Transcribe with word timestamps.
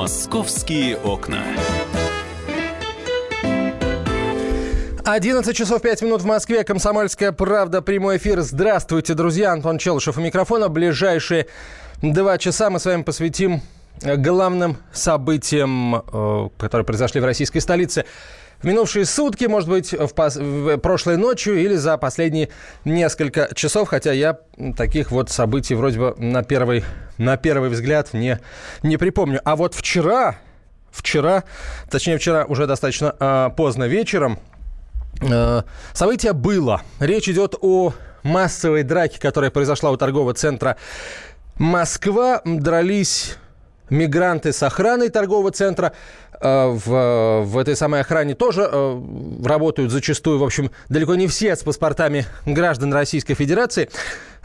Московские 0.00 0.96
окна. 0.96 1.44
11 5.04 5.54
часов 5.54 5.82
5 5.82 6.00
минут 6.00 6.22
в 6.22 6.24
Москве. 6.24 6.64
Комсомольская 6.64 7.32
правда. 7.32 7.82
Прямой 7.82 8.16
эфир. 8.16 8.40
Здравствуйте, 8.40 9.12
друзья. 9.12 9.52
Антон 9.52 9.76
Челышев 9.76 10.16
у 10.16 10.22
микрофона. 10.22 10.70
Ближайшие 10.70 11.48
два 12.00 12.38
часа 12.38 12.70
мы 12.70 12.80
с 12.80 12.86
вами 12.86 13.02
посвятим 13.02 13.60
главным 14.00 14.78
событиям, 14.90 15.96
э, 15.96 16.48
которые 16.56 16.86
произошли 16.86 17.20
в 17.20 17.26
российской 17.26 17.58
столице 17.58 18.06
в 18.60 18.64
минувшие 18.64 19.04
сутки, 19.04 19.44
может 19.46 19.68
быть, 19.68 19.92
в, 19.92 20.08
пос... 20.08 20.36
в 20.36 20.76
прошлой 20.78 21.16
ночью 21.16 21.58
или 21.58 21.76
за 21.76 21.96
последние 21.96 22.50
несколько 22.84 23.48
часов, 23.54 23.88
хотя 23.88 24.12
я 24.12 24.38
таких 24.76 25.10
вот 25.10 25.30
событий 25.30 25.74
вроде 25.74 25.98
бы 25.98 26.14
на 26.18 26.42
первый, 26.42 26.84
на 27.18 27.36
первый 27.36 27.70
взгляд 27.70 28.12
не, 28.12 28.38
не 28.82 28.96
припомню. 28.96 29.40
А 29.44 29.56
вот 29.56 29.74
вчера, 29.74 30.36
вчера, 30.90 31.44
точнее 31.90 32.18
вчера 32.18 32.44
уже 32.44 32.66
достаточно 32.66 33.14
э, 33.18 33.48
поздно 33.56 33.84
вечером, 33.84 34.38
э, 35.22 35.62
событие 35.94 36.32
было. 36.34 36.82
Речь 36.98 37.28
идет 37.28 37.54
о 37.60 37.94
массовой 38.22 38.82
драке, 38.82 39.18
которая 39.18 39.50
произошла 39.50 39.90
у 39.90 39.96
торгового 39.96 40.34
центра 40.34 40.76
Москва. 41.56 42.42
Дрались 42.44 43.36
мигранты 43.90 44.52
с 44.52 44.62
охраной 44.62 45.08
торгового 45.08 45.50
центра. 45.50 45.92
Э, 46.40 46.68
в, 46.68 47.44
в 47.44 47.58
этой 47.58 47.76
самой 47.76 48.00
охране 48.00 48.34
тоже 48.34 48.68
э, 48.70 49.02
работают 49.44 49.92
зачастую, 49.92 50.38
в 50.38 50.44
общем, 50.44 50.70
далеко 50.88 51.14
не 51.14 51.26
все 51.26 51.54
с 51.54 51.62
паспортами 51.62 52.24
граждан 52.46 52.92
Российской 52.94 53.34
Федерации. 53.34 53.90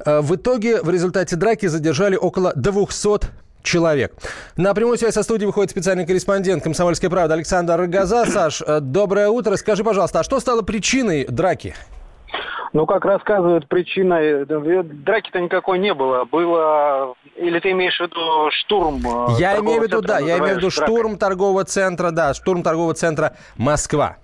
Э, 0.06 0.20
в 0.20 0.36
итоге 0.36 0.82
в 0.82 0.90
результате 0.90 1.38
драки 1.38 1.68
задержали 1.68 2.18
около 2.18 2.52
200 2.54 3.28
человек. 3.64 4.14
На 4.58 4.74
прямую 4.74 4.98
связь 4.98 5.14
со 5.14 5.24
студией 5.24 5.48
выходит 5.48 5.72
специальный 5.72 6.06
корреспондент 6.06 6.64
«Комсомольской 6.64 7.10
правды» 7.10 7.34
Александр 7.34 7.78
Рогоза. 7.78 8.26
Саш, 8.26 8.62
доброе 8.82 9.30
утро. 9.30 9.56
Скажи, 9.56 9.84
пожалуйста, 9.84 10.20
а 10.20 10.24
что 10.24 10.40
стало 10.40 10.62
причиной 10.62 11.26
драки? 11.26 11.74
Ну, 12.76 12.86
как 12.86 13.06
рассказывают, 13.06 13.70
причиной 13.70 14.46
драки-то 14.46 15.40
никакой 15.40 15.80
не 15.80 15.94
было. 15.94 16.26
Было... 16.26 17.16
Или 17.38 17.60
ты 17.60 17.72
имеешь 17.72 17.96
в 17.96 18.02
виду 18.02 18.52
штурм? 18.52 18.98
Э, 18.98 19.28
я 19.40 19.58
имею 19.60 19.80
в 19.80 19.84
виду, 19.86 20.02
да, 20.02 20.20
я 20.20 20.40
имею 20.40 20.56
в 20.56 20.58
виду 20.58 20.70
штурм 20.70 21.18
торгового 21.18 21.64
центра, 21.64 22.12
да, 22.12 22.34
штурм 22.34 22.64
торгового 22.64 22.94
центра 22.94 23.32
Москва. 23.56 24.18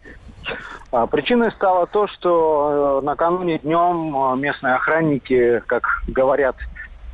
А, 0.91 1.07
причиной 1.07 1.53
стало 1.53 1.87
то, 1.87 2.09
что 2.09 2.99
э, 3.01 3.05
накануне 3.05 3.59
днем 3.59 4.33
э, 4.33 4.35
местные 4.35 4.75
охранники, 4.75 5.63
как 5.67 5.87
говорят 6.09 6.57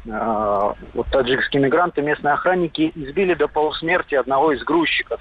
вот 0.06 1.08
таджикские 1.12 1.62
мигранты, 1.62 2.02
местные 2.02 2.34
охранники 2.34 2.94
избили 2.96 3.34
до 3.34 3.50
полусмерти 3.50 4.16
одного 4.16 4.54
из 4.54 4.64
грузчиков. 4.64 5.20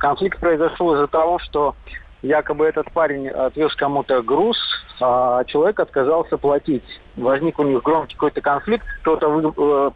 Конфликт 0.00 0.40
произошел 0.40 0.92
из-за 0.94 1.06
того, 1.06 1.38
что 1.38 1.76
якобы 2.24 2.66
этот 2.66 2.90
парень 2.90 3.28
отвез 3.28 3.74
кому-то 3.74 4.22
груз, 4.22 4.56
а 5.00 5.44
человек 5.44 5.78
отказался 5.78 6.38
платить. 6.38 6.84
Возник 7.16 7.58
у 7.58 7.64
них 7.64 7.82
громкий 7.82 8.14
какой-то 8.14 8.40
конфликт, 8.40 8.86
кто-то 9.02 9.28
вы, 9.28 9.52
э, 9.56 9.90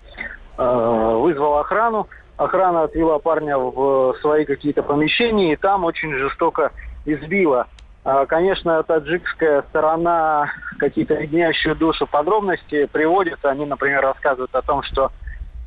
э, 0.59 1.17
вызвал 1.17 1.59
охрану, 1.59 2.07
охрана 2.37 2.83
отвела 2.83 3.19
парня 3.19 3.57
в 3.57 4.15
свои 4.21 4.45
какие-то 4.45 4.83
помещения, 4.83 5.53
и 5.53 5.57
там 5.57 5.85
очень 5.85 6.13
жестоко 6.15 6.73
избила. 7.07 7.67
А, 8.05 8.27
конечно, 8.27 8.83
таджикская 8.83 9.63
сторона 9.71 10.51
какие-то 10.79 11.15
леднящие 11.15 11.75
душу 11.75 12.07
подробности 12.07 12.87
приводит. 12.87 13.45
Они, 13.45 13.65
например, 13.65 14.03
рассказывают 14.03 14.55
о 14.55 14.63
том, 14.63 14.83
что 14.83 15.11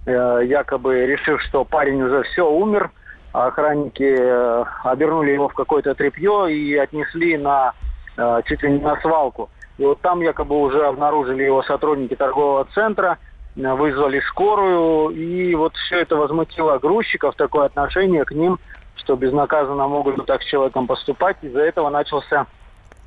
э, 0.05 0.41
якобы 0.45 1.07
решив, 1.07 1.41
что 1.41 1.65
парень 1.65 2.01
уже 2.01 2.23
все 2.23 2.49
умер, 2.49 2.91
охранники 3.31 4.03
э, 4.03 4.63
обернули 4.83 5.31
его 5.31 5.47
в 5.47 5.53
какое-то 5.53 5.95
тряпье 5.95 6.53
и 6.53 6.75
отнесли 6.75 7.37
на 7.37 7.73
э, 8.17 8.41
чуть 8.45 8.61
ли 8.63 8.71
не 8.71 8.79
на 8.79 8.99
свалку. 9.01 9.49
И 9.77 9.85
вот 9.85 10.01
там 10.01 10.21
якобы 10.21 10.59
уже 10.59 10.85
обнаружили 10.85 11.43
его 11.43 11.63
сотрудники 11.63 12.15
торгового 12.15 12.67
центра, 12.73 13.17
э, 13.55 13.73
вызвали 13.73 14.19
скорую, 14.21 15.11
и 15.11 15.55
вот 15.55 15.75
все 15.75 16.01
это 16.01 16.15
возмутило 16.17 16.77
грузчиков, 16.77 17.35
такое 17.35 17.65
отношение 17.65 18.25
к 18.25 18.31
ним, 18.31 18.59
что 18.95 19.15
безнаказанно 19.15 19.87
могут 19.87 20.25
так 20.25 20.41
с 20.41 20.45
человеком 20.45 20.87
поступать. 20.87 21.37
Из-за 21.41 21.61
этого 21.61 21.89
начался, 21.89 22.47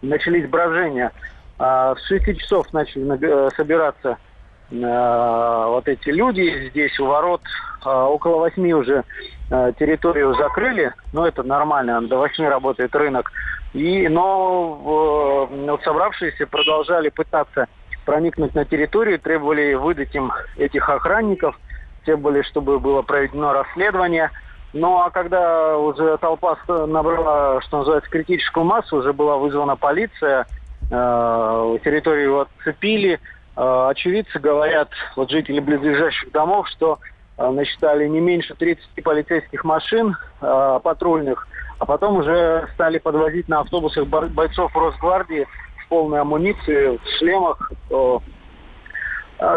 начались 0.01 0.49
брожения. 0.49 1.13
А 1.59 1.95
с 1.95 2.07
6 2.09 2.39
часов 2.41 2.73
начали 2.73 3.55
собираться 3.55 4.19
вот 4.71 5.87
эти 5.87 6.09
люди 6.09 6.69
здесь 6.71 6.99
у 6.99 7.07
ворот. 7.07 7.43
Около 7.85 8.39
восьми 8.39 8.75
уже 8.75 9.05
территорию 9.49 10.35
закрыли, 10.35 10.95
но 11.13 11.27
это 11.27 11.43
нормально, 11.43 12.01
до 12.03 12.19
8 12.19 12.45
работает 12.47 12.95
рынок. 12.95 13.31
И, 13.75 14.07
но 14.09 15.49
э, 15.51 15.67
вот 15.67 15.83
собравшиеся 15.83 16.47
продолжали 16.47 17.09
пытаться 17.09 17.67
проникнуть 18.05 18.55
на 18.55 18.65
территорию, 18.65 19.19
требовали 19.19 19.75
выдать 19.75 20.15
им 20.15 20.33
этих 20.57 20.89
охранников, 20.89 21.59
требовали, 22.05 22.43
чтобы 22.43 22.79
было 22.79 23.03
проведено 23.03 23.53
расследование. 23.53 24.31
Ну 24.73 25.01
а 25.01 25.11
когда 25.11 25.77
уже 25.77 26.17
толпа 26.19 26.57
набрала, 26.69 27.61
что 27.63 27.79
называется, 27.79 28.11
критическую 28.11 28.65
массу, 28.65 28.97
уже 28.97 29.13
была 29.13 29.39
вызвана 29.39 29.75
полиция, 29.75 30.47
э, 30.91 31.79
территорию 31.85 32.43
отцепили. 32.43 33.19
Э, 33.57 33.89
очевидцы 33.91 34.39
говорят, 34.39 34.91
вот 35.17 35.31
жители 35.31 35.59
близлежащих 35.59 36.31
домов, 36.31 36.69
что 36.69 37.01
Э, 37.01 37.14
насчитали 37.39 38.07
не 38.07 38.21
меньше 38.21 38.55
30 38.55 39.03
полицейских 39.03 39.65
машин 39.65 40.17
э, 40.41 40.81
патрульных, 40.83 41.49
а 41.79 41.87
потом 41.87 42.19
уже 42.19 42.69
стали 42.75 42.99
подвозить 42.99 43.49
на 43.49 43.61
автобусах 43.61 44.07
бойцов 44.07 44.75
Росгвардии 44.77 45.47
в 45.85 45.89
полной 45.89 46.21
амуниции, 46.21 46.97
в 46.97 47.19
шлемах. 47.19 47.73
Э, 47.91 48.19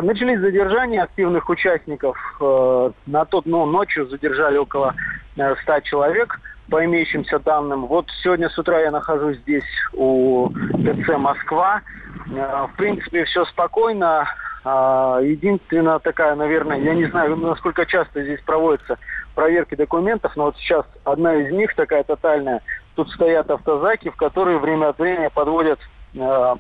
начались 0.01 0.39
задержания 0.39 1.03
активных 1.03 1.49
участников. 1.49 2.17
Э, 2.41 2.91
на 3.05 3.25
тот, 3.25 3.45
ну, 3.45 3.65
ночью 3.65 4.07
задержали 4.07 4.57
около 4.57 4.95
100 5.35 5.81
человек 5.81 6.39
по 6.71 6.83
имеющимся 6.83 7.39
данным. 7.39 7.85
Вот 7.85 8.07
сегодня 8.23 8.49
с 8.49 8.57
утра 8.57 8.79
я 8.79 8.91
нахожусь 8.91 9.37
здесь 9.37 9.63
у 9.93 10.49
ТЦ 10.49 11.17
«Москва». 11.17 11.81
В 12.25 12.71
принципе, 12.75 13.23
все 13.23 13.45
спокойно. 13.45 14.27
А, 14.69 15.21
единственная 15.21 15.99
такая, 15.99 16.35
наверное, 16.35 16.77
я 16.77 16.93
не 16.93 17.05
знаю, 17.05 17.37
насколько 17.37 17.85
часто 17.85 18.21
здесь 18.21 18.41
проводятся 18.41 18.97
проверки 19.33 19.75
документов, 19.75 20.35
но 20.35 20.45
вот 20.45 20.57
сейчас 20.57 20.85
одна 21.05 21.35
из 21.35 21.53
них 21.53 21.73
такая 21.73 22.03
тотальная. 22.03 22.61
Тут 22.95 23.09
стоят 23.11 23.49
автозаки, 23.49 24.09
в 24.09 24.17
которые 24.17 24.57
время 24.57 24.89
от 24.89 24.99
времени 24.99 25.29
подводят 25.33 25.79
э, 26.15 26.55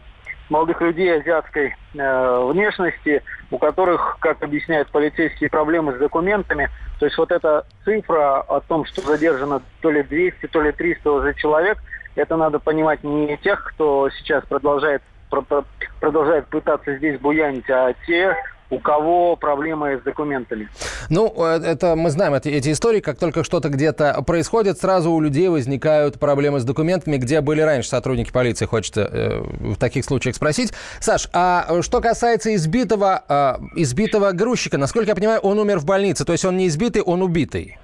молодых 0.49 0.79
людей 0.79 1.19
азиатской 1.19 1.75
э, 1.95 2.49
внешности, 2.49 3.23
у 3.51 3.57
которых, 3.57 4.19
как 4.21 4.41
объясняют 4.41 4.89
полицейские, 4.89 5.49
проблемы 5.49 5.93
с 5.93 5.97
документами. 5.97 6.69
То 6.99 7.07
есть 7.07 7.17
вот 7.17 7.33
эта 7.33 7.65
цифра 7.83 8.39
о 8.39 8.61
том, 8.61 8.85
что 8.85 9.01
задержано 9.01 9.61
то 9.81 9.91
ли 9.91 10.01
200, 10.01 10.47
то 10.47 10.61
ли 10.61 10.71
300 10.71 11.11
уже 11.11 11.33
человек, 11.33 11.77
это 12.15 12.37
надо 12.37 12.59
понимать 12.59 13.03
не 13.03 13.35
тех, 13.35 13.65
кто 13.65 14.09
сейчас 14.11 14.45
продолжает 14.45 15.01
продолжают 15.29 16.47
пытаться 16.47 16.95
здесь 16.97 17.19
буянить, 17.19 17.69
а 17.69 17.93
те, 18.05 18.35
у 18.69 18.79
кого 18.79 19.35
проблемы 19.35 19.97
с 19.97 20.01
документами. 20.01 20.69
Ну, 21.09 21.33
э, 21.37 21.61
это 21.63 21.95
мы 21.95 22.09
знаем 22.09 22.33
эти, 22.33 22.49
эти 22.49 22.71
истории, 22.71 22.99
как 22.99 23.17
только 23.17 23.43
что-то 23.43 23.69
где-то 23.69 24.21
происходит, 24.25 24.77
сразу 24.77 25.11
у 25.11 25.21
людей 25.21 25.47
возникают 25.47 26.19
проблемы 26.19 26.59
с 26.59 26.65
документами, 26.65 27.17
где 27.17 27.41
были 27.41 27.61
раньше 27.61 27.89
сотрудники 27.89 28.31
полиции, 28.31 28.65
хочется 28.65 29.09
э, 29.11 29.41
в 29.41 29.75
таких 29.77 30.03
случаях 30.03 30.35
спросить. 30.35 30.73
Саш, 30.99 31.29
а 31.33 31.81
что 31.81 32.01
касается 32.01 32.53
избитого, 32.55 33.23
э, 33.27 33.53
избитого 33.75 34.31
грузчика, 34.31 34.77
насколько 34.77 35.09
я 35.09 35.15
понимаю, 35.15 35.39
он 35.39 35.59
умер 35.59 35.79
в 35.79 35.85
больнице, 35.85 36.25
то 36.25 36.33
есть 36.33 36.43
он 36.43 36.57
не 36.57 36.67
избитый, 36.67 37.01
он 37.01 37.21
убитый? 37.21 37.77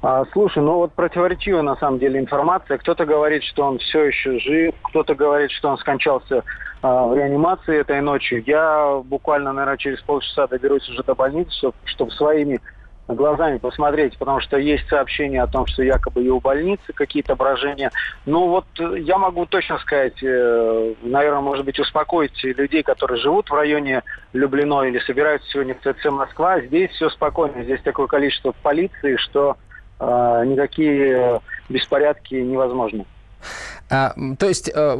А, 0.00 0.24
слушай, 0.32 0.62
ну 0.62 0.74
вот 0.74 0.92
противоречивая 0.92 1.62
на 1.62 1.76
самом 1.76 1.98
деле 1.98 2.20
информация. 2.20 2.78
Кто-то 2.78 3.04
говорит, 3.04 3.42
что 3.42 3.64
он 3.64 3.78
все 3.78 4.04
еще 4.04 4.38
жив, 4.38 4.74
кто-то 4.84 5.14
говорит, 5.16 5.50
что 5.50 5.70
он 5.70 5.78
скончался 5.78 6.44
в 6.82 7.16
реанимации 7.16 7.80
этой 7.80 8.00
ночью. 8.00 8.42
Я 8.46 9.00
буквально, 9.04 9.52
наверное, 9.52 9.76
через 9.76 10.00
полчаса 10.00 10.46
доберусь 10.46 10.88
уже 10.88 11.02
до 11.02 11.14
больницы, 11.14 11.72
чтобы, 11.84 12.10
своими 12.12 12.60
глазами 13.14 13.58
посмотреть, 13.58 14.18
потому 14.18 14.40
что 14.40 14.58
есть 14.58 14.86
сообщения 14.88 15.42
о 15.42 15.46
том, 15.46 15.66
что 15.66 15.82
якобы 15.82 16.22
и 16.22 16.28
у 16.28 16.40
больницы 16.40 16.92
какие-то 16.92 17.36
брожения. 17.36 17.90
Ну 18.26 18.48
вот 18.48 18.66
я 18.78 19.18
могу 19.18 19.46
точно 19.46 19.78
сказать, 19.78 20.22
э, 20.22 20.94
наверное, 21.02 21.40
может 21.40 21.64
быть, 21.64 21.78
успокоить 21.78 22.42
людей, 22.44 22.82
которые 22.82 23.18
живут 23.18 23.48
в 23.48 23.54
районе 23.54 24.02
Люблино 24.32 24.82
или 24.82 24.98
собираются 25.00 25.48
сегодня 25.48 25.74
в 25.74 25.78
ТЦ 25.78 26.06
Москва. 26.06 26.60
Здесь 26.60 26.90
все 26.90 27.08
спокойно, 27.08 27.62
здесь 27.64 27.80
такое 27.82 28.06
количество 28.06 28.52
полиции, 28.62 29.16
что 29.16 29.56
э, 30.00 30.42
никакие 30.46 31.40
беспорядки 31.68 32.34
невозможны. 32.34 33.06
А, 33.90 34.14
то 34.38 34.46
есть 34.46 34.70
э, 34.72 34.94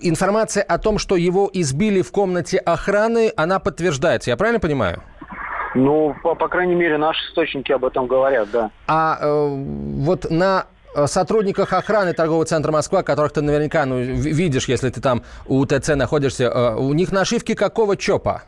информация 0.00 0.62
о 0.62 0.78
том, 0.78 0.98
что 0.98 1.16
его 1.16 1.48
избили 1.52 2.02
в 2.02 2.10
комнате 2.10 2.58
охраны, 2.58 3.32
она 3.36 3.58
подтверждается, 3.58 4.30
я 4.30 4.36
правильно 4.36 4.60
понимаю? 4.60 5.02
Ну, 5.74 6.14
по, 6.22 6.34
по 6.34 6.48
крайней 6.48 6.74
мере, 6.74 6.98
наши 6.98 7.20
источники 7.28 7.72
об 7.72 7.84
этом 7.84 8.06
говорят, 8.06 8.50
да. 8.50 8.70
А 8.86 9.18
э, 9.20 9.48
вот 10.04 10.30
на 10.30 10.66
э, 10.94 11.06
сотрудниках 11.06 11.72
охраны 11.72 12.12
торгового 12.12 12.44
центра 12.44 12.72
Москва, 12.72 13.02
которых 13.02 13.32
ты 13.32 13.42
наверняка 13.42 13.86
ну, 13.86 13.98
видишь, 14.00 14.68
если 14.68 14.90
ты 14.90 15.00
там 15.00 15.22
у 15.46 15.64
ТЦ 15.64 15.94
находишься, 15.94 16.44
э, 16.44 16.74
у 16.74 16.92
них 16.92 17.12
нашивки 17.12 17.54
какого 17.54 17.96
ЧОПа? 17.96 18.42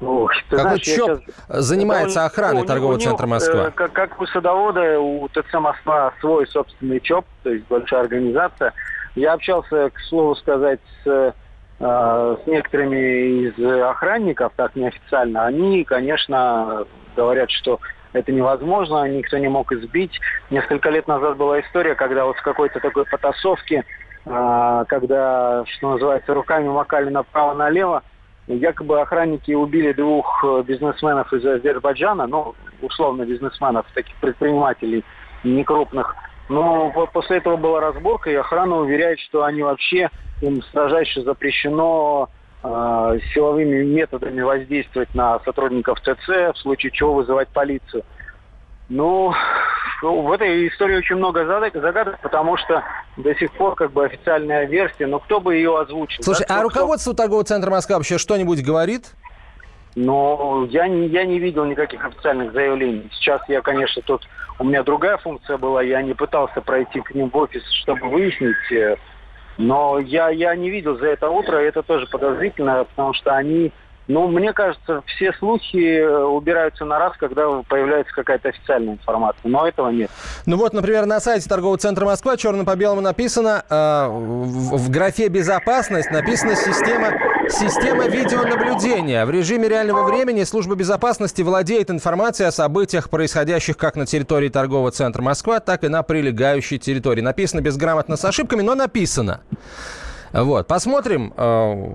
Ох, 0.00 0.30
ты 0.48 0.56
Какой 0.56 0.62
знаешь, 0.62 0.80
ЧОП 0.82 1.20
сейчас- 1.24 1.66
занимается 1.66 2.20
Ну, 2.20 2.26
охраной 2.26 2.62
у- 2.62 2.66
торгового 2.66 2.98
центра 2.98 3.26
Москва? 3.26 3.66
э, 3.66 3.70
Как, 3.72 3.92
как 3.92 4.20
у 4.20 4.26
садовода, 4.26 5.00
у 5.00 5.28
ТЦ 5.28 5.54
Москва 5.54 6.12
свой 6.20 6.46
собственный 6.46 7.00
ЧОП, 7.00 7.26
то 7.42 7.50
есть 7.50 7.66
большая 7.68 8.02
организация. 8.02 8.72
Я 9.16 9.32
общался, 9.32 9.90
к 9.90 9.98
слову 10.08 10.36
сказать, 10.36 10.78
с, 11.04 11.08
э, 11.08 11.32
с 11.80 12.46
некоторыми 12.46 13.48
из 13.48 13.82
охранников, 13.82 14.52
так 14.56 14.76
неофициально. 14.76 15.46
Они, 15.46 15.82
конечно, 15.84 16.84
говорят, 17.16 17.50
что 17.50 17.80
это 18.12 18.30
невозможно, 18.32 19.04
никто 19.08 19.36
не 19.38 19.48
мог 19.48 19.72
избить. 19.72 20.12
Несколько 20.50 20.90
лет 20.90 21.08
назад 21.08 21.36
была 21.36 21.60
история, 21.60 21.94
когда 21.96 22.24
вот 22.24 22.36
в 22.36 22.42
какой-то 22.42 22.78
такой 22.78 23.04
потасовке, 23.04 23.84
э, 24.26 24.84
когда, 24.88 25.64
что 25.66 25.90
называется, 25.92 26.34
руками 26.34 26.68
макали 26.68 27.08
направо-налево, 27.10 28.02
Якобы 28.48 29.00
охранники 29.00 29.52
убили 29.52 29.92
двух 29.92 30.42
э, 30.42 30.62
бизнесменов 30.66 31.30
из 31.34 31.44
Азербайджана, 31.44 32.26
ну, 32.26 32.54
условно 32.80 33.24
бизнесменов, 33.26 33.86
таких 33.94 34.16
предпринимателей 34.16 35.04
некрупных. 35.44 36.16
Но 36.48 36.90
по- 36.90 37.06
после 37.06 37.38
этого 37.38 37.56
была 37.56 37.80
разборка, 37.80 38.30
и 38.30 38.34
охрана 38.34 38.78
уверяет, 38.78 39.20
что 39.20 39.44
они 39.44 39.62
вообще, 39.62 40.10
им 40.40 40.62
строжайше 40.62 41.22
запрещено 41.22 42.30
э, 42.62 43.18
силовыми 43.34 43.84
методами 43.84 44.40
воздействовать 44.40 45.14
на 45.14 45.40
сотрудников 45.40 46.00
ТЦ, 46.00 46.28
в 46.28 46.54
случае 46.56 46.90
чего 46.92 47.12
вызывать 47.14 47.48
полицию. 47.50 48.02
Ну, 48.88 49.34
в 50.02 50.32
этой 50.32 50.68
истории 50.68 50.96
очень 50.96 51.16
много 51.16 51.44
загадок, 51.46 52.20
потому 52.20 52.56
что 52.56 52.82
до 53.16 53.34
сих 53.34 53.52
пор 53.52 53.74
как 53.74 53.92
бы 53.92 54.04
официальная 54.04 54.64
версия, 54.66 55.06
но 55.06 55.18
кто 55.18 55.40
бы 55.40 55.56
ее 55.56 55.78
озвучил? 55.78 56.22
Слушай, 56.22 56.46
да? 56.48 56.54
а 56.54 56.58
Кто- 56.60 56.68
кто- 56.68 56.78
руководство 56.80 57.14
торгового 57.14 57.44
центра 57.44 57.70
Москва 57.70 57.96
вообще 57.96 58.16
что-нибудь 58.18 58.64
говорит? 58.64 59.14
Но 59.94 60.66
я 60.70 60.86
не, 60.86 61.08
я 61.08 61.24
не 61.24 61.38
видел 61.38 61.64
никаких 61.64 62.04
официальных 62.04 62.52
заявлений. 62.52 63.08
Сейчас 63.12 63.40
я, 63.48 63.60
конечно, 63.60 64.00
тут... 64.02 64.26
У 64.60 64.64
меня 64.64 64.82
другая 64.82 65.16
функция 65.18 65.56
была, 65.56 65.82
я 65.82 66.02
не 66.02 66.14
пытался 66.14 66.60
пройти 66.60 67.00
к 67.00 67.14
ним 67.14 67.30
в 67.30 67.36
офис, 67.36 67.62
чтобы 67.82 68.08
выяснить. 68.08 68.56
э, 68.72 68.96
Но 69.56 69.98
я, 69.98 70.30
я 70.30 70.54
не 70.56 70.70
видел 70.70 70.96
за 70.98 71.06
это 71.06 71.28
утро, 71.30 71.62
и 71.62 71.66
это 71.66 71.82
тоже 71.82 72.06
подозрительно, 72.06 72.84
потому 72.84 73.14
что 73.14 73.34
они... 73.34 73.72
Ну, 74.08 74.26
мне 74.26 74.54
кажется, 74.54 75.02
все 75.06 75.34
слухи 75.34 75.98
э, 75.98 76.24
убираются 76.24 76.86
на 76.86 76.98
раз, 76.98 77.12
когда 77.18 77.62
появляется 77.68 78.12
какая-то 78.14 78.48
официальная 78.48 78.94
информация. 78.94 79.42
Но 79.44 79.68
этого 79.68 79.90
нет. 79.90 80.10
Ну 80.46 80.56
вот, 80.56 80.72
например, 80.72 81.04
на 81.04 81.20
сайте 81.20 81.46
торгового 81.46 81.76
центра 81.76 82.06
Москва 82.06 82.38
черным 82.38 82.64
по 82.64 82.74
белому 82.74 83.02
написано, 83.02 83.64
э, 83.68 84.08
в, 84.08 84.78
в 84.78 84.90
графе 84.90 85.28
«Безопасность» 85.28 86.10
написано 86.10 86.56
«Система, 86.56 87.12
«Система 87.50 88.08
видеонаблюдения». 88.08 89.26
В 89.26 89.30
режиме 89.30 89.68
реального 89.68 90.04
времени 90.04 90.42
служба 90.44 90.74
безопасности 90.74 91.42
владеет 91.42 91.90
информацией 91.90 92.48
о 92.48 92.52
событиях, 92.52 93.10
происходящих 93.10 93.76
как 93.76 93.96
на 93.96 94.06
территории 94.06 94.48
торгового 94.48 94.90
центра 94.90 95.20
Москва, 95.20 95.60
так 95.60 95.84
и 95.84 95.88
на 95.88 96.02
прилегающей 96.02 96.78
территории. 96.78 97.20
Написано 97.20 97.60
безграмотно 97.60 98.16
с 98.16 98.24
ошибками, 98.24 98.62
но 98.62 98.74
написано. 98.74 99.42
Вот, 100.32 100.66
посмотрим, 100.66 101.32
э, 101.36 101.92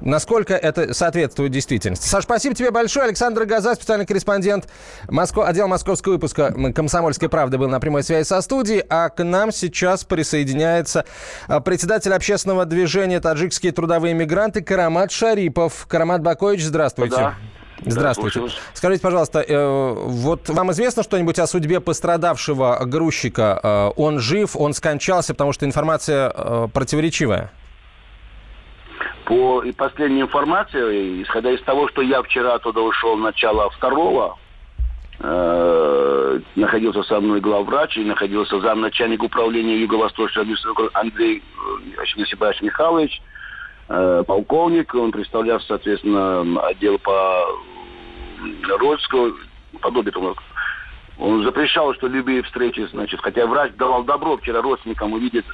насколько 0.00 0.54
это 0.54 0.94
соответствует 0.94 1.52
действительности. 1.52 2.08
Саш, 2.08 2.24
спасибо 2.24 2.54
тебе 2.54 2.70
большое. 2.70 3.06
Александр 3.06 3.44
Газа, 3.44 3.74
специальный 3.74 4.06
корреспондент 4.06 4.68
Моско... 5.08 5.46
отдела 5.46 5.66
московского 5.66 6.12
выпуска 6.14 6.54
«Комсомольской 6.74 7.28
правды» 7.28 7.58
был 7.58 7.68
на 7.68 7.80
прямой 7.80 8.02
связи 8.02 8.26
со 8.26 8.40
студией, 8.40 8.84
а 8.88 9.08
к 9.08 9.22
нам 9.22 9.52
сейчас 9.52 10.04
присоединяется 10.04 11.04
э, 11.48 11.60
председатель 11.60 12.12
общественного 12.12 12.64
движения 12.64 13.20
«Таджикские 13.20 13.72
трудовые 13.72 14.14
мигранты» 14.14 14.62
Карамат 14.62 15.10
Шарипов. 15.10 15.86
Карамат 15.86 16.22
Бакович, 16.22 16.64
здравствуйте. 16.64 17.16
Да. 17.16 17.34
Здравствуйте. 17.80 18.40
Да. 18.40 18.46
Скажите, 18.74 19.02
пожалуйста, 19.02 19.40
э, 19.40 19.94
вот 19.94 20.48
вам 20.48 20.72
известно 20.72 21.02
что-нибудь 21.02 21.38
о 21.38 21.46
судьбе 21.46 21.80
пострадавшего 21.80 22.80
грузчика? 22.84 23.60
Э, 23.62 23.90
он 23.96 24.18
жив, 24.18 24.56
он 24.56 24.74
скончался, 24.74 25.34
потому 25.34 25.52
что 25.52 25.66
информация 25.66 26.32
э, 26.34 26.68
противоречивая. 26.72 27.50
По 29.24 29.62
и 29.62 29.72
последней 29.72 30.22
информации, 30.22 31.22
исходя 31.22 31.50
из 31.50 31.62
того, 31.62 31.88
что 31.88 32.02
я 32.02 32.22
вчера 32.22 32.58
туда 32.58 32.80
ушел 32.80 33.16
начало 33.16 33.70
второго, 33.70 34.38
э, 35.20 36.40
находился 36.56 37.02
со 37.02 37.20
мной 37.20 37.40
главврач 37.40 37.96
и 37.98 38.04
находился 38.04 38.60
замначальник 38.60 39.22
управления 39.22 39.78
Юго-Восточного 39.80 40.42
администрации 40.42 40.90
Андрей 40.94 41.42
э, 41.96 42.02
Осипович 42.02 42.62
Михайлович, 42.62 43.20
э, 43.20 43.37
полковник, 43.88 44.94
он 44.94 45.10
представлял, 45.12 45.60
соответственно, 45.60 46.60
отдел 46.66 46.98
по 46.98 47.46
родственному, 48.78 49.34
подобие 49.80 50.12
тому, 50.12 50.34
он 51.18 51.42
запрещал, 51.42 51.94
что 51.94 52.06
любые 52.06 52.42
встречи, 52.42 52.86
значит, 52.92 53.20
хотя 53.20 53.46
врач 53.46 53.72
давал 53.74 54.04
добро 54.04 54.36
вчера 54.36 54.62
родственникам 54.62 55.12
увидеть 55.14 55.44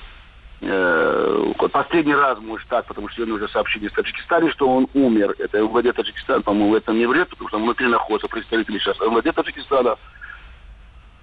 э, 0.61 1.53
последний 1.73 2.15
раз, 2.15 2.39
может, 2.41 2.69
так, 2.69 2.87
потому 2.87 3.09
что 3.09 3.17
сегодня 3.17 3.35
уже 3.35 3.49
сообщили 3.49 3.87
из 3.87 3.93
Таджикистана, 3.93 4.51
что 4.53 4.69
он 4.69 4.89
умер. 4.93 5.35
Это 5.39 5.61
МВД 5.63 5.97
Таджикистана, 5.97 6.43
по-моему, 6.43 6.71
в 6.71 6.75
этом 6.75 6.99
не 6.99 7.07
врет, 7.07 7.31
потому 7.31 7.49
что 7.49 7.59
внутри 7.59 7.87
находятся 7.87 8.29
представители 8.29 8.79
сейчас 8.79 8.99
МВД 9.01 9.35
Таджикистана. 9.35 9.97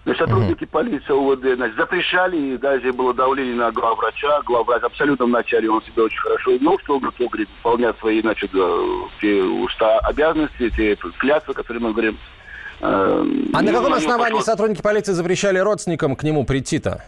Значит, 0.03 0.19
сотрудники 0.21 0.65
полиции 0.65 1.11
УВД 1.11 1.55
значит, 1.55 1.75
запрещали, 1.75 2.35
и 2.35 2.57
даже 2.57 2.91
было 2.91 3.13
давление 3.13 3.53
на 3.53 3.71
главврача. 3.71 4.41
Главврач 4.45 4.81
абсолютно 4.81 5.25
вначале 5.25 5.69
он 5.69 5.83
себя 5.83 6.03
очень 6.03 6.17
хорошо 6.17 6.51
вел, 6.51 6.79
что 6.79 6.95
он 6.95 7.01
говорит, 7.01 7.49
выполнять 7.57 7.97
свои, 7.99 8.19
значит, 8.21 8.49
э, 8.51 8.85
те 9.21 9.43
уста 9.43 9.99
обязанности, 9.99 10.69
те 10.71 10.95
клятвы, 11.19 11.53
которые 11.53 11.83
мы 11.83 11.91
говорим. 11.91 12.17
Э, 12.81 13.23
А 13.53 13.61
на 13.61 13.71
ну, 13.71 13.77
каком 13.77 13.93
основании 13.93 14.39
пошло- 14.39 14.43
сотрудники 14.43 14.81
полиции 14.81 15.11
запрещали 15.11 15.59
родственникам 15.59 16.15
к 16.15 16.23
нему 16.23 16.45
прийти-то? 16.45 17.03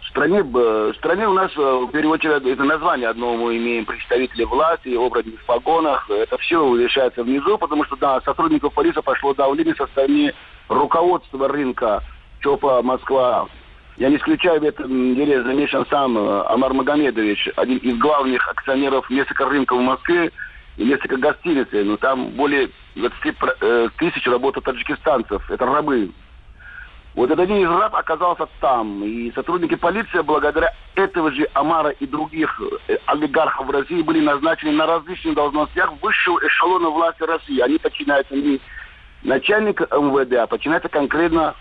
В 0.00 0.08
стране, 0.08 0.42
в 0.42 0.94
стране 0.94 1.28
у 1.28 1.34
нас, 1.34 1.52
э, 1.58 1.60
в 1.60 1.90
первую 1.92 2.14
очередь, 2.14 2.42
это 2.46 2.64
название 2.64 3.08
одно 3.08 3.36
мы 3.36 3.58
имеем 3.58 3.84
представителей 3.84 4.46
власти, 4.46 4.96
оборотни 4.96 5.36
в 5.36 5.44
погонах. 5.44 6.08
Это 6.08 6.38
все 6.38 6.74
решается 6.74 7.22
внизу, 7.22 7.58
потому 7.58 7.84
что, 7.84 7.96
да, 7.96 8.18
сотрудников 8.22 8.72
полиции 8.72 9.02
пошло 9.02 9.34
давление 9.34 9.74
со 9.74 9.86
стороны 9.88 10.32
руководства 10.68 11.48
рынка 11.48 12.02
ЧОПа 12.40 12.82
Москва. 12.82 13.48
Я 13.96 14.10
не 14.10 14.16
исключаю 14.16 14.60
в 14.60 14.64
этом 14.64 15.14
деле 15.16 15.42
замешан 15.42 15.84
сам 15.90 16.16
э, 16.16 16.42
Амар 16.48 16.72
Магомедович, 16.72 17.48
один 17.56 17.78
из 17.78 17.98
главных 17.98 18.48
акционеров 18.48 19.10
несколько 19.10 19.46
рынков 19.46 19.78
в 19.78 19.82
Москве 19.82 20.30
и 20.76 20.84
несколько 20.84 21.16
гостиниц. 21.16 21.66
Но 21.72 21.96
там 21.96 22.30
более 22.30 22.70
20 22.94 23.36
про- 23.36 23.56
э, 23.60 23.88
тысяч 23.98 24.24
работают 24.26 24.66
таджикистанцев. 24.66 25.50
Это 25.50 25.66
рабы. 25.66 26.12
Вот 27.14 27.32
этот 27.32 27.40
один 27.40 27.56
из 27.56 27.68
раб 27.68 27.96
оказался 27.96 28.46
там. 28.60 29.02
И 29.02 29.32
сотрудники 29.32 29.74
полиции, 29.74 30.20
благодаря 30.20 30.72
этого 30.94 31.32
же 31.32 31.48
Амара 31.54 31.90
и 31.90 32.06
других 32.06 32.60
э, 32.86 32.98
олигархов 33.06 33.66
в 33.66 33.70
России, 33.70 34.02
были 34.02 34.20
назначены 34.20 34.70
на 34.70 34.86
различных 34.86 35.34
должностях 35.34 35.92
высшего 36.00 36.38
эшелона 36.46 36.90
власти 36.90 37.24
России. 37.24 37.58
Они 37.58 37.78
подчиняются 37.78 38.36
не 38.36 38.60
начальнику 39.22 39.84
МВД, 39.84 40.34
а 40.34 40.46
подчиняются 40.46 40.88
конкретно 40.88 41.54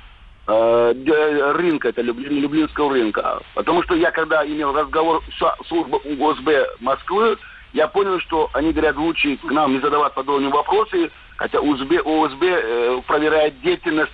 э, 0.48 1.54
рынка, 1.56 1.90
это 1.90 2.02
Люблин, 2.02 2.42
Люблинского 2.42 2.92
рынка. 2.92 3.42
Потому 3.56 3.84
что 3.84 3.96
я, 3.96 4.12
когда 4.12 4.46
имел 4.46 4.74
разговор 4.74 5.22
с 5.38 5.68
службой 5.68 6.00
УГСБ 6.04 6.78
Москвы, 6.80 7.38
я 7.74 7.88
понял, 7.88 8.20
что 8.22 8.50
они 8.54 8.72
говорят, 8.72 8.96
лучше 8.96 9.38
к 9.38 9.52
нам 9.52 9.74
не 9.74 9.80
задавать 9.80 10.14
подобные 10.14 10.52
вопросы, 10.52 11.12
хотя 11.36 11.60
УСБ, 11.60 12.02
УСБ 12.02 12.46
э, 12.46 13.02
проверяет 13.06 13.60
деятельность 13.62 14.12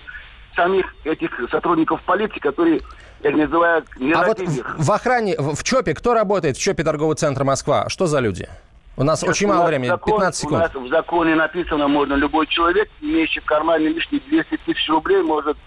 самих 0.55 0.85
этих 1.03 1.31
сотрудников 1.49 2.01
полиции, 2.03 2.39
которые, 2.39 2.81
я 3.23 3.29
их 3.29 3.37
называю, 3.37 3.83
А 4.15 4.25
вот 4.25 4.39
в, 4.39 4.85
в 4.85 4.91
охране, 4.91 5.35
в 5.37 5.63
ЧОПе, 5.63 5.93
кто 5.93 6.13
работает 6.13 6.57
в 6.57 6.61
ЧОПе 6.61 6.83
торгового 6.83 7.15
центра 7.15 7.43
Москва? 7.43 7.89
Что 7.89 8.05
за 8.05 8.19
люди? 8.19 8.47
У 8.95 9.03
нас 9.03 9.23
очень 9.23 9.47
У 9.47 9.53
мало 9.53 9.65
времени, 9.67 9.87
закон- 9.89 10.13
15 10.13 10.41
секунд. 10.41 10.55
У 10.75 10.79
нас 10.79 10.87
в 10.87 10.89
законе 10.89 11.35
написано, 11.35 11.87
можно 11.87 12.13
любой 12.13 12.45
человек, 12.47 12.89
имеющий 13.01 13.39
в 13.39 13.45
кармане 13.45 13.89
лишние 13.89 14.21
200 14.27 14.57
тысяч 14.65 14.87
рублей, 14.89 15.21
может 15.23 15.57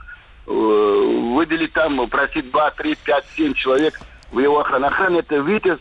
э, 0.49 0.53
выделить 1.35 1.73
там, 1.73 2.09
просить 2.09 2.51
2, 2.53 2.71
3, 2.71 2.95
5, 3.05 3.25
7 3.37 3.55
человек 3.55 4.01
в 4.31 4.39
его 4.39 4.61
охрану. 4.61 4.87
Охрана 4.87 5.17
это 5.19 5.37
ВИТЕС, 5.39 5.79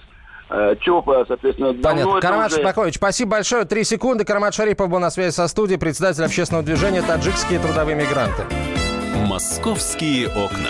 э, 0.49 0.75
ЧОПа, 0.81 1.23
соответственно, 1.27 1.73
Понятно. 1.75 2.11
это 2.17 2.19
Карамат 2.21 2.47
уже- 2.47 2.55
Шапакович, 2.61 2.95
спасибо 2.95 3.31
большое. 3.31 3.65
Три 3.65 3.83
секунды. 3.83 4.25
Карамат 4.25 4.55
Шарипов 4.55 4.89
был 4.89 4.97
на 4.99 5.11
связи 5.11 5.35
со 5.35 5.47
студией, 5.47 5.77
председатель 5.79 6.23
общественного 6.23 6.65
движения 6.65 7.03
«Таджикские 7.03 7.59
трудовые 7.59 7.95
мигранты». 7.95 8.43
Московские 9.27 10.29
окна. 10.29 10.69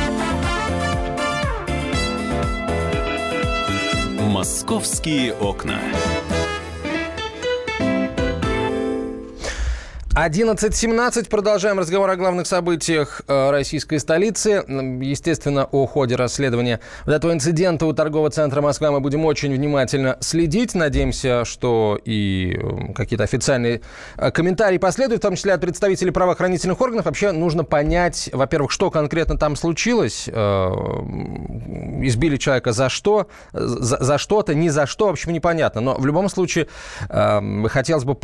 «Московские 4.31 5.33
окна». 5.33 5.81
11.17. 10.13 11.29
Продолжаем 11.29 11.79
разговор 11.79 12.09
о 12.09 12.17
главных 12.17 12.45
событиях 12.45 13.21
э, 13.29 13.49
российской 13.49 13.97
столицы. 13.97 14.61
Естественно, 14.67 15.63
о 15.71 15.85
ходе 15.85 16.17
расследования 16.17 16.81
вот 17.05 17.13
этого 17.13 17.31
инцидента 17.31 17.85
у 17.85 17.93
торгового 17.93 18.29
центра 18.29 18.61
Москва 18.61 18.91
мы 18.91 18.99
будем 18.99 19.23
очень 19.23 19.53
внимательно 19.53 20.17
следить. 20.19 20.75
Надеемся, 20.75 21.45
что 21.45 21.97
и 22.03 22.59
э, 22.61 22.93
какие-то 22.93 23.23
официальные 23.23 23.83
э, 24.17 24.31
комментарии 24.31 24.79
последуют, 24.79 25.21
в 25.21 25.25
том 25.25 25.37
числе 25.37 25.53
от 25.53 25.61
представителей 25.61 26.11
правоохранительных 26.11 26.81
органов. 26.81 27.05
Вообще 27.05 27.31
нужно 27.31 27.63
понять, 27.63 28.29
во-первых, 28.33 28.71
что 28.71 28.91
конкретно 28.91 29.37
там 29.37 29.55
случилось. 29.55 30.27
Избили 30.27 32.35
человека 32.35 32.73
за 32.73 32.89
что? 32.89 33.27
За, 33.53 34.03
за 34.03 34.17
что-то, 34.17 34.55
не 34.55 34.69
за 34.69 34.87
что, 34.87 35.07
в 35.07 35.11
общем, 35.11 35.31
непонятно. 35.31 35.79
Но 35.79 35.95
в 35.95 36.05
любом 36.05 36.27
случае 36.27 36.67
хотелось 37.07 38.03
бы 38.03 38.17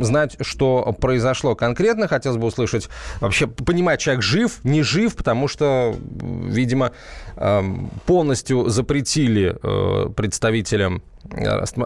знать, 0.00 0.36
что 0.40 0.96
произошло 0.98 1.17
произошло 1.18 1.56
конкретно. 1.56 2.06
Хотелось 2.06 2.38
бы 2.38 2.46
услышать, 2.46 2.88
вообще 3.20 3.48
понимать, 3.48 3.98
человек 4.00 4.22
жив, 4.22 4.60
не 4.62 4.82
жив, 4.82 5.16
потому 5.16 5.48
что, 5.48 5.96
видимо, 5.98 6.92
эм, 7.36 7.90
полностью 8.06 8.68
запретили 8.68 9.56
э, 9.60 10.10
представителям 10.14 11.02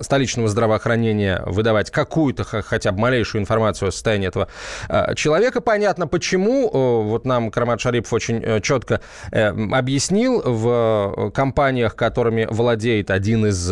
столичного 0.00 0.48
здравоохранения 0.48 1.42
выдавать 1.46 1.90
какую-то 1.90 2.44
хотя 2.44 2.92
бы 2.92 3.00
малейшую 3.00 3.42
информацию 3.42 3.88
о 3.88 3.92
состоянии 3.92 4.28
этого 4.28 4.48
э, 4.88 5.14
человека. 5.14 5.60
Понятно, 5.60 6.06
почему. 6.06 6.68
Э, 6.68 7.02
вот 7.08 7.24
нам 7.24 7.50
Кармат 7.50 7.80
Шарипов 7.80 8.12
очень 8.12 8.60
четко 8.62 9.00
объяснил. 9.30 10.42
В 10.44 11.30
компаниях, 11.34 11.96
которыми 11.96 12.46
владеет 12.50 13.10
один 13.10 13.46
из 13.46 13.70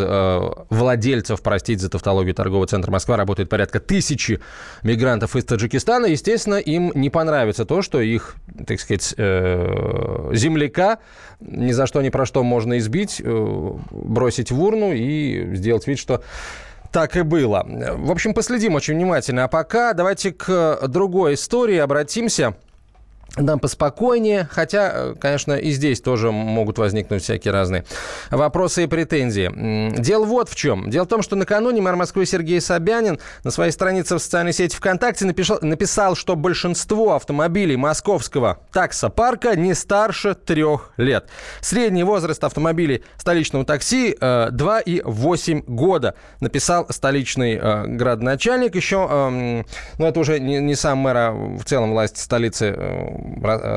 владельцев, 0.69 1.41
простите 1.41 1.81
за 1.81 1.89
тавтологию, 1.89 2.33
торгового 2.33 2.67
центра 2.67 2.91
Москва, 2.91 3.17
работает 3.17 3.49
порядка 3.49 3.79
тысячи 3.79 4.39
мигрантов 4.83 5.35
из 5.35 5.45
Таджикистана. 5.45 6.05
Естественно, 6.07 6.55
им 6.55 6.91
не 6.95 7.09
понравится 7.09 7.65
то, 7.65 7.81
что 7.81 7.99
их, 8.01 8.35
так 8.67 8.79
сказать, 8.79 9.13
земляка 9.17 10.99
ни 11.39 11.71
за 11.71 11.87
что, 11.87 12.01
ни 12.01 12.09
про 12.09 12.25
что 12.25 12.43
можно 12.43 12.77
избить, 12.77 13.21
бросить 13.23 14.51
в 14.51 14.61
урну 14.61 14.91
и 14.93 15.50
сделать 15.55 15.87
вид, 15.87 15.99
что 15.99 16.23
так 16.91 17.15
и 17.15 17.21
было. 17.21 17.65
В 17.65 18.11
общем, 18.11 18.33
последим 18.33 18.75
очень 18.75 18.95
внимательно. 18.95 19.45
А 19.45 19.47
пока 19.47 19.93
давайте 19.93 20.31
к 20.31 20.87
другой 20.87 21.35
истории 21.35 21.77
обратимся 21.77 22.55
нам 23.37 23.59
поспокойнее, 23.59 24.47
хотя, 24.51 24.91
э, 24.93 25.15
конечно, 25.19 25.53
и 25.53 25.71
здесь 25.71 26.01
тоже 26.01 26.31
могут 26.31 26.77
возникнуть 26.77 27.23
всякие 27.23 27.53
разные 27.53 27.85
вопросы 28.29 28.83
и 28.83 28.87
претензии. 28.87 29.97
Дело 29.97 30.25
вот 30.25 30.49
в 30.49 30.55
чем. 30.55 30.89
Дело 30.89 31.05
в 31.05 31.07
том, 31.07 31.21
что 31.21 31.35
накануне 31.37 31.81
мэр 31.81 31.95
Москвы 31.95 32.25
Сергей 32.25 32.59
Собянин 32.59 33.19
на 33.43 33.51
своей 33.51 33.71
странице 33.71 34.15
в 34.15 34.19
социальной 34.19 34.51
сети 34.51 34.75
ВКонтакте 34.75 35.25
написал, 35.25 35.59
написал 35.61 36.15
что 36.15 36.35
большинство 36.35 37.15
автомобилей 37.15 37.77
московского 37.77 38.59
таксопарка 38.73 39.55
не 39.55 39.73
старше 39.75 40.35
трех 40.35 40.91
лет. 40.97 41.29
Средний 41.61 42.03
возраст 42.03 42.43
автомобилей 42.43 43.03
столичного 43.17 43.63
такси 43.63 44.15
э, 44.19 44.49
2,8 44.51 45.63
года, 45.67 46.15
написал 46.41 46.87
столичный 46.89 47.55
э, 47.55 47.87
градоначальник. 47.87 48.75
Еще, 48.75 49.07
э, 49.09 49.63
ну 49.97 50.05
это 50.05 50.19
уже 50.19 50.39
не, 50.39 50.75
сам 50.75 50.97
мэр, 50.99 51.17
а 51.17 51.31
в 51.31 51.63
целом 51.63 51.91
власть 51.91 52.17
столицы 52.17 52.75
э, 52.75 53.20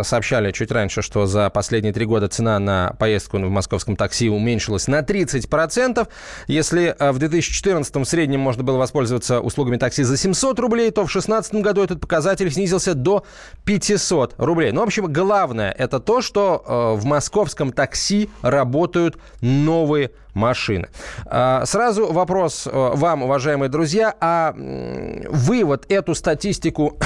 сообщали 0.03 0.53
чуть 0.53 0.71
раньше, 0.71 1.03
что 1.03 1.27
за 1.27 1.51
последние 1.51 1.93
три 1.93 2.07
года 2.07 2.29
цена 2.29 2.59
на 2.59 2.95
поездку 2.99 3.39
в 3.39 3.51
московском 3.51 3.97
такси 3.97 4.29
уменьшилась 4.29 4.89
на 4.89 5.01
30%. 5.01 6.07
Если 6.47 6.95
э, 6.99 7.13
в 7.13 7.19
2014 7.19 7.95
в 7.95 8.05
среднем 8.05 8.41
можно 8.41 8.63
было 8.63 8.79
воспользоваться 8.79 9.41
услугами 9.41 9.77
такси 9.77 10.03
за 10.03 10.17
700 10.17 10.59
рублей, 10.59 10.91
то 10.91 11.03
в 11.03 11.13
2016 11.13 11.55
году 11.57 11.83
этот 11.83 12.01
показатель 12.01 12.51
снизился 12.51 12.95
до 12.95 13.25
500 13.65 14.35
рублей. 14.39 14.73
Ну, 14.73 14.81
в 14.81 14.85
общем, 14.85 15.13
главное 15.13 15.71
это 15.73 16.01
то, 16.01 16.21
что 16.21 16.63
э, 16.67 17.01
в 17.01 17.05
московском 17.05 17.73
такси 17.73 18.31
работают 18.43 19.17
новые 19.41 20.11
машины. 20.35 20.89
Сразу 21.25 22.13
вопрос 22.13 22.67
э, 22.67 22.71
вам, 22.73 23.23
уважаемые 23.23 23.69
друзья, 23.69 24.15
а 24.21 24.53
вы 24.55 25.65
вот 25.65 25.87
эту 25.89 26.15
статистику 26.15 26.99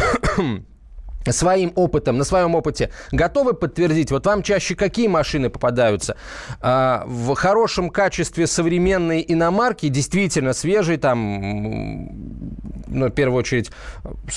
своим 1.33 1.73
опытом, 1.75 2.19
на 2.19 2.25
своем 2.25 2.55
опыте 2.55 2.91
готовы 3.13 3.55
подтвердить? 3.55 4.11
Вот 4.11 4.27
вам 4.27 4.43
чаще 4.43 4.75
какие 4.75 5.09
машины 5.09 5.51
попадаются? 5.51 6.17
А, 6.61 7.05
в 7.07 7.35
хорошем 7.35 7.91
качестве 7.91 8.47
современные 8.47 9.33
иномарки, 9.33 9.89
действительно 9.89 10.53
свежие, 10.53 10.99
там, 10.99 12.48
ну, 12.91 13.07
в 13.07 13.11
первую 13.11 13.39
очередь, 13.39 13.71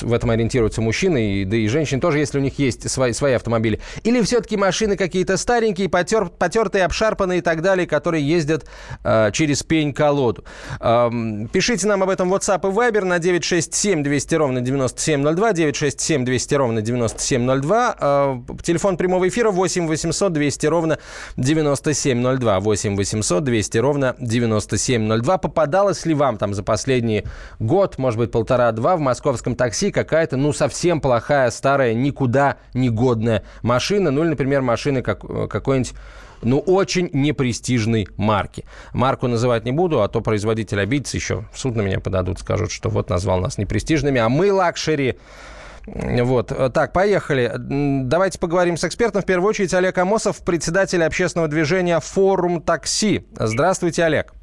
в 0.01 0.13
этом 0.13 0.29
ориентируются 0.29 0.81
мужчины, 0.81 1.41
и, 1.41 1.45
да 1.45 1.57
и 1.57 1.67
женщины 1.67 2.01
тоже, 2.01 2.19
если 2.19 2.37
у 2.39 2.41
них 2.41 2.59
есть 2.59 2.89
свои, 2.89 3.13
свои 3.13 3.33
автомобили. 3.33 3.79
Или 4.03 4.21
все-таки 4.21 4.57
машины 4.57 4.97
какие-то 4.97 5.37
старенькие, 5.37 5.89
потер, 5.89 6.29
потертые, 6.29 6.85
обшарпанные 6.85 7.39
и 7.39 7.41
так 7.41 7.61
далее, 7.61 7.87
которые 7.87 8.27
ездят 8.27 8.65
а, 9.03 9.31
через 9.31 9.63
пень-колоду. 9.63 10.43
А, 10.79 11.09
пишите 11.51 11.87
нам 11.87 12.03
об 12.03 12.09
этом 12.09 12.29
в 12.29 12.33
WhatsApp 12.33 12.67
и 12.69 12.73
Viber 12.73 13.05
на 13.05 13.19
967 13.19 14.03
200 14.03 14.35
ровно 14.35 14.61
9702, 14.61 15.53
967 15.53 16.25
200 16.25 16.55
ровно 16.55 16.81
9702. 16.81 17.95
Э, 17.99 18.39
телефон 18.63 18.97
прямого 18.97 19.27
эфира 19.27 19.51
8 19.51 19.87
800 19.87 20.33
200 20.33 20.65
ровно 20.67 20.99
9702. 21.37 22.59
8 22.59 22.95
800 22.95 23.43
200 23.43 23.77
ровно 23.77 24.15
9702. 24.19 25.37
Попадалось 25.37 26.05
ли 26.05 26.13
вам 26.13 26.37
там 26.37 26.53
за 26.53 26.63
последний 26.63 27.23
год, 27.59 27.97
может 27.97 28.19
быть, 28.19 28.31
полтора-два 28.41 28.97
в 28.97 28.99
московском 28.99 29.55
такси 29.55 29.91
какая-то, 29.91 30.35
ну, 30.35 30.51
совсем 30.51 30.99
плохая, 30.99 31.51
старая, 31.51 31.93
никуда 31.93 32.57
не 32.73 32.89
годная 32.89 33.43
машина? 33.61 34.09
Ну, 34.09 34.23
или, 34.23 34.29
например, 34.29 34.63
машины 34.63 35.03
как, 35.03 35.23
э, 35.23 35.47
какой-нибудь 35.47 35.93
ну, 36.41 36.57
очень 36.57 37.07
непрестижной 37.13 38.07
марки. 38.17 38.65
Марку 38.93 39.27
называть 39.27 39.63
не 39.63 39.71
буду, 39.71 40.01
а 40.01 40.07
то 40.07 40.21
производитель 40.21 40.81
обидится 40.81 41.17
еще. 41.17 41.45
В 41.53 41.59
суд 41.59 41.75
на 41.75 41.81
меня 41.81 41.99
подадут, 41.99 42.39
скажут, 42.39 42.71
что 42.71 42.89
вот 42.89 43.11
назвал 43.11 43.39
нас 43.39 43.59
непрестижными, 43.59 44.19
а 44.19 44.27
мы 44.27 44.51
luxury. 44.51 45.19
Вот. 45.85 46.51
Так, 46.73 46.93
поехали. 46.93 47.51
Давайте 47.55 48.39
поговорим 48.39 48.75
с 48.75 48.83
экспертом. 48.83 49.21
В 49.21 49.25
первую 49.25 49.49
очередь 49.49 49.73
Олег 49.75 49.99
Амосов, 49.99 50.39
председатель 50.39 51.03
общественного 51.03 51.47
движения 51.47 51.99
«Форум 51.99 52.59
такси». 52.59 53.27
Здравствуйте, 53.35 54.03
Олег. 54.03 54.33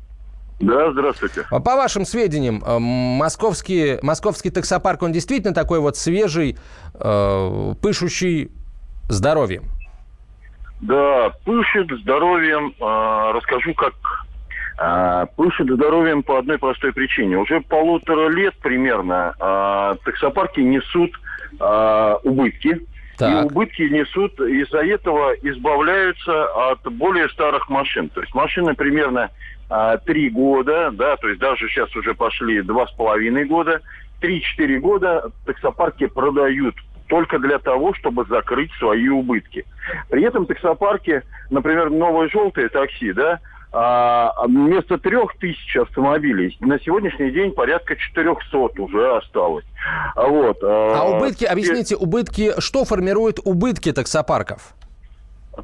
Да, 0.61 0.91
здравствуйте. 0.91 1.45
По 1.51 1.77
вашим 1.77 2.05
сведениям, 2.05 2.63
э, 2.67 2.79
московский, 2.79 3.99
московский 4.03 4.51
таксопарк, 4.51 5.03
он 5.03 5.13
действительно 5.13 5.55
такой 5.55 5.79
вот 5.79 5.97
свежий, 5.97 6.57
э, 6.95 7.75
пышущий 7.81 8.51
здоровьем? 9.09 9.65
Да, 10.81 11.33
пышет 11.45 11.89
здоровьем. 12.01 12.75
Э, 12.81 13.33
расскажу, 13.37 13.73
как 13.75 13.95
э, 14.81 15.27
пышет 15.37 15.69
здоровьем 15.71 16.25
по 16.25 16.39
одной 16.39 16.59
простой 16.59 16.93
причине. 16.93 17.39
Уже 17.39 17.61
полутора 17.61 18.29
лет 18.29 18.55
примерно 18.57 19.35
э, 19.39 19.97
таксопарки 20.05 20.61
несут 20.61 21.13
э, 21.61 22.15
убытки. 22.25 22.81
Так. 23.17 23.31
И 23.31 23.47
убытки 23.47 23.83
несут, 23.83 24.41
из-за 24.41 24.79
этого 24.79 25.35
избавляются 25.43 26.71
от 26.71 26.83
более 26.93 27.29
старых 27.29 27.69
машин. 27.69 28.09
То 28.11 28.21
есть 28.21 28.33
машины 28.33 28.75
примерно 28.75 29.23
а, 29.23 29.31
три 30.05 30.31
года, 30.31 30.91
да, 30.93 31.17
то 31.17 31.29
есть 31.29 31.41
даже 31.41 31.69
сейчас 31.69 31.95
уже 31.95 32.15
пошли 32.15 32.63
два 32.63 32.87
с 32.87 32.93
половиной 32.93 33.45
года, 33.45 33.81
три-четыре 34.21 34.81
года 34.81 35.31
таксопарки 35.45 36.07
продают 36.07 36.75
только 37.09 37.39
для 37.39 37.59
того, 37.59 37.95
чтобы 37.95 38.25
закрыть 38.27 38.71
свои 38.79 39.09
убытки. 39.09 39.65
При 40.09 40.23
этом 40.25 40.47
таксопарки, 40.47 41.23
например, 41.51 41.91
новые 41.91 42.29
желтые 42.29 42.69
такси, 42.69 43.13
да, 43.13 43.41
а, 43.71 44.47
вместо 44.47 44.97
трех 44.99 45.37
тысяч 45.39 45.77
автомобилей 45.77 46.57
на 46.61 46.79
сегодняшний 46.81 47.31
день 47.31 47.53
порядка 47.53 47.97
400 47.97 48.57
уже 48.83 49.17
осталось. 49.17 49.65
А 50.15 50.27
вот. 50.27 50.59
А, 50.63 51.01
а 51.01 51.17
убытки, 51.17 51.45
объясните, 51.45 51.97
убытки, 51.97 52.59
что 52.61 52.85
формирует 52.85 53.39
убытки 53.45 53.93
таксопарков? 53.93 54.75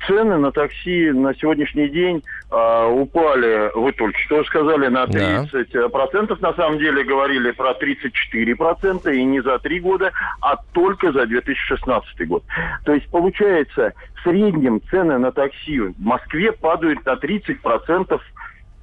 Цены 0.06 0.38
на 0.38 0.52
такси 0.52 1.10
на 1.10 1.34
сегодняшний 1.34 1.88
день 1.88 2.22
э, 2.50 2.86
упали, 2.92 3.70
вы 3.74 3.92
только 3.92 4.18
что 4.20 4.44
сказали, 4.44 4.88
на 4.88 5.04
30%. 5.04 5.66
Да. 5.72 5.88
Процентов, 5.88 6.40
на 6.40 6.52
самом 6.54 6.78
деле 6.78 7.04
говорили 7.04 7.50
про 7.52 7.72
34%, 7.72 9.14
и 9.14 9.24
не 9.24 9.40
за 9.42 9.58
три 9.58 9.80
года, 9.80 10.12
а 10.40 10.56
только 10.72 11.12
за 11.12 11.26
2016 11.26 12.28
год. 12.28 12.44
То 12.84 12.94
есть, 12.94 13.08
получается, 13.08 13.92
в 14.16 14.22
среднем 14.22 14.80
цены 14.90 15.18
на 15.18 15.32
такси 15.32 15.80
в 15.80 16.00
Москве 16.00 16.52
падают 16.52 17.04
на 17.06 17.14
30% 17.14 18.20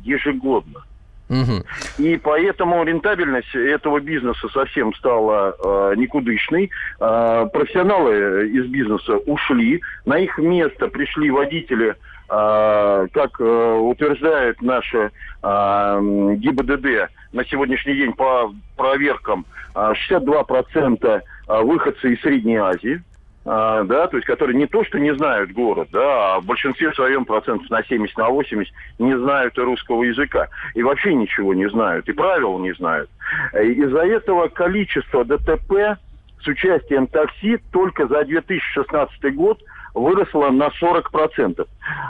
ежегодно. 0.03 0.84
Угу. 1.32 1.64
И 2.04 2.18
поэтому 2.18 2.84
рентабельность 2.84 3.56
этого 3.56 4.02
бизнеса 4.02 4.50
совсем 4.50 4.94
стала 4.96 5.56
э, 5.58 5.94
никудышной. 5.96 6.70
Э, 7.00 7.48
профессионалы 7.54 8.50
из 8.50 8.66
бизнеса 8.68 9.16
ушли. 9.26 9.82
На 10.06 10.20
их 10.20 10.38
место 10.38 10.88
пришли 10.90 11.32
водители, 11.32 11.96
э, 12.30 13.08
как 13.14 13.40
э, 13.40 13.78
утверждает 13.80 14.62
наша 14.62 15.12
э, 15.42 16.00
ГИБДД 16.36 17.10
на 17.32 17.46
сегодняшний 17.46 17.96
день 17.96 18.12
по 18.12 18.54
проверкам, 18.76 19.46
э, 19.74 19.94
62% 20.10 21.22
выходцы 21.48 22.14
из 22.14 22.22
Средней 22.22 22.58
Азии 22.58 23.02
да, 23.44 24.08
то 24.08 24.18
есть 24.18 24.28
которые 24.28 24.56
не 24.56 24.68
то, 24.68 24.84
что 24.84 25.00
не 25.00 25.16
знают 25.16 25.52
город, 25.52 25.90
да, 25.92 26.36
а 26.36 26.40
в 26.40 26.46
большинстве 26.46 26.94
своем 26.94 27.26
процентов 27.26 27.70
на 27.70 27.84
70, 27.84 28.16
на 28.18 28.30
80 28.30 28.74
не 29.00 29.18
знают 29.18 29.58
и 29.58 29.62
русского 29.62 30.04
языка. 30.04 30.48
И 30.76 30.84
вообще 30.84 31.14
ничего 31.16 31.54
не 31.54 31.68
знают, 31.70 32.08
и 32.08 32.14
правил 32.14 32.60
не 32.60 32.74
знают. 32.74 33.10
Из-за 33.54 34.06
этого 34.06 34.48
количество 34.48 35.26
ДТП 35.26 35.98
с 36.44 36.48
участием 36.48 37.08
такси 37.08 37.58
только 37.72 38.08
за 38.08 38.26
2016 38.26 39.36
год 39.36 39.60
выросло 39.94 40.50
на 40.50 40.70
40%. 40.82 41.68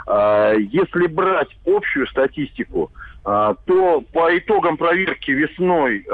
А, 0.08 0.54
если 0.54 1.08
брать 1.08 1.50
общую 1.66 2.08
статистику, 2.08 2.92
а, 2.94 3.11
то 3.24 4.04
по 4.14 4.38
итогам 4.38 4.78
проверки 4.78 5.30
весной 5.32 6.06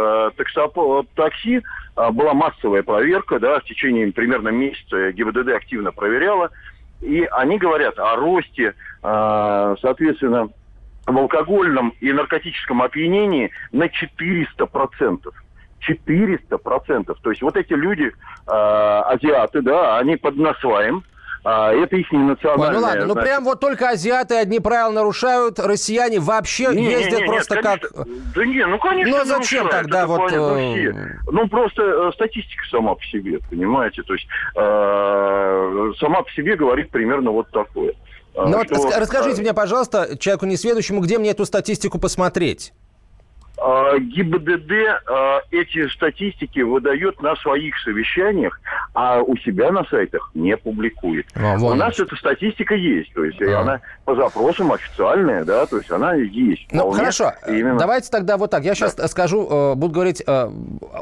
такси 1.16 1.62
а, 1.98 2.12
была 2.12 2.34
массовая 2.34 2.84
проверка, 2.84 3.40
да, 3.40 3.60
в 3.60 3.64
течение 3.64 4.12
примерно 4.12 4.50
месяца 4.50 5.12
ГИБДД 5.12 5.50
активно 5.50 5.92
проверяла, 5.92 6.52
и 7.02 7.28
они 7.32 7.58
говорят 7.58 7.98
о 7.98 8.16
росте, 8.16 8.76
а, 9.02 9.76
соответственно, 9.82 10.50
в 11.08 11.18
алкогольном 11.18 11.94
и 12.00 12.14
наркотическом 12.14 12.84
опьянении 12.84 13.50
на 13.72 13.86
400%. 13.86 15.34
400%. 15.80 17.16
То 17.22 17.30
есть 17.30 17.42
вот 17.42 17.56
эти 17.56 17.72
люди, 17.72 18.06
э, 18.06 18.52
азиаты, 18.52 19.62
да, 19.62 20.00
они 20.00 20.18
под 20.18 20.36
насваем, 20.36 21.04
а, 21.50 21.72
это 21.72 21.96
их 21.96 22.12
не 22.12 22.18
национальное. 22.18 22.68
Ой, 22.68 22.74
ну 22.74 22.82
ладно, 22.82 23.06
ну 23.06 23.16
прям 23.16 23.46
вот 23.46 23.62
только 23.62 23.92
азиаты 23.92 24.36
одни 24.36 24.60
правила 24.60 24.92
нарушают, 24.92 25.60
россияне 25.60 26.20
вообще 26.20 26.68
не, 26.76 26.92
ездят 26.92 27.22
не, 27.22 27.22
не, 27.22 27.28
просто 27.28 27.56
нет, 27.56 27.64
конечно, 27.64 27.90
как... 27.90 28.08
Да 28.36 28.46
не, 28.46 28.66
ну 28.66 28.78
конечно 28.78 29.18
Ну 29.18 29.26
зачем 29.26 29.70
тогда 29.70 30.08
вот... 30.08 30.30
Понятно, 30.30 30.58
э. 30.58 30.94
Ну 31.32 31.48
просто 31.48 31.84
э, 31.84 32.12
статистика 32.16 32.66
сама 32.70 32.96
по 32.96 33.04
себе, 33.06 33.40
понимаете, 33.50 34.04
то 34.04 34.14
есть 34.14 34.28
э, 34.58 35.92
сама 36.02 36.24
по 36.24 36.32
себе 36.32 36.58
говорит 36.58 36.90
примерно 36.90 37.32
вот 37.32 37.50
такое. 37.52 37.94
Ну 38.36 38.58
вот 38.58 38.68
расскажите 38.70 39.42
мне, 39.42 39.54
пожалуйста, 39.54 40.18
человеку 40.18 40.48
несведущему, 40.48 41.00
где 41.00 41.18
мне 41.18 41.32
эту 41.32 41.46
статистику 41.46 41.98
посмотреть? 41.98 42.74
А, 43.60 43.98
ГИБДД 43.98 44.72
а, 45.08 45.42
эти 45.52 45.88
статистики 45.90 46.60
выдает 46.60 47.22
на 47.22 47.36
своих 47.38 47.78
совещаниях, 47.80 48.60
а 48.94 49.22
у 49.22 49.36
себя 49.38 49.72
на 49.72 49.84
сайтах 49.86 50.30
не 50.36 50.56
публикует. 50.56 51.26
А, 51.36 51.56
у 51.56 51.74
нас 51.74 52.00
эта 52.00 52.16
статистика 52.16 52.76
есть, 52.76 53.12
то 53.14 53.24
есть 53.24 53.42
а. 53.42 53.62
она 53.62 53.82
по 54.06 54.16
запросам 54.16 54.72
официальная, 54.72 55.44
да, 55.44 55.66
то 55.66 55.78
есть 55.78 55.92
она 55.92 56.14
есть. 56.14 56.68
Ну 56.72 56.92
хорошо, 56.92 57.34
именно... 57.48 57.80
давайте 57.80 58.12
тогда 58.12 58.38
вот 58.38 58.52
так. 58.52 58.64
Я 58.64 58.76
сейчас 58.76 58.94
да. 58.94 59.08
скажу, 59.08 59.48
э, 59.50 59.76
буду 59.76 59.94
говорить 59.94 60.22
э, 60.26 60.52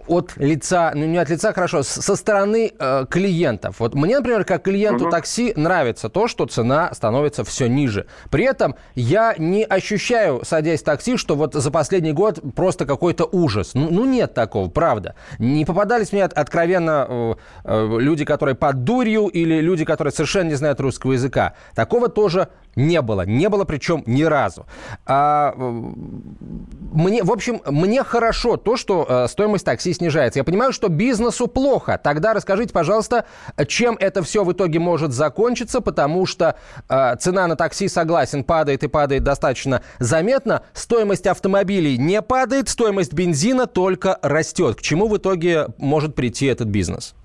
от 0.08 0.38
лица, 0.38 0.92
ну 0.96 1.06
не 1.06 1.18
от 1.18 1.30
лица, 1.30 1.52
хорошо, 1.52 1.84
со 1.84 2.16
стороны 2.16 2.72
э, 2.78 3.06
клиентов. 3.10 3.80
Вот 3.80 3.96
мне, 3.96 4.18
например, 4.18 4.46
как 4.46 4.64
клиенту 4.64 5.06
угу. 5.06 5.12
такси 5.12 5.52
нравится 5.58 6.08
то, 6.08 6.28
что 6.30 6.46
цена 6.46 6.94
становится 6.94 7.44
все 7.44 7.68
ниже. 7.68 8.08
При 8.32 8.46
этом 8.46 8.76
я 8.96 9.36
не 9.38 9.66
ощущаю, 9.66 10.42
садясь 10.44 10.82
в 10.82 10.86
такси, 10.86 11.18
что 11.18 11.36
вот 11.36 11.54
за 11.54 11.70
последний 11.70 12.14
год 12.14 12.40
просто 12.56 12.86
какой-то 12.86 13.26
ужас. 13.32 13.74
Ну, 13.74 13.90
ну 13.92 14.06
нет 14.06 14.34
такого, 14.34 14.70
правда. 14.70 15.16
Не 15.40 15.66
попадались 15.66 16.12
мне 16.12 16.24
откровенно 16.24 17.06
э, 17.08 17.36
э, 17.64 17.98
люди, 18.00 18.26
которые 18.26 18.56
под 18.56 18.84
дурью 18.84 19.28
или 19.28 19.62
люди, 19.62 19.86
которые 19.86 20.12
совершенно 20.12 20.50
не 20.50 20.56
знают 20.56 20.80
русского 20.80 21.14
языка. 21.14 21.54
Такого 21.76 22.10
тоже 22.10 22.50
не 22.76 23.02
было. 23.02 23.22
Не 23.22 23.50
было 23.50 23.64
причем 23.66 24.04
ни 24.06 24.24
разу. 24.24 24.66
А, 25.06 25.54
мне, 25.56 27.24
в 27.24 27.32
общем, 27.32 27.62
мне 27.66 28.04
хорошо 28.04 28.58
то, 28.58 28.76
что 28.76 29.06
э, 29.08 29.28
стоимость 29.30 29.66
такси 29.66 29.94
снижается. 29.94 30.40
Я 30.40 30.44
понимаю, 30.44 30.74
что 30.74 30.90
бизнесу 30.90 31.48
плохо. 31.48 32.00
Тогда 32.02 32.34
расскажите, 32.34 32.74
пожалуйста, 32.74 33.26
чем 33.68 33.96
это 34.00 34.24
все 34.24 34.44
в 34.44 34.52
итоге 34.52 34.80
может 34.80 35.14
закончиться, 35.14 35.82
потому 35.82 36.26
что 36.26 36.58
э, 36.90 37.16
цена 37.18 37.48
на 37.48 37.56
такси, 37.56 37.88
согласен, 37.88 38.44
падает 38.44 38.84
и 38.84 38.88
падает 38.88 39.24
достаточно 39.24 39.82
заметно. 40.00 40.62
Стоимость 40.74 41.28
автомобилей 41.28 41.98
не 41.98 42.22
падает, 42.22 42.35
стоимость 42.68 43.14
бензина 43.14 43.68
только 43.68 44.18
растет. 44.22 44.76
К 44.76 44.82
чему 44.82 45.08
в 45.08 45.18
итоге 45.18 45.68
может 45.78 46.16
прийти 46.16 46.48
этот 46.48 46.68
бизнес? 46.68 47.16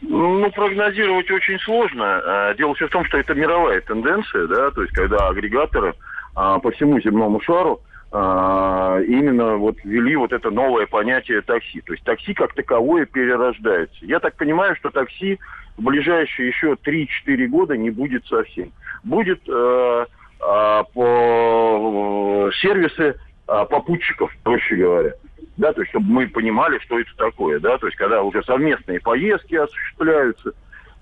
Ну, 0.00 0.50
прогнозировать 0.50 1.30
очень 1.30 1.58
сложно. 1.60 2.20
А, 2.24 2.54
дело 2.54 2.74
все 2.74 2.86
в 2.86 2.90
том, 2.90 3.04
что 3.04 3.18
это 3.18 3.34
мировая 3.34 3.80
тенденция, 3.80 4.46
да, 4.46 4.70
то 4.70 4.82
есть 4.82 4.94
когда 4.94 5.28
агрегаторы 5.28 5.94
а, 6.34 6.58
по 6.58 6.70
всему 6.70 7.00
земному 7.00 7.40
шару 7.40 7.80
а, 8.12 9.00
именно 9.00 9.56
вот 9.56 9.76
ввели 9.84 10.16
вот 10.16 10.32
это 10.32 10.50
новое 10.50 10.86
понятие 10.86 11.42
такси. 11.42 11.80
То 11.80 11.92
есть 11.92 12.04
такси 12.04 12.34
как 12.34 12.54
таковое 12.54 13.06
перерождается. 13.06 14.04
Я 14.04 14.20
так 14.20 14.36
понимаю, 14.36 14.76
что 14.76 14.90
такси 14.90 15.38
в 15.76 15.82
ближайшие 15.82 16.48
еще 16.48 16.76
3-4 16.84 17.46
года 17.48 17.76
не 17.76 17.90
будет 17.90 18.24
совсем. 18.26 18.72
Будет 19.02 19.40
э, 19.48 20.06
э, 20.40 20.84
по 20.94 22.48
э, 22.48 22.50
сервисы 22.60 23.16
попутчиков, 23.46 24.30
проще 24.42 24.76
говоря 24.76 25.14
да, 25.56 25.72
то 25.72 25.80
есть 25.80 25.90
чтобы 25.90 26.06
мы 26.06 26.28
понимали, 26.28 26.78
что 26.80 26.98
это 26.98 27.10
такое, 27.16 27.60
да, 27.60 27.78
то 27.78 27.86
есть 27.86 27.96
когда 27.96 28.22
уже 28.22 28.42
совместные 28.44 29.00
поездки 29.00 29.54
осуществляются, 29.54 30.52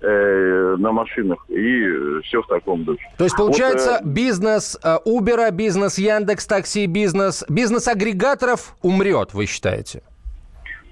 э, 0.01 0.75
на 0.77 0.91
машинах 0.91 1.45
и 1.49 2.21
все 2.23 2.41
в 2.41 2.47
таком 2.47 2.83
духе. 2.83 3.03
То 3.17 3.23
есть 3.23 3.35
получается 3.35 3.99
вот, 4.01 4.09
э, 4.09 4.13
бизнес 4.13 4.77
э, 4.81 4.97
Uber, 5.05 5.51
бизнес 5.51 5.97
Яндекс 5.97 6.45
Такси, 6.45 6.85
бизнес 6.85 7.43
бизнес 7.49 7.87
агрегаторов 7.87 8.75
умрет, 8.81 9.33
вы 9.33 9.45
считаете? 9.45 10.03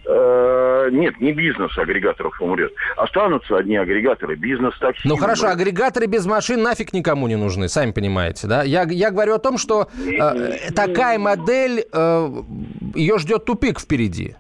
Э, 0.06 0.90
нет, 0.92 1.20
не 1.22 1.32
бизнес 1.32 1.78
агрегаторов 1.78 2.40
умрет. 2.42 2.74
Останутся 2.98 3.58
одни 3.58 3.78
агрегаторы, 3.78 4.36
бизнес 4.36 4.78
такси. 4.80 5.08
Ну 5.08 5.16
хорошо, 5.16 5.46
умрет. 5.46 5.62
агрегаторы 5.62 6.08
без 6.08 6.26
машин 6.26 6.62
нафиг 6.62 6.94
никому 6.94 7.28
не 7.28 7.38
нужны, 7.38 7.70
сами 7.70 7.92
понимаете, 7.92 8.48
да? 8.48 8.64
Я, 8.64 8.84
я 8.84 9.12
говорю 9.12 9.36
о 9.36 9.40
том, 9.40 9.58
что 9.58 9.88
э, 9.98 10.72
такая 10.76 11.18
модель, 11.20 11.86
э, 11.92 12.30
ее 12.96 13.18
ждет 13.18 13.46
тупик 13.46 13.80
впереди. 13.80 14.36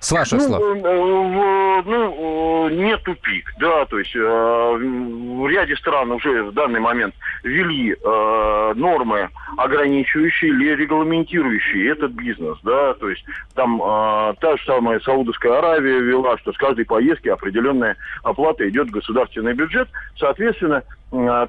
С 0.00 0.12
ваших 0.12 0.38
ну, 0.38 0.46
слов. 0.46 0.62
Э, 0.62 0.78
э, 0.78 1.82
ну, 1.84 2.68
не 2.68 2.96
тупик, 2.98 3.52
да, 3.58 3.84
то 3.86 3.98
есть 3.98 4.14
э, 4.14 4.20
в 4.20 5.48
ряде 5.48 5.74
стран 5.76 6.12
уже 6.12 6.44
в 6.44 6.52
данный 6.52 6.78
момент 6.78 7.14
ввели 7.42 7.96
нормы, 8.76 9.28
ограничивающие 9.56 10.50
или 10.50 10.74
регламентирующие 10.74 11.90
этот 11.90 12.12
бизнес, 12.12 12.58
да, 12.62 12.94
то 12.94 13.08
есть 13.08 13.24
там 13.54 13.78
та 14.40 14.56
же 14.56 14.64
самая 14.66 15.00
Саудовская 15.00 15.58
Аравия 15.58 16.00
ввела, 16.00 16.36
что 16.38 16.52
с 16.52 16.56
каждой 16.56 16.84
поездки 16.84 17.28
определенная 17.28 17.96
оплата 18.22 18.68
идет 18.68 18.88
в 18.88 18.92
государственный 18.92 19.54
бюджет, 19.54 19.88
соответственно, 20.18 20.82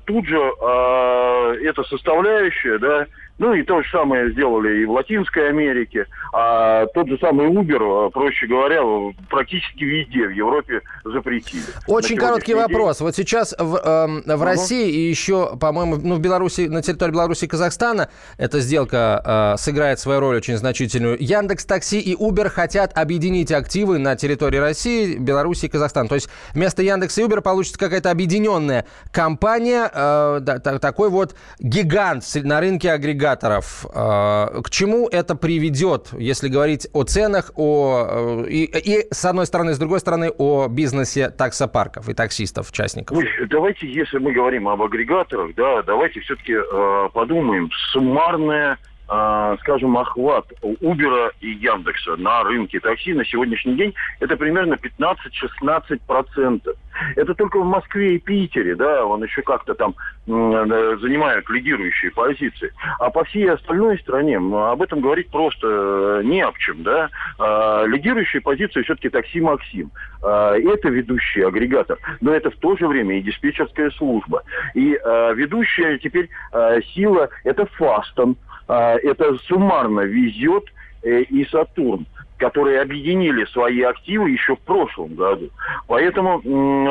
тут 0.05 0.25
же 0.25 0.37
эта 0.37 1.83
составляющая, 1.83 2.77
да, 2.77 3.07
ну 3.39 3.53
и 3.53 3.63
то 3.63 3.81
же 3.81 3.89
самое 3.89 4.31
сделали 4.31 4.81
и 4.81 4.85
в 4.85 4.91
Латинской 4.91 5.49
Америке. 5.49 6.05
А 6.33 6.85
тот 6.87 7.07
же 7.07 7.17
самый 7.19 7.47
Uber, 7.47 8.07
э, 8.07 8.11
проще 8.11 8.45
говоря, 8.47 8.81
практически 9.29 9.83
везде 9.83 10.27
в 10.27 10.31
Европе 10.31 10.81
запретили. 11.03 11.63
Очень 11.87 12.17
короткий 12.17 12.53
день. 12.53 12.61
вопрос. 12.61 12.99
Вот 13.01 13.15
сейчас 13.15 13.55
в, 13.57 13.75
э, 13.77 14.35
в 14.35 14.43
России 14.43 14.89
и 14.91 15.09
еще, 15.09 15.57
по-моему, 15.57 15.95
ну, 15.95 16.15
в 16.15 16.19
Беларуси, 16.19 16.67
на 16.67 16.81
территории 16.81 17.13
Беларуси 17.13 17.45
и 17.45 17.47
Казахстана 17.47 18.09
эта 18.37 18.59
сделка 18.59 19.53
э, 19.55 19.57
сыграет 19.57 19.99
свою 19.99 20.19
роль 20.19 20.35
очень 20.35 20.57
значительную. 20.57 21.17
Яндекс 21.19 21.65
Такси 21.65 21.99
и 21.99 22.15
Uber 22.15 22.49
хотят 22.49 22.97
объединить 22.97 23.51
активы 23.51 23.99
на 23.99 24.17
территории 24.17 24.57
России, 24.57 25.17
Беларуси 25.17 25.65
и 25.65 25.69
Казахстана. 25.69 26.09
То 26.09 26.15
есть 26.15 26.29
вместо 26.53 26.83
Яндекса 26.83 27.21
и 27.21 27.23
Uber 27.23 27.41
получится 27.41 27.79
какая-то 27.79 28.11
объединенная 28.11 28.85
компания 29.13 29.89
э, 29.93 30.39
да, 30.41 30.59
такой 30.59 31.09
вот 31.09 31.35
гигант 31.59 32.23
на 32.43 32.59
рынке 32.59 32.91
агрегаторов. 33.29 33.85
Э, 33.93 34.61
к 34.61 34.69
чему 34.69 35.07
это 35.07 35.35
приведет, 35.35 36.09
если 36.13 36.49
говорить 36.49 36.87
о 36.93 37.03
ценах, 37.03 37.51
о, 37.55 38.45
и, 38.47 38.65
и 38.65 39.07
с 39.11 39.25
одной 39.25 39.45
стороны, 39.45 39.73
с 39.73 39.79
другой 39.79 39.99
стороны, 39.99 40.31
о 40.37 40.67
бизнесе 40.67 41.29
таксопарков 41.29 42.09
и 42.09 42.13
таксистов, 42.13 42.69
участников? 42.69 43.17
Ой, 43.17 43.27
давайте, 43.49 43.87
если 43.87 44.17
мы 44.17 44.31
говорим 44.31 44.67
об 44.67 44.81
агрегаторах, 44.81 45.55
да, 45.55 45.83
давайте 45.83 46.19
все-таки 46.21 46.53
э, 46.53 47.09
подумаем, 47.13 47.69
суммарная 47.91 48.73
э, 48.73 48.77
скажем, 49.61 49.97
охват 49.97 50.45
Uber 50.61 51.31
и 51.41 51.49
Яндекса 51.49 52.15
на 52.17 52.43
рынке 52.43 52.79
такси 52.79 53.13
на 53.13 53.25
сегодняшний 53.25 53.75
день 53.75 53.93
это 54.19 54.37
примерно 54.37 54.75
15-16%. 54.75 56.61
Это 57.15 57.33
только 57.33 57.59
в 57.59 57.65
Москве 57.65 58.15
и 58.15 58.19
Питере, 58.19 58.75
да, 58.75 59.05
он 59.05 59.23
еще 59.23 59.41
как-то 59.41 59.73
там 59.73 59.95
э, 60.27 60.97
занимают 61.01 61.49
лидирующие 61.49 62.11
позиции. 62.11 62.73
А 62.99 63.09
по 63.09 63.23
всей 63.23 63.49
остальной 63.49 63.97
стране 63.99 64.37
об 64.37 64.81
этом 64.81 64.99
говорить 64.99 65.29
просто 65.29 65.67
э, 65.67 66.21
не 66.25 66.41
об 66.41 66.57
чем, 66.57 66.83
да. 66.83 67.09
Э, 67.39 67.87
лидирующие 67.87 68.41
позиции 68.41 68.81
все-таки 68.81 69.09
такси 69.09 69.39
Максим. 69.39 69.91
Э, 70.21 70.55
это 70.55 70.89
ведущий 70.89 71.41
агрегатор, 71.41 71.97
но 72.21 72.33
это 72.33 72.51
в 72.51 72.57
то 72.57 72.75
же 72.75 72.87
время 72.87 73.17
и 73.17 73.21
диспетчерская 73.21 73.91
служба. 73.91 74.43
И 74.73 74.89
ведущая 74.89 75.97
теперь 75.99 76.29
сила 76.93 77.29
это 77.43 77.65
Фастон, 77.77 78.31
а, 78.31 78.48
это 78.73 79.37
суммарно 79.47 80.01
везет 80.01 80.65
э, 81.03 81.21
и 81.21 81.45
Сатурн 81.45 82.05
которые 82.39 82.81
объединили 82.81 83.45
свои 83.45 83.81
активы 83.81 84.31
еще 84.31 84.55
в 84.55 84.59
прошлом 84.59 85.13
году. 85.13 85.49
Поэтому 85.87 86.39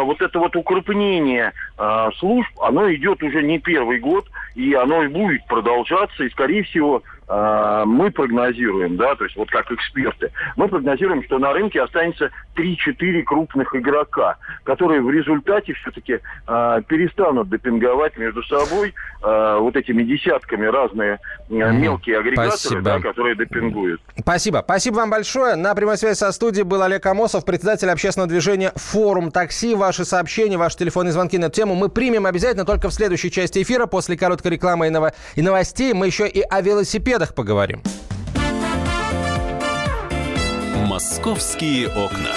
вот 0.04 0.20
это 0.20 0.38
вот 0.38 0.54
укрупнение 0.54 1.52
э, 1.78 2.10
служб, 2.18 2.50
оно 2.60 2.92
идет 2.92 3.22
уже 3.22 3.42
не 3.42 3.58
первый 3.58 3.98
год, 3.98 4.26
и 4.54 4.74
оно 4.74 5.08
будет 5.08 5.46
продолжаться, 5.46 6.24
и, 6.24 6.30
скорее 6.30 6.62
всего, 6.64 7.02
мы 7.28 8.10
прогнозируем, 8.10 8.96
да, 8.96 9.14
то 9.14 9.24
есть 9.24 9.36
вот 9.36 9.50
как 9.50 9.70
эксперты, 9.70 10.30
мы 10.56 10.68
прогнозируем, 10.68 11.22
что 11.24 11.38
на 11.38 11.52
рынке 11.52 11.82
останется 11.82 12.30
3-4 12.58 13.22
крупных 13.22 13.74
игрока, 13.74 14.36
которые 14.64 15.00
в 15.00 15.10
результате 15.10 15.74
все-таки 15.74 16.20
э, 16.46 16.82
перестанут 16.86 17.48
допинговать 17.48 18.16
между 18.16 18.42
собой 18.44 18.94
э, 19.22 19.58
вот 19.60 19.76
этими 19.76 20.02
десятками 20.02 20.66
разные 20.66 21.18
э, 21.48 21.72
мелкие 21.72 22.18
агрегаторы, 22.18 22.82
да, 22.82 23.00
которые 23.00 23.34
допингуют. 23.36 24.00
Спасибо. 24.18 24.62
Спасибо 24.64 24.96
вам 24.96 25.10
большое. 25.10 25.56
На 25.56 25.74
прямой 25.74 25.96
связи 25.96 26.16
со 26.16 26.32
студией 26.32 26.64
был 26.64 26.82
Олег 26.82 27.06
Амосов, 27.06 27.44
председатель 27.44 27.90
общественного 27.90 28.28
движения 28.28 28.72
«Форум 28.74 29.30
такси». 29.30 29.74
Ваши 29.74 30.04
сообщения, 30.04 30.58
ваши 30.58 30.76
телефонные 30.78 31.12
звонки 31.12 31.38
на 31.38 31.46
эту 31.46 31.54
тему 31.54 31.74
мы 31.74 31.88
примем 31.88 32.26
обязательно 32.26 32.64
только 32.64 32.88
в 32.88 32.92
следующей 32.92 33.30
части 33.30 33.62
эфира. 33.62 33.86
После 33.86 34.16
короткой 34.16 34.52
рекламы 34.52 34.88
и 35.36 35.42
новостей 35.42 35.92
мы 35.92 36.06
еще 36.06 36.28
и 36.28 36.40
о 36.42 36.60
велосипедах 36.60 37.17
поговорим. 37.26 37.82
«Московские 40.86 41.88
окна». 41.88 42.32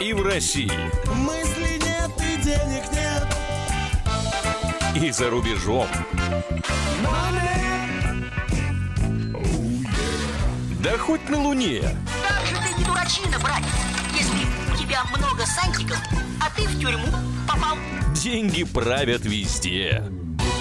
И 0.00 0.12
в 0.12 0.22
России. 0.22 0.70
Мысли 1.14 1.80
нет 1.82 2.10
и 2.18 2.42
денег 2.42 2.84
нет. 2.92 3.26
И 4.94 5.10
за 5.10 5.30
рубежом. 5.30 5.88
Да 10.80 10.98
хоть 10.98 11.28
на 11.30 11.40
Луне. 11.40 11.82
Как 12.28 12.46
же 12.46 12.56
ты 12.56 12.78
не 12.78 12.84
дурачина, 12.84 13.38
братец, 13.38 13.66
если 14.12 14.46
у 14.72 14.76
тебя 14.76 15.02
много 15.16 15.46
сантиков, 15.46 15.98
ты 16.56 16.62
в 16.62 16.80
тюрьму 16.80 17.06
попал. 17.48 17.76
Деньги 18.14 18.64
правят 18.64 19.24
везде. 19.24 20.02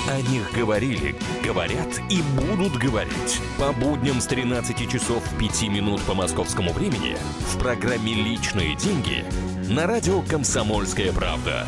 О 0.09 0.21
них 0.29 0.51
говорили, 0.53 1.15
говорят 1.43 1.87
и 2.09 2.21
будут 2.35 2.73
говорить. 2.73 3.39
По 3.57 3.71
будням 3.71 4.19
с 4.19 4.25
13 4.27 4.91
часов 4.91 5.23
5 5.39 5.63
минут 5.69 6.01
по 6.01 6.13
московскому 6.13 6.73
времени 6.73 7.15
в 7.39 7.57
программе 7.57 8.13
«Личные 8.13 8.75
деньги» 8.75 9.23
на 9.69 9.87
радио 9.87 10.21
«Комсомольская 10.21 11.13
правда». 11.13 11.65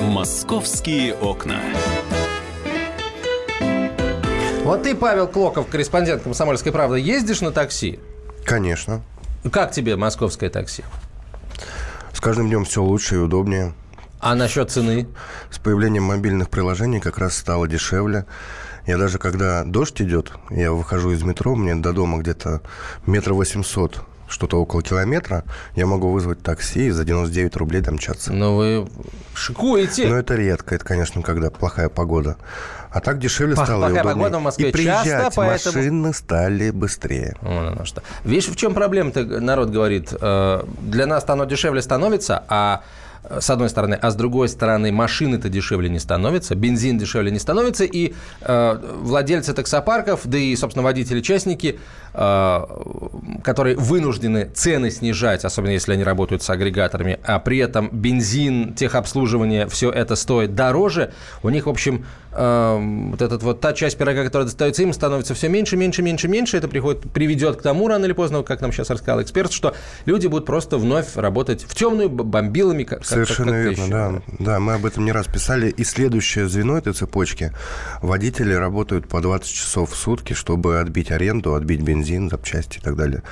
«Московские 0.00 1.14
окна». 1.14 1.60
Вот 4.62 4.84
ты, 4.84 4.94
Павел 4.94 5.26
Клоков, 5.26 5.66
корреспондент 5.66 6.22
«Комсомольской 6.22 6.70
правды», 6.70 7.00
ездишь 7.00 7.40
на 7.40 7.50
такси? 7.50 7.98
Конечно. 8.44 9.02
Как 9.52 9.72
тебе 9.72 9.96
московское 9.96 10.50
такси? 10.50 10.84
С 12.12 12.20
каждым 12.20 12.48
днем 12.48 12.64
все 12.64 12.82
лучше 12.82 13.16
и 13.16 13.18
удобнее. 13.18 13.74
А 14.20 14.34
насчет 14.34 14.70
цены? 14.70 15.06
С 15.50 15.58
появлением 15.58 16.04
мобильных 16.04 16.48
приложений 16.48 17.00
как 17.00 17.18
раз 17.18 17.36
стало 17.36 17.68
дешевле. 17.68 18.24
Я 18.86 18.98
даже 18.98 19.18
когда 19.18 19.64
дождь 19.64 20.00
идет, 20.00 20.32
я 20.50 20.72
выхожу 20.72 21.12
из 21.12 21.22
метро, 21.22 21.54
мне 21.54 21.74
до 21.74 21.92
дома 21.92 22.18
где-то 22.18 22.62
метр 23.06 23.32
восемьсот 23.32 24.02
что-то 24.34 24.60
около 24.60 24.82
километра, 24.82 25.44
я 25.76 25.86
могу 25.86 26.10
вызвать 26.10 26.42
такси 26.42 26.88
и 26.88 26.90
за 26.90 27.04
99 27.04 27.56
рублей 27.56 27.80
домчаться. 27.80 28.32
Но 28.32 28.56
вы 28.56 28.86
шикуете. 29.34 30.08
Но 30.08 30.16
это 30.16 30.34
редко, 30.34 30.74
это, 30.74 30.84
конечно, 30.84 31.22
когда 31.22 31.50
плохая 31.50 31.88
погода. 31.88 32.36
А 32.90 33.00
так 33.00 33.18
дешевле 33.18 33.54
стало 33.54 33.68
плохая 33.68 33.88
и 33.88 33.92
удобнее. 33.92 34.14
погода 34.14 34.38
в 34.38 34.42
Москве 34.42 34.68
и 34.68 34.72
приезжать 34.72 35.04
часто, 35.04 35.36
поэтому... 35.36 35.76
машины 35.76 36.12
стали 36.12 36.70
быстрее. 36.70 37.36
Вон 37.40 37.68
оно 37.68 37.84
что. 37.84 38.02
Видишь, 38.24 38.48
в 38.48 38.56
чем 38.56 38.74
проблема-то, 38.74 39.24
народ 39.24 39.70
говорит, 39.70 40.12
э, 40.12 40.64
для 40.80 41.06
нас 41.06 41.24
оно 41.28 41.44
дешевле 41.44 41.80
становится, 41.80 42.42
а 42.48 42.82
с 43.40 43.48
одной 43.48 43.70
стороны, 43.70 43.94
а 43.94 44.10
с 44.10 44.14
другой 44.14 44.48
стороны, 44.48 44.92
машины-то 44.92 45.48
дешевле 45.48 45.88
не 45.88 45.98
становятся, 45.98 46.54
бензин 46.54 46.98
дешевле 46.98 47.30
не 47.30 47.38
становится, 47.38 47.84
и 47.84 48.14
э, 48.42 48.78
владельцы 49.00 49.54
таксопарков, 49.54 50.20
да 50.24 50.36
и, 50.36 50.54
собственно, 50.56 50.82
водители-частники, 50.82 51.78
которые 52.14 53.76
вынуждены 53.76 54.48
цены 54.54 54.90
снижать, 54.90 55.44
особенно 55.44 55.72
если 55.72 55.94
они 55.94 56.04
работают 56.04 56.42
с 56.42 56.50
агрегаторами, 56.50 57.18
а 57.24 57.40
при 57.40 57.58
этом 57.58 57.90
бензин, 57.90 58.74
техобслуживание, 58.74 59.66
все 59.66 59.90
это 59.90 60.14
стоит 60.14 60.54
дороже, 60.54 61.12
у 61.42 61.50
них, 61.50 61.66
в 61.66 61.70
общем, 61.70 62.06
э, 62.32 63.08
вот 63.10 63.20
этот 63.20 63.42
вот 63.42 63.60
та 63.60 63.72
часть 63.72 63.98
пирога, 63.98 64.24
которая 64.24 64.46
достается 64.46 64.82
им, 64.82 64.92
становится 64.92 65.34
все 65.34 65.48
меньше, 65.48 65.76
меньше, 65.76 66.02
меньше, 66.02 66.28
меньше. 66.28 66.56
Это 66.56 66.68
приходит, 66.68 67.10
приведет 67.12 67.56
к 67.56 67.62
тому, 67.62 67.88
рано 67.88 68.04
или 68.04 68.12
поздно, 68.12 68.42
как 68.42 68.60
нам 68.60 68.72
сейчас 68.72 68.90
рассказал 68.90 69.22
эксперт, 69.22 69.52
что 69.52 69.74
люди 70.04 70.26
будут 70.26 70.46
просто 70.46 70.78
вновь 70.78 71.16
работать 71.16 71.64
в 71.64 71.74
темную, 71.74 72.08
бомбилами, 72.08 72.86
Совершенно 73.02 73.52
как, 73.52 73.78
верно, 73.78 73.88
да. 73.88 74.22
Да, 74.38 74.60
мы 74.60 74.74
об 74.74 74.86
этом 74.86 75.04
не 75.04 75.12
раз 75.12 75.26
писали. 75.26 75.70
И 75.70 75.84
следующее 75.84 76.48
звено 76.48 76.78
этой 76.78 76.92
цепочки. 76.92 77.52
Водители 78.02 78.54
работают 78.54 79.08
по 79.08 79.20
20 79.20 79.50
часов 79.50 79.92
в 79.92 79.96
сутки, 79.96 80.32
чтобы 80.32 80.78
отбить 80.78 81.10
аренду, 81.10 81.54
отбить 81.54 81.80
бензин, 81.80 82.03
запчасти 82.30 82.78
и 82.78 82.80
так 82.80 82.96
далее. 82.96 83.22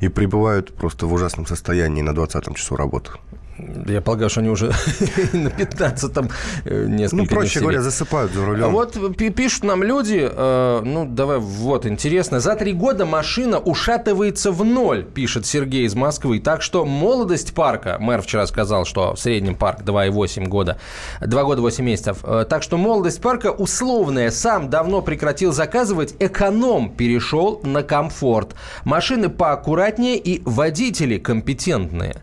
И 0.00 0.08
прибывают 0.08 0.74
просто 0.74 1.06
в 1.06 1.12
ужасном 1.12 1.46
состоянии 1.46 2.02
на 2.02 2.14
20 2.14 2.56
часу 2.56 2.76
работы. 2.76 3.10
Я 3.58 4.00
полагаю, 4.00 4.30
что 4.30 4.40
они 4.40 4.48
уже 4.48 4.66
на 5.32 5.48
15-м 5.48 6.30
э, 6.64 6.86
несколько 6.88 7.16
Ну, 7.22 7.26
проще 7.28 7.60
говоря, 7.60 7.82
засыпают 7.82 8.32
за 8.32 8.46
рулем. 8.46 8.64
А 8.64 8.68
вот 8.68 8.96
пишут 9.16 9.64
нам 9.64 9.82
люди, 9.82 10.28
э, 10.30 10.80
ну, 10.82 11.04
давай, 11.04 11.38
вот, 11.38 11.84
интересно. 11.84 12.40
За 12.40 12.56
три 12.56 12.72
года 12.72 13.04
машина 13.04 13.58
ушатывается 13.58 14.52
в 14.52 14.64
ноль, 14.64 15.04
пишет 15.04 15.44
Сергей 15.44 15.84
из 15.84 15.94
Москвы. 15.94 16.40
Так 16.40 16.62
что 16.62 16.86
молодость 16.86 17.54
парка, 17.54 17.98
мэр 18.00 18.22
вчера 18.22 18.46
сказал, 18.46 18.86
что 18.86 19.14
в 19.14 19.20
среднем 19.20 19.54
парк 19.54 19.82
2,8 19.82 20.48
года, 20.48 20.78
2 21.20 21.44
года 21.44 21.60
8 21.60 21.84
месяцев. 21.84 22.18
Э, 22.24 22.46
так 22.48 22.62
что 22.62 22.78
молодость 22.78 23.20
парка 23.20 23.48
условная. 23.52 24.30
Сам 24.30 24.70
давно 24.70 25.02
прекратил 25.02 25.52
заказывать, 25.52 26.14
эконом 26.20 26.90
перешел 26.90 27.60
на 27.64 27.82
комфорт. 27.82 28.54
Машины 28.84 29.28
поаккуратнее 29.28 30.16
и 30.16 30.40
водители 30.44 31.18
компетентные. 31.18 32.22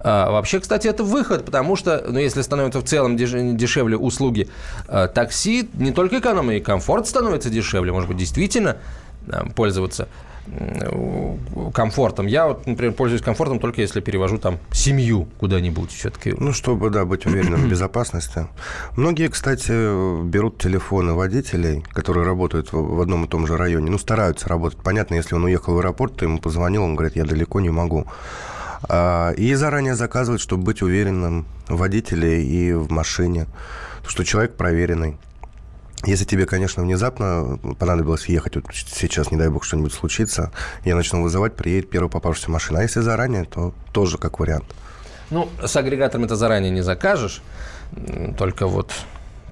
А, 0.00 0.30
вообще, 0.30 0.60
кстати, 0.60 0.88
это 0.88 1.04
выход, 1.04 1.44
потому 1.44 1.76
что, 1.76 2.04
ну, 2.06 2.18
если 2.18 2.42
становятся 2.42 2.80
в 2.80 2.84
целом 2.84 3.16
дешевле 3.16 3.96
услуги 3.96 4.48
а, 4.88 5.08
такси, 5.08 5.68
не 5.74 5.92
только 5.92 6.18
экономия 6.18 6.58
и 6.58 6.60
комфорт 6.60 7.06
становится 7.06 7.50
дешевле, 7.50 7.92
может 7.92 8.08
быть, 8.08 8.18
действительно 8.18 8.76
а, 9.28 9.46
пользоваться 9.50 10.08
комфортом. 11.74 12.28
Я 12.28 12.46
вот, 12.46 12.66
например, 12.66 12.94
пользуюсь 12.94 13.20
комфортом 13.20 13.58
только 13.58 13.80
если 13.80 14.00
перевожу 14.00 14.38
там 14.38 14.58
семью 14.70 15.26
куда-нибудь 15.38 15.90
все-таки. 15.90 16.34
Ну, 16.38 16.52
чтобы, 16.52 16.90
да, 16.90 17.04
быть 17.04 17.26
уверенным 17.26 17.62
в 17.62 17.68
безопасности. 17.70 18.46
Многие, 18.96 19.28
кстати, 19.28 20.22
берут 20.24 20.58
телефоны 20.58 21.14
водителей, 21.14 21.84
которые 21.92 22.24
работают 22.24 22.68
в 22.70 23.00
одном 23.00 23.24
и 23.24 23.28
том 23.28 23.48
же 23.48 23.56
районе, 23.56 23.90
ну, 23.90 23.98
стараются 23.98 24.48
работать. 24.48 24.78
Понятно, 24.82 25.16
если 25.16 25.34
он 25.34 25.44
уехал 25.44 25.74
в 25.74 25.78
аэропорт, 25.78 26.16
ты 26.16 26.26
ему 26.26 26.38
позвонил, 26.38 26.84
он 26.84 26.94
говорит, 26.94 27.16
я 27.16 27.24
далеко 27.24 27.60
не 27.60 27.70
могу. 27.70 28.06
А, 28.82 29.32
и 29.32 29.54
заранее 29.54 29.94
заказывать, 29.94 30.40
чтобы 30.40 30.64
быть 30.64 30.82
уверенным 30.82 31.46
в 31.68 31.76
водителе 31.76 32.42
и 32.42 32.72
в 32.72 32.90
машине, 32.90 33.46
что 34.06 34.24
человек 34.24 34.56
проверенный. 34.56 35.18
Если 36.04 36.24
тебе, 36.24 36.46
конечно, 36.46 36.82
внезапно 36.82 37.58
понадобилось 37.78 38.26
ехать, 38.26 38.56
вот 38.56 38.66
сейчас, 38.72 39.30
не 39.30 39.38
дай 39.38 39.48
бог, 39.48 39.64
что-нибудь 39.64 39.92
случится, 39.92 40.52
я 40.84 40.94
начну 40.94 41.22
вызывать, 41.22 41.56
приедет 41.56 41.90
первая 41.90 42.10
попавшаяся 42.10 42.50
машина. 42.50 42.80
А 42.80 42.82
если 42.82 43.00
заранее, 43.00 43.44
то 43.44 43.74
тоже 43.92 44.18
как 44.18 44.38
вариант. 44.38 44.66
Ну, 45.30 45.48
с 45.64 45.74
агрегатором 45.74 46.24
это 46.24 46.36
заранее 46.36 46.70
не 46.70 46.82
закажешь. 46.82 47.42
Только 48.36 48.66
вот 48.66 48.92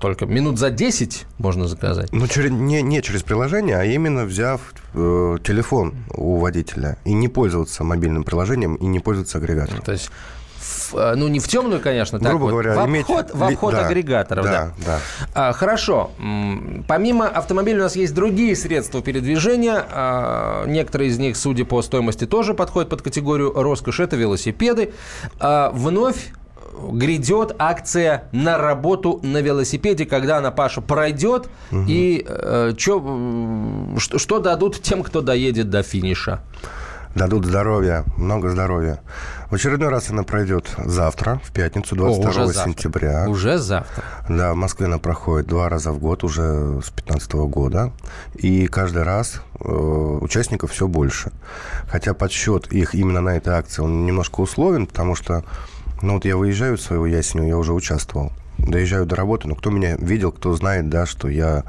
только 0.05 0.27
минут 0.27 0.59
за 0.59 0.69
10 0.69 1.25
можно 1.39 1.67
заказать. 1.67 2.13
Ну, 2.13 2.27
через, 2.27 2.51
не, 2.51 2.83
не 2.83 3.01
через 3.01 3.23
приложение, 3.23 3.79
а 3.79 3.85
именно 3.85 4.27
взяв 4.27 4.61
э, 4.93 5.39
телефон 5.43 5.95
у 6.13 6.37
водителя 6.37 6.99
и 7.07 7.15
не 7.15 7.29
пользоваться 7.29 7.85
мобильным 7.85 8.23
приложением 8.23 8.75
и 8.75 8.85
не 8.85 9.01
пользоваться 9.01 9.39
агрегатором. 9.39 9.81
То 9.81 9.93
есть 9.93 10.11
Э, 10.93 11.15
ну 11.17 11.29
не 11.29 11.41
в 11.41 11.49
темную, 11.49 11.81
конечно, 11.81 12.19
так 12.19 12.29
Грубо 12.29 12.45
вот, 12.45 12.51
говоря, 12.51 12.75
в 12.75 12.89
иметь... 12.89 13.03
обход, 13.03 13.31
в 13.33 13.43
обход 13.43 13.73
да, 13.73 13.87
агрегаторов. 13.87 14.45
Да, 14.45 14.73
да. 14.85 14.85
да. 14.87 15.01
А, 15.35 15.53
хорошо. 15.53 16.11
Помимо 16.89 17.27
автомобиля 17.27 17.81
у 17.81 17.83
нас 17.83 17.97
есть 17.97 18.15
другие 18.15 18.55
средства 18.57 19.03
передвижения. 19.03 19.85
А, 19.91 20.67
некоторые 20.67 21.11
из 21.11 21.19
них, 21.19 21.37
судя 21.37 21.65
по 21.65 21.83
стоимости, 21.83 22.27
тоже 22.27 22.55
подходят 22.55 22.91
под 22.91 23.03
категорию 23.03 23.53
роскошь. 23.55 24.01
Это 24.01 24.17
велосипеды. 24.17 24.93
А, 25.39 25.71
вновь 25.71 26.31
грядет 26.93 27.55
акция 27.59 28.25
на 28.33 28.59
работу 28.59 29.21
на 29.23 29.41
велосипеде, 29.41 30.07
когда 30.07 30.39
она, 30.39 30.51
Паша, 30.51 30.81
пройдет, 30.81 31.49
угу. 31.71 31.85
и 31.87 32.25
э, 32.27 32.73
чё, 32.77 33.97
что, 33.99 34.19
что 34.19 34.39
дадут 34.39 34.81
тем, 34.83 35.03
кто 35.03 35.21
доедет 35.21 35.71
до 35.71 35.83
финиша? 35.83 36.41
дадут 37.15 37.45
здоровья, 37.45 38.05
много 38.17 38.51
здоровья. 38.51 39.01
В 39.51 39.55
очередной 39.55 39.89
раз 39.89 40.11
она 40.11 40.25
пройдет 40.25 40.71
завтра, 40.85 41.41
в 41.45 41.53
пятницу, 41.53 41.95
22 41.95 42.31
О, 42.31 42.45
уже 42.47 42.55
сентября. 42.55 43.13
Завтра. 43.13 43.31
Уже 43.31 43.59
завтра. 43.59 44.05
Да, 44.29 44.53
в 44.53 44.57
Москве 44.57 44.87
она 44.87 44.99
проходит 44.99 45.47
два 45.47 45.69
раза 45.69 45.93
в 45.93 45.99
год 45.99 46.25
уже 46.25 46.43
с 46.83 46.91
2015 46.91 47.33
года. 47.33 47.93
И 48.35 48.67
каждый 48.67 49.05
раз 49.05 49.41
э, 49.61 49.69
участников 49.69 50.73
все 50.73 50.89
больше. 50.89 51.31
Хотя 51.89 52.15
подсчет 52.15 52.73
их 52.73 52.95
именно 52.95 53.21
на 53.21 53.37
этой 53.37 53.55
акции, 53.55 53.83
он 53.83 54.05
немножко 54.07 54.41
условен, 54.41 54.87
потому 54.87 55.15
что, 55.15 55.45
ну 56.05 56.15
вот 56.15 56.27
я 56.27 56.37
выезжаю 56.37 56.77
в 56.77 56.83
свою 56.83 57.07
ясеню, 57.07 57.49
я 57.49 57.57
уже 57.57 57.73
участвовал. 57.73 58.31
Доезжаю 58.59 59.07
до 59.07 59.17
работы, 59.17 59.49
но 59.49 59.55
кто 59.55 59.71
меня 59.71 59.97
видел, 59.97 60.33
кто 60.33 60.55
знает, 60.55 60.89
да, 60.91 61.07
что 61.07 61.29
я 61.29 61.65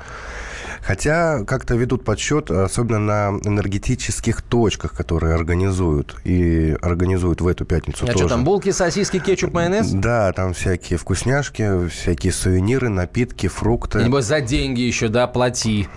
Хотя 0.86 1.44
как-то 1.46 1.74
ведут 1.76 2.04
подсчет, 2.04 2.52
особенно 2.52 3.00
на 3.00 3.40
энергетических 3.44 4.44
точках, 4.44 4.94
которые 4.94 5.34
организуют. 5.34 6.16
И 6.24 6.78
организуют 6.80 7.42
в 7.42 7.48
эту 7.48 7.66
пятницу 7.66 8.04
а 8.04 8.12
тоже. 8.12 8.20
что, 8.20 8.30
там 8.30 8.44
булки, 8.44 8.72
сосиски, 8.72 9.18
кетчуп, 9.18 9.52
майонез? 9.52 9.90
Да, 9.90 10.32
там 10.34 10.54
всякие 10.54 11.00
вкусняшки, 11.00 11.88
всякие 11.88 12.32
сувениры, 12.32 12.90
напитки, 12.90 13.48
фрукты. 13.48 14.04
Небось, 14.04 14.26
за 14.26 14.42
деньги 14.42 14.82
еще, 14.82 15.08
да, 15.08 15.26
плати? 15.26 15.88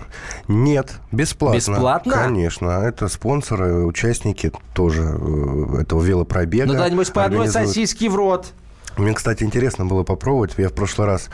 Нет, 0.47 0.95
бесплатно. 1.11 1.57
Бесплатно? 1.57 2.13
Конечно. 2.13 2.69
Это 2.83 3.09
спонсоры, 3.09 3.85
участники 3.85 4.51
тоже 4.73 5.03
э, 5.03 5.81
этого 5.81 6.01
велопробега. 6.01 6.65
Ну 6.65 6.73
да, 6.73 6.89
небось, 6.89 7.11
по 7.11 7.25
одной 7.25 7.47
сосиске 7.47 8.09
в 8.09 8.15
рот. 8.15 8.53
Мне, 8.97 9.13
кстати, 9.13 9.43
интересно 9.43 9.85
было 9.85 10.03
попробовать. 10.03 10.53
Я 10.57 10.69
в 10.69 10.73
прошлый 10.73 11.07
раз 11.07 11.29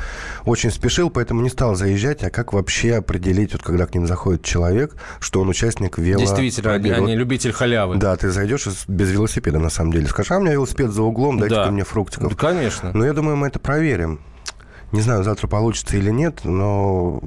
очень 0.46 0.72
спешил, 0.72 1.10
поэтому 1.10 1.42
не 1.42 1.50
стал 1.50 1.76
заезжать. 1.76 2.24
А 2.24 2.30
как 2.30 2.54
вообще 2.54 2.96
определить, 2.96 3.54
вот 3.54 3.64
когда 3.64 3.86
к 3.88 3.94
ним 3.94 4.08
заходит 4.08 4.44
человек, 4.44 4.96
что 5.20 5.42
он 5.42 5.50
участник 5.50 5.98
вело... 5.98 6.20
Действительно, 6.20 6.74
они, 6.74 6.92
они 6.92 7.16
любитель 7.16 7.52
халявы. 7.52 7.98
Да, 7.98 8.16
ты 8.16 8.30
зайдешь 8.30 8.68
без 8.88 9.12
велосипеда, 9.12 9.60
на 9.60 9.70
самом 9.70 9.94
деле. 9.94 10.08
Скажешь, 10.08 10.32
а 10.32 10.38
у 10.38 10.42
меня 10.42 10.54
велосипед 10.54 10.92
за 10.92 11.02
углом, 11.02 11.40
дайте 11.40 11.56
да. 11.56 11.72
мне 11.72 11.84
фруктиков. 11.84 12.30
Да, 12.30 12.36
конечно. 12.36 12.92
Но 12.94 13.06
я 13.06 13.14
думаю, 13.14 13.36
мы 13.36 13.48
это 13.48 13.60
проверим. 13.60 14.20
Не 14.92 15.02
знаю, 15.02 15.24
завтра 15.24 15.48
получится 15.48 15.98
или 15.98 16.12
нет, 16.12 16.42
но 16.44 17.22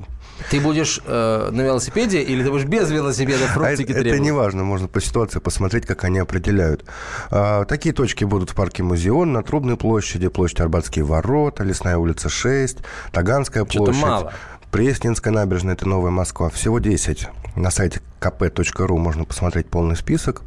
ты 0.50 0.60
будешь 0.60 1.00
э, 1.04 1.50
на 1.50 1.60
велосипеде 1.62 2.22
или 2.22 2.42
ты 2.42 2.50
будешь 2.50 2.64
без 2.64 2.90
велосипеда 2.90 3.46
фруктики 3.46 3.92
а 3.92 3.98
это, 3.98 4.08
это 4.08 4.18
не 4.18 4.32
важно, 4.32 4.64
можно 4.64 4.88
по 4.88 5.00
ситуации 5.00 5.38
посмотреть, 5.40 5.86
как 5.86 6.04
они 6.04 6.18
определяют. 6.18 6.84
А, 7.30 7.64
такие 7.64 7.94
точки 7.94 8.24
будут 8.24 8.50
в 8.50 8.54
парке 8.54 8.82
Музеон, 8.82 9.32
на 9.32 9.42
Трубной 9.42 9.76
площади, 9.76 10.28
площадь 10.28 10.60
Арбатские 10.60 11.04
ворота, 11.04 11.64
Лесная 11.64 11.96
улица 11.96 12.28
6, 12.28 12.78
Таганская 13.12 13.64
площадь. 13.64 13.94
Что-то 13.94 14.06
мало. 14.06 14.32
Пресненская 14.70 15.32
набережная, 15.32 15.74
это 15.74 15.88
Новая 15.88 16.10
Москва. 16.10 16.50
Всего 16.50 16.78
10. 16.78 17.28
На 17.56 17.70
сайте 17.70 18.02
kp.ru 18.20 18.98
можно 18.98 19.24
посмотреть 19.24 19.68
полный 19.68 19.96
список. 19.96 20.42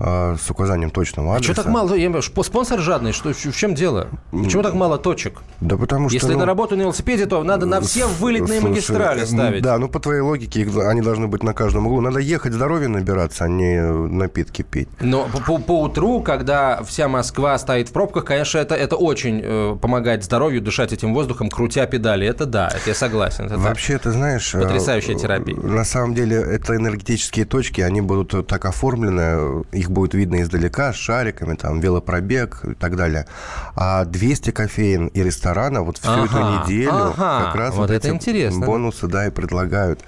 А, 0.00 0.36
с 0.36 0.48
указанием 0.50 0.90
точного 0.90 1.34
адреса. 1.34 1.52
А 1.52 1.54
что 1.54 1.62
так 1.62 1.72
мало? 1.72 1.94
Я, 1.94 2.22
спонсор 2.22 2.80
жадный, 2.80 3.12
что, 3.12 3.32
в 3.32 3.56
чем 3.56 3.74
дело? 3.74 4.08
Почему 4.30 4.62
так 4.62 4.74
мало 4.74 4.98
точек? 4.98 5.42
Да 5.60 5.76
потому 5.76 6.08
что... 6.08 6.14
Если 6.14 6.32
ну, 6.32 6.40
на 6.40 6.46
работу 6.46 6.76
на 6.76 6.82
велосипеде, 6.82 7.26
то 7.26 7.42
надо 7.42 7.66
на 7.66 7.80
все 7.80 8.06
вылетные 8.06 8.60
слушай, 8.60 8.70
магистрали 8.70 9.24
ставить. 9.24 9.62
Да, 9.62 9.78
ну 9.78 9.88
по 9.88 9.98
твоей 9.98 10.20
логике 10.20 10.68
они 10.86 11.00
должны 11.00 11.26
быть 11.26 11.42
на 11.42 11.52
каждом 11.52 11.86
углу. 11.86 12.00
Надо 12.00 12.20
ехать 12.20 12.52
здоровье 12.52 12.88
набираться, 12.88 13.44
а 13.44 13.48
не 13.48 13.80
напитки 13.80 14.62
пить. 14.62 14.88
Но 15.00 15.28
по, 15.46 15.58
по 15.58 15.82
утру, 15.82 16.22
когда 16.22 16.82
вся 16.84 17.08
Москва 17.08 17.58
стоит 17.58 17.88
в 17.88 17.92
пробках, 17.92 18.24
конечно, 18.24 18.58
это, 18.58 18.76
это 18.76 18.94
очень 18.94 19.40
э, 19.42 19.76
помогает 19.80 20.22
здоровью 20.22 20.62
дышать 20.62 20.92
этим 20.92 21.12
воздухом, 21.12 21.50
крутя 21.50 21.86
педали. 21.86 22.26
Это 22.26 22.46
да, 22.46 22.68
это 22.68 22.90
я 22.90 22.94
согласен. 22.94 23.46
Это 23.46 23.58
Вообще, 23.58 23.94
так. 23.94 24.02
ты 24.02 24.10
знаешь... 24.12 24.52
Потрясающая 24.52 25.16
э, 25.16 25.18
терапия. 25.18 25.56
На 25.56 25.84
самом 25.84 26.14
деле, 26.14 26.36
это 26.36 26.76
энергетические 26.76 27.46
точки, 27.46 27.80
они 27.80 28.00
будут 28.00 28.46
так 28.46 28.64
оформлены, 28.64 29.64
их 29.72 29.87
их 29.88 29.90
будет 29.90 30.14
видно 30.14 30.42
издалека 30.42 30.92
с 30.92 30.96
шариками, 30.96 31.54
там, 31.54 31.80
велопробег 31.80 32.64
и 32.64 32.74
так 32.74 32.96
далее. 32.96 33.26
А 33.74 34.04
200 34.04 34.50
кофеин 34.50 35.06
и 35.08 35.22
ресторана 35.22 35.82
вот 35.82 35.98
всю 35.98 36.10
ага, 36.10 36.24
эту 36.24 36.38
неделю 36.38 37.12
ага, 37.16 37.46
как 37.46 37.54
раз 37.54 37.74
вот, 37.74 37.88
вот 37.88 37.90
это 37.90 38.08
эти 38.08 38.14
интересно. 38.14 38.66
бонусы, 38.66 39.06
да, 39.06 39.26
и 39.26 39.30
предлагают. 39.30 40.00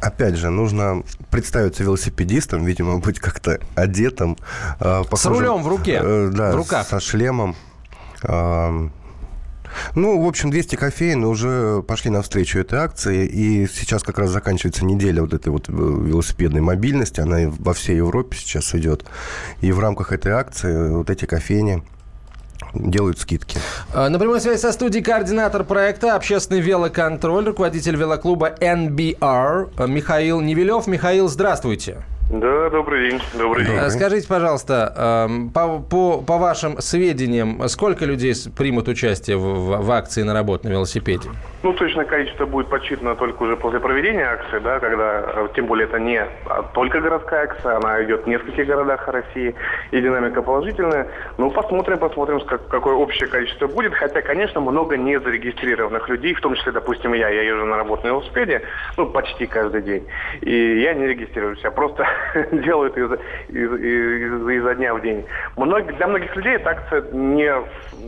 Опять 0.00 0.36
же, 0.36 0.50
нужно 0.50 1.02
представиться 1.30 1.82
велосипедистом, 1.82 2.64
видимо, 2.64 2.98
быть 2.98 3.18
как-то 3.18 3.58
одетым. 3.74 4.36
Э, 4.80 5.02
похожим, 5.08 5.16
с 5.16 5.26
рулем 5.26 5.62
в 5.62 5.68
руке, 5.68 6.00
э, 6.02 6.30
да, 6.32 6.52
в 6.52 6.56
руках. 6.56 6.86
со 6.86 7.00
шлемом. 7.00 7.56
Э, 8.22 8.88
ну, 9.94 10.22
в 10.22 10.26
общем, 10.26 10.50
200 10.50 10.76
кофеин 10.76 11.24
уже 11.24 11.82
пошли 11.82 12.10
навстречу 12.10 12.58
этой 12.58 12.78
акции, 12.78 13.26
и 13.26 13.66
сейчас 13.66 14.02
как 14.02 14.18
раз 14.18 14.30
заканчивается 14.30 14.84
неделя 14.84 15.22
вот 15.22 15.34
этой 15.34 15.48
вот 15.48 15.68
э, 15.68 15.72
велосипедной 15.72 16.60
мобильности, 16.60 17.20
она 17.20 17.50
во 17.58 17.74
всей 17.74 17.96
Европе 17.96 18.36
сейчас 18.36 18.74
идет, 18.74 19.04
и 19.60 19.72
в 19.72 19.80
рамках 19.80 20.12
этой 20.12 20.32
акции 20.32 20.90
вот 20.90 21.10
эти 21.10 21.24
кофейни 21.24 21.82
делают 22.74 23.18
скидки. 23.18 23.58
А, 23.92 24.08
на 24.08 24.18
прямой 24.18 24.40
связи 24.40 24.60
со 24.60 24.72
студией 24.72 25.02
координатор 25.02 25.64
проекта 25.64 26.14
«Общественный 26.14 26.60
велоконтроль», 26.60 27.46
руководитель 27.46 27.96
велоклуба 27.96 28.50
NBR 28.60 29.86
Михаил 29.86 30.40
Невелев. 30.40 30.86
Михаил, 30.86 31.28
здравствуйте. 31.28 32.02
Да, 32.30 32.68
добрый 32.68 33.08
день. 33.08 33.20
Добрый 33.38 33.64
день. 33.64 33.74
Э, 33.74 33.88
скажите, 33.88 34.28
пожалуйста, 34.28 34.92
эм, 35.30 35.48
по, 35.48 35.78
по, 35.78 36.20
по 36.20 36.36
вашим 36.36 36.78
сведениям, 36.78 37.66
сколько 37.68 38.04
людей 38.04 38.34
примут 38.54 38.86
участие 38.86 39.38
в, 39.38 39.82
в 39.82 39.90
акции 39.90 40.22
на 40.22 40.34
работу 40.34 40.68
на 40.68 40.72
велосипеде? 40.72 41.30
Ну, 41.62 41.72
точное 41.72 42.04
количество 42.04 42.44
будет 42.44 42.68
подсчитано 42.68 43.16
только 43.16 43.42
уже 43.42 43.56
после 43.56 43.80
проведения 43.80 44.24
акции, 44.24 44.58
да, 44.58 44.78
когда, 44.78 45.24
э, 45.26 45.48
тем 45.56 45.66
более, 45.66 45.86
это 45.86 45.98
не 45.98 46.22
только 46.74 47.00
городская 47.00 47.44
акция, 47.44 47.78
она 47.78 48.04
идет 48.04 48.24
в 48.24 48.26
нескольких 48.28 48.66
городах 48.66 49.08
России, 49.08 49.54
и 49.90 50.00
динамика 50.00 50.42
положительная. 50.42 51.08
Ну, 51.38 51.50
посмотрим, 51.50 51.96
посмотрим, 51.96 52.40
как, 52.40 52.68
какое 52.68 52.94
общее 52.94 53.28
количество 53.28 53.68
будет. 53.68 53.94
Хотя, 53.94 54.20
конечно, 54.20 54.60
много 54.60 54.98
незарегистрированных 54.98 56.06
людей, 56.10 56.34
в 56.34 56.42
том 56.42 56.54
числе, 56.56 56.72
допустим, 56.72 57.14
я. 57.14 57.30
Я 57.30 57.42
езжу 57.42 57.64
на 57.64 57.76
работу 57.78 58.02
на 58.04 58.08
велосипеде, 58.08 58.62
ну, 58.98 59.06
почти 59.06 59.46
каждый 59.46 59.80
день. 59.80 60.06
И 60.42 60.80
я 60.80 60.92
не 60.92 61.06
регистрируюсь, 61.06 61.60
я 61.62 61.70
просто 61.70 62.06
делаю 62.52 62.90
это 62.90 63.00
из, 63.00 63.12
из, 63.48 63.72
из, 63.72 64.48
изо 64.48 64.74
дня 64.74 64.94
в 64.94 65.02
день. 65.02 65.24
Многие, 65.56 65.92
для 65.92 66.06
многих 66.06 66.34
людей 66.36 66.54
эта 66.54 66.70
акция 66.70 67.02
не, 67.12 67.52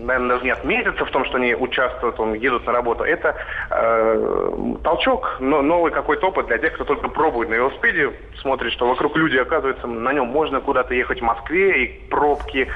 наверное, 0.05 0.29
даже 0.29 0.45
не 0.45 0.51
отметится 0.51 1.05
в 1.05 1.11
том, 1.11 1.25
что 1.25 1.37
они 1.37 1.55
участвуют, 1.55 2.19
он, 2.21 2.35
едут 2.35 2.67
на 2.67 2.73
работу. 2.73 3.05
Это 3.05 3.37
э, 3.71 4.75
толчок, 4.83 5.37
но 5.41 5.63
новый 5.63 5.93
какой-то 5.93 6.29
опыт 6.29 6.47
для 6.47 6.59
тех, 6.59 6.75
кто 6.75 6.85
только 6.85 7.09
пробует 7.09 7.51
на 7.51 7.55
велосипеде, 7.55 8.13
смотрит, 8.41 8.73
что 8.73 8.89
вокруг 8.89 9.17
люди, 9.17 9.37
оказывается, 9.37 9.87
на 9.87 10.13
нем 10.13 10.27
можно 10.27 10.61
куда-то 10.61 10.95
ехать 10.95 11.21
в 11.21 11.25
Москве, 11.25 11.85
и 11.85 12.09
пробки, 12.09 12.69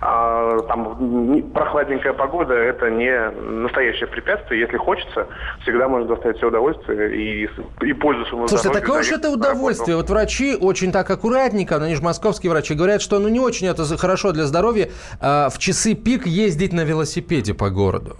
э, 0.00 0.58
там 0.68 1.42
прохладненькая 1.54 2.12
погода, 2.12 2.54
это 2.54 2.90
не 2.90 3.30
настоящее 3.30 4.06
препятствие. 4.06 4.60
Если 4.60 4.76
хочется, 4.76 5.26
всегда 5.62 5.88
можно 5.88 6.08
доставить 6.08 6.38
все 6.38 6.48
удовольствие 6.48 7.16
и, 7.16 7.48
и 7.82 7.92
пользу 7.92 8.24
своему 8.26 8.48
Слушайте, 8.48 8.80
такое 8.80 9.00
уж 9.00 9.10
это 9.10 9.30
удовольствие. 9.30 9.96
Вот 9.96 10.10
врачи 10.10 10.56
очень 10.60 10.77
так 10.86 11.10
аккуратненько, 11.10 11.78
но 11.78 11.86
они 11.86 11.94
же 11.94 12.02
московские 12.02 12.50
врачи, 12.50 12.74
говорят, 12.74 13.02
что 13.02 13.18
ну 13.18 13.28
не 13.28 13.40
очень 13.40 13.66
это 13.66 13.84
хорошо 13.96 14.32
для 14.32 14.44
здоровья 14.44 14.90
э, 15.20 15.48
в 15.50 15.58
часы 15.58 15.94
пик 15.94 16.26
ездить 16.26 16.72
на 16.72 16.82
велосипеде 16.82 17.54
по 17.54 17.70
городу. 17.70 18.16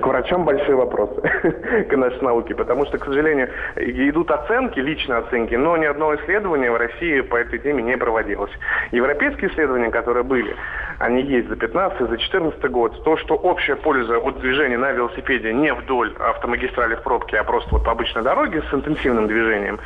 К 0.00 0.06
врачам 0.06 0.44
большие 0.44 0.76
вопросы 0.76 1.20
к 1.88 1.96
нашей 1.96 2.22
науке, 2.22 2.54
потому 2.54 2.86
что, 2.86 2.98
к 2.98 3.04
сожалению, 3.04 3.50
идут 3.76 4.30
оценки, 4.30 4.80
личные 4.80 5.18
оценки, 5.18 5.54
но 5.54 5.76
ни 5.76 5.84
одно 5.84 6.14
исследование 6.16 6.70
в 6.70 6.76
России 6.76 7.20
по 7.20 7.36
этой 7.36 7.58
теме 7.58 7.82
не 7.82 7.96
проводилось. 7.96 8.52
Европейские 8.92 9.50
исследования, 9.50 9.90
которые 9.90 10.24
были, 10.24 10.54
они 10.98 11.22
есть 11.22 11.48
за 11.48 11.56
15, 11.56 12.08
за 12.08 12.18
14 12.18 12.70
год. 12.70 13.04
То, 13.04 13.16
что 13.16 13.34
общая 13.34 13.76
польза 13.76 14.18
от 14.18 14.40
движения 14.40 14.78
на 14.78 14.92
велосипеде 14.92 15.52
не 15.52 15.72
вдоль 15.72 16.12
автомагистрали 16.18 16.96
в 16.96 17.02
пробке, 17.02 17.38
а 17.38 17.44
просто 17.44 17.68
вот 17.72 17.84
по 17.84 17.92
обычной 17.92 18.22
дороге 18.22 18.62
с 18.70 18.74
интенсивным 18.74 19.26
движением, 19.26 19.78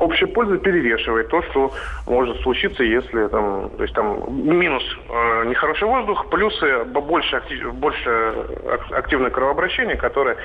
общая 0.00 0.26
польза 0.26 0.58
перевешивает 0.58 1.28
то, 1.28 1.42
что 1.42 1.72
может 2.06 2.40
случиться, 2.42 2.82
если 2.82 3.28
там, 3.28 3.70
то 3.70 3.82
есть 3.82 3.94
там 3.94 4.24
минус 4.28 4.82
э, 5.08 5.44
нехороший 5.46 5.86
воздух, 5.86 6.28
плюсы 6.30 6.84
больше, 6.84 7.36
актив, 7.36 7.74
больше 7.74 8.34
активное 8.90 9.30
кровообращение, 9.30 9.96
которое 9.96 10.36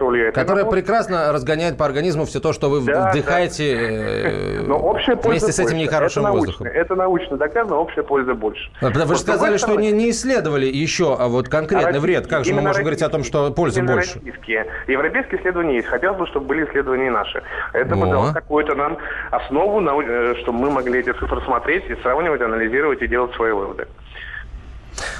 хорошо 0.00 0.06
влияет. 0.06 0.34
Которое 0.34 0.64
на 0.64 0.70
прекрасно 0.70 1.32
разгоняет 1.32 1.76
по 1.76 1.84
организму 1.84 2.24
все 2.24 2.40
то, 2.40 2.52
что 2.52 2.68
вы 2.68 2.80
да, 2.80 3.10
вдыхаете 3.10 3.74
да. 3.74 3.80
Э, 3.82 4.60
Но 4.66 4.78
общая 4.78 5.16
вместе 5.16 5.52
с 5.52 5.58
этим 5.58 5.78
нехорошим 5.78 6.24
это 6.24 6.32
воздухом. 6.32 6.66
Научно, 6.66 6.78
это 6.78 6.94
научно 6.94 7.36
доказано, 7.36 7.76
общая 7.76 8.02
польза 8.02 8.34
больше. 8.34 8.70
Вы 8.80 8.90
вот 8.90 9.08
же 9.08 9.18
сказали, 9.18 9.56
что 9.56 9.74
не, 9.76 9.92
не 9.92 10.10
исследовали 10.10 10.66
еще 10.66 11.16
а 11.18 11.28
вот 11.28 11.48
конкретный 11.48 11.98
а 11.98 12.00
вред. 12.00 12.26
Как 12.26 12.44
же 12.44 12.54
мы 12.54 12.62
можем 12.62 12.82
говорить 12.82 13.02
о 13.02 13.08
том, 13.08 13.24
что 13.24 13.50
пользы 13.50 13.82
больше? 13.82 14.18
Российские. 14.18 14.66
Европейские 14.86 15.40
исследования 15.40 15.76
есть. 15.76 15.88
Хотелось 15.88 16.18
бы, 16.18 16.26
чтобы 16.28 16.46
были 16.46 16.64
исследования 16.66 17.10
наши. 17.10 17.42
Это 17.72 17.96
бы 17.96 18.06
дало 18.06 18.32
какую-то 18.32 18.74
нам 18.74 18.98
основу, 19.30 19.80
э, 19.80 20.34
чтобы 20.42 20.58
мы 20.58 20.70
могли 20.70 21.00
эти 21.00 21.12
цифры 21.12 21.40
смотреть 21.42 21.84
и 21.88 21.94
сравнивать, 22.02 22.40
анализировать 22.40 23.02
и 23.02 23.06
делать 23.06 23.34
свои 23.34 23.52
выводы. 23.52 23.86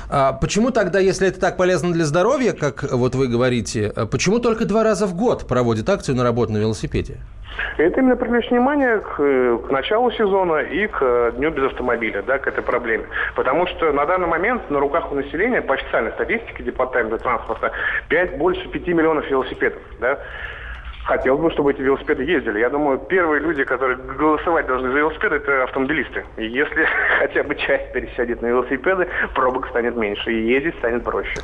А 0.09 0.33
почему 0.33 0.71
тогда, 0.71 0.99
если 0.99 1.29
это 1.29 1.41
так 1.41 1.57
полезно 1.57 1.93
для 1.93 2.05
здоровья, 2.05 2.53
как 2.53 2.85
вот 2.91 3.15
вы 3.15 3.29
говорите, 3.29 3.93
а 3.95 4.07
почему 4.07 4.39
только 4.39 4.65
два 4.65 4.85
раза 4.85 5.07
в 5.07 5.15
год 5.15 5.47
проводят 5.47 5.89
акцию 5.89 6.17
на 6.17 6.25
работу 6.25 6.53
на 6.53 6.59
велосипеде? 6.59 7.19
Это 7.79 8.01
именно 8.01 8.17
привлечь 8.17 8.51
внимание 8.51 8.99
к, 8.99 9.17
к 9.17 9.71
началу 9.71 10.11
сезона 10.13 10.59
и 10.59 10.87
к 10.87 10.99
э, 11.01 11.33
дню 11.37 11.51
без 11.51 11.65
автомобиля, 11.65 12.23
да, 12.23 12.39
к 12.39 12.47
этой 12.47 12.63
проблеме. 12.63 13.07
Потому 13.35 13.67
что 13.67 13.93
на 13.93 14.07
данный 14.07 14.27
момент 14.27 14.69
на 14.71 14.81
руках 14.81 15.11
у 15.11 15.15
населения, 15.15 15.63
по 15.63 15.75
официальной 15.75 16.13
статистике 16.13 16.63
Департамента 16.63 17.19
транспорта, 17.19 17.73
5, 18.09 18.39
больше 18.39 18.69
5 18.69 18.87
миллионов 18.89 19.31
велосипедов. 19.31 19.83
Да. 20.01 20.19
Хотелось 21.05 21.41
бы, 21.41 21.51
чтобы 21.53 21.73
эти 21.73 21.81
велосипеды 21.81 22.25
ездили. 22.25 22.59
Я 22.59 22.69
думаю, 22.69 22.99
первые 22.99 23.41
люди, 23.41 23.65
которые 23.65 23.97
голосовать 23.97 24.67
должны 24.67 24.91
за 24.91 24.99
велосипеды, 24.99 25.37
это 25.37 25.65
автомобилисты. 25.65 26.25
И 26.37 26.47
если 26.47 26.87
хотя 27.19 27.43
бы 27.43 27.55
часть 27.55 27.93
пересядет 27.93 28.43
на 28.43 28.47
велосипеды, 28.47 29.09
пробок 29.35 29.69
станет 29.69 29.97
меньше, 29.97 30.31
и 30.31 30.53
ездить 30.53 30.77
станет 30.77 31.03
проще. 31.03 31.43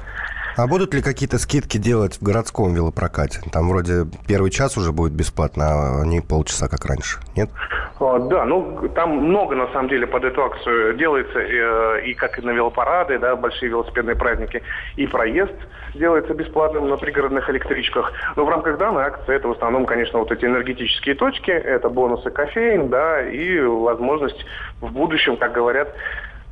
А 0.57 0.67
будут 0.67 0.95
ли 0.95 1.03
какие-то 1.03 1.39
скидки 1.39 1.77
делать 1.77 2.17
в 2.17 2.23
городском 2.23 2.73
велопрокате? 2.73 3.41
Там 3.53 3.69
вроде 3.69 4.07
первый 4.27 4.51
час 4.51 4.79
уже 4.79 4.91
будет 4.91 5.13
бесплатно, 5.13 6.01
а 6.01 6.07
не 6.07 6.23
полчаса, 6.23 6.67
как 6.67 6.87
раньше, 6.87 7.19
нет? 7.37 7.51
А, 8.01 8.19
да, 8.19 8.47
ну 8.47 8.89
там 8.95 9.19
много 9.19 9.55
на 9.55 9.71
самом 9.73 9.91
деле 9.91 10.07
под 10.07 10.25
эту 10.25 10.43
акцию 10.43 10.97
делается, 10.97 11.39
э, 11.39 12.07
и 12.07 12.15
как 12.15 12.39
и 12.39 12.43
на 12.43 12.53
велопарады, 12.53 13.19
да, 13.19 13.37
большие 13.37 13.69
велосипедные 13.69 14.17
праздники, 14.17 14.63
и 14.97 15.07
проезд 15.07 15.55
делается 15.95 16.33
бесплатным 16.33 16.89
на 16.89 16.97
пригородных 16.97 17.51
электричках. 17.51 18.13
Но 18.37 18.47
в 18.47 18.49
рамках 18.49 18.79
данной 18.79 19.05
акции 19.05 19.35
это 19.35 19.49
в 19.49 19.53
основном, 19.53 19.85
конечно, 19.85 20.19
вот 20.19 20.33
эти 20.33 20.47
энергетические 20.47 21.17
точки, 21.17 21.51
это 21.51 21.91
бонусы 21.91 22.31
кофеин, 22.31 22.89
да, 22.89 23.21
и 23.29 23.61
возможность 23.61 24.47
в 24.81 24.91
будущем, 24.91 25.37
как 25.37 25.53
говорят, 25.53 25.95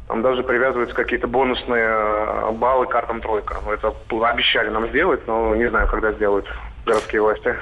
там 0.08 0.22
даже 0.22 0.42
привязываются 0.42 0.94
какие-то 0.94 1.26
бонусные 1.26 1.86
э, 1.86 2.50
баллы 2.52 2.86
картам 2.86 3.20
тройка. 3.20 3.56
Это 3.72 3.94
обещали 4.24 4.68
нам 4.68 4.88
сделать, 4.88 5.26
но 5.26 5.54
не 5.54 5.68
знаю, 5.70 5.88
когда 5.88 6.12
сделают 6.12 6.46
городские 6.84 7.22
власти 7.22 7.54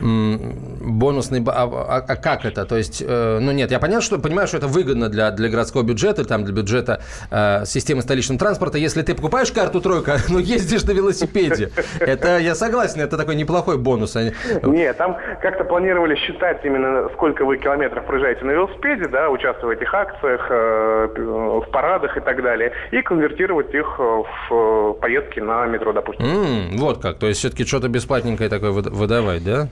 бонусный... 0.00 1.42
А, 1.46 1.64
а, 1.64 2.04
а 2.06 2.16
как 2.16 2.44
это? 2.44 2.64
То 2.64 2.76
есть, 2.76 3.02
э, 3.06 3.38
ну 3.40 3.52
нет, 3.52 3.70
я 3.70 3.78
понятно, 3.78 4.02
что, 4.02 4.18
понимаю, 4.18 4.46
что 4.48 4.58
это 4.58 4.66
выгодно 4.66 5.08
для, 5.08 5.30
для 5.30 5.48
городского 5.48 5.82
бюджета, 5.82 6.24
там, 6.24 6.44
для 6.44 6.54
бюджета 6.54 7.00
э, 7.30 7.64
системы 7.64 8.02
столичного 8.02 8.38
транспорта. 8.38 8.78
Если 8.78 9.02
ты 9.02 9.14
покупаешь 9.14 9.50
карту 9.52 9.80
тройка, 9.80 10.18
но 10.28 10.38
ездишь 10.38 10.84
на 10.84 10.92
велосипеде. 10.92 11.70
Это, 12.00 12.38
я 12.38 12.54
согласен, 12.54 13.00
это 13.00 13.16
такой 13.16 13.36
неплохой 13.36 13.78
бонус. 13.78 14.16
Нет, 14.62 14.96
там 14.98 15.16
как-то 15.42 15.64
планировали 15.64 16.16
считать 16.16 16.64
именно, 16.64 17.08
сколько 17.14 17.44
вы 17.44 17.58
километров 17.58 18.04
проезжаете 18.06 18.44
на 18.44 18.52
велосипеде, 18.52 19.08
да, 19.08 19.30
участвуя 19.30 19.74
в 19.74 19.78
этих 19.78 19.92
акциях, 19.92 20.46
э, 20.50 21.08
в 21.16 21.70
парадах 21.70 22.16
и 22.16 22.20
так 22.20 22.42
далее, 22.42 22.72
и 22.90 23.02
конвертировать 23.02 23.74
их 23.74 23.98
в 23.98 24.92
поездки 25.00 25.40
на 25.40 25.66
метро, 25.66 25.92
допустим. 25.92 26.24
Mm, 26.24 26.78
вот 26.78 27.00
как, 27.00 27.18
то 27.18 27.26
есть 27.26 27.40
все-таки 27.40 27.64
что-то 27.64 27.88
бесплатненькое 27.88 28.48
такое 28.48 28.70
выдавать, 28.70 29.44
да? 29.44 29.68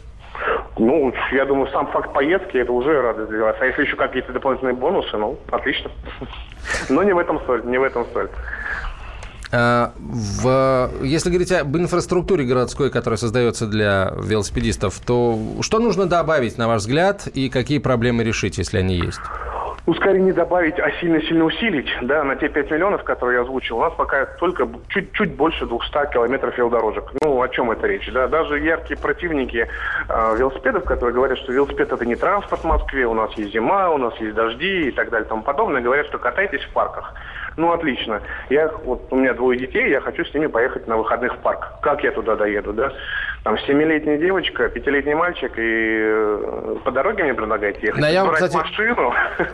Ну, 0.77 1.13
я 1.33 1.45
думаю, 1.45 1.71
сам 1.71 1.87
факт 1.89 2.13
поездки 2.13 2.57
это 2.57 2.73
уже 2.73 3.01
радость 3.01 3.31
для 3.31 3.45
вас. 3.45 3.57
А 3.61 3.67
если 3.67 3.83
еще 3.83 3.97
какие-то 3.97 4.33
дополнительные 4.33 4.75
бонусы, 4.75 5.17
ну, 5.17 5.39
отлично. 5.51 5.91
Но 6.89 7.03
не 7.03 7.13
в 7.13 7.19
этом 7.19 7.41
соль, 7.47 7.65
не 7.65 7.79
в 7.79 7.83
этом 7.83 8.07
соль. 8.13 8.29
А, 9.53 9.93
в, 9.99 10.91
если 11.03 11.29
говорить 11.29 11.53
об 11.53 11.77
инфраструктуре 11.77 12.45
городской, 12.45 12.91
которая 12.91 13.19
создается 13.19 13.69
для 13.69 14.13
велосипедистов, 14.21 14.99
то 14.99 15.39
что 15.61 15.79
нужно 15.79 16.07
добавить, 16.07 16.59
на 16.59 16.67
ваш 16.67 16.81
взгляд, 16.81 17.29
и 17.29 17.49
какие 17.49 17.79
проблемы 17.79 18.25
решить, 18.25 18.59
если 18.59 18.79
они 18.79 18.97
есть? 18.97 19.21
Ну, 19.87 19.95
не 20.17 20.33
добавить, 20.33 20.79
а 20.79 20.91
сильно-сильно 21.01 21.45
усилить, 21.45 21.89
да, 22.03 22.25
на 22.25 22.37
те 22.37 22.49
5 22.49 22.71
миллионов, 22.71 23.05
которые 23.05 23.37
я 23.37 23.43
озвучил, 23.43 23.79
у 23.79 23.81
нас 23.83 23.93
пока 23.95 24.25
только 24.25 24.67
чуть-чуть 24.89 25.35
больше 25.37 25.67
200 25.67 26.13
километров 26.13 26.57
велодорожек. 26.57 27.05
Ну, 27.23 27.43
о 27.43 27.49
чем 27.49 27.71
это 27.71 27.87
речь, 27.87 28.11
да? 28.11 28.27
Даже 28.27 28.59
яркие 28.59 28.99
противники 28.99 29.69
э, 30.09 30.37
велосипедов, 30.39 30.85
которые 30.85 31.15
говорят, 31.15 31.39
что 31.39 31.53
велосипед 31.53 31.93
это 31.93 32.07
не 32.07 32.17
транспорт 32.17 32.63
в 32.63 32.67
Москве, 32.67 33.07
у 33.07 33.15
нас 33.15 33.31
есть 33.35 33.53
зима, 33.53 33.91
у 33.91 33.99
нас 33.99 34.17
есть 34.17 34.35
дожди 34.35 34.89
и 34.89 34.91
так 34.91 35.11
далее 35.11 35.27
и 35.27 35.29
тому 35.29 35.43
подобное, 35.43 35.83
говорят, 35.83 36.07
что 36.07 36.19
катайтесь 36.19 36.63
в 36.63 36.73
парках. 36.73 37.13
Ну, 37.57 37.73
отлично. 37.73 38.21
Я, 38.51 38.69
вот 38.85 39.07
у 39.11 39.17
меня 39.17 39.35
двое 39.35 39.59
детей, 39.59 39.89
я 39.91 40.01
хочу 40.01 40.25
с 40.25 40.35
ними 40.35 40.47
поехать 40.47 40.89
на 40.89 40.97
выходных 40.97 41.35
в 41.35 41.39
парк. 41.39 41.75
Как 41.83 42.03
я 42.03 42.11
туда 42.11 42.37
доеду, 42.37 42.73
да? 42.73 42.93
Там 43.45 43.59
семилетняя 43.59 44.17
девочка, 44.17 44.71
пятилетний 44.71 45.13
мальчик, 45.13 45.53
и 45.59 45.61
э, 45.63 46.77
по 46.83 46.91
дороге 46.91 47.25
мне 47.25 47.35
предлагаете 47.35 47.89
ехать. 47.89 48.01
Да, 48.01 48.09
я, 48.09 48.25
кстати, 48.27 48.57
машину. 48.57 49.13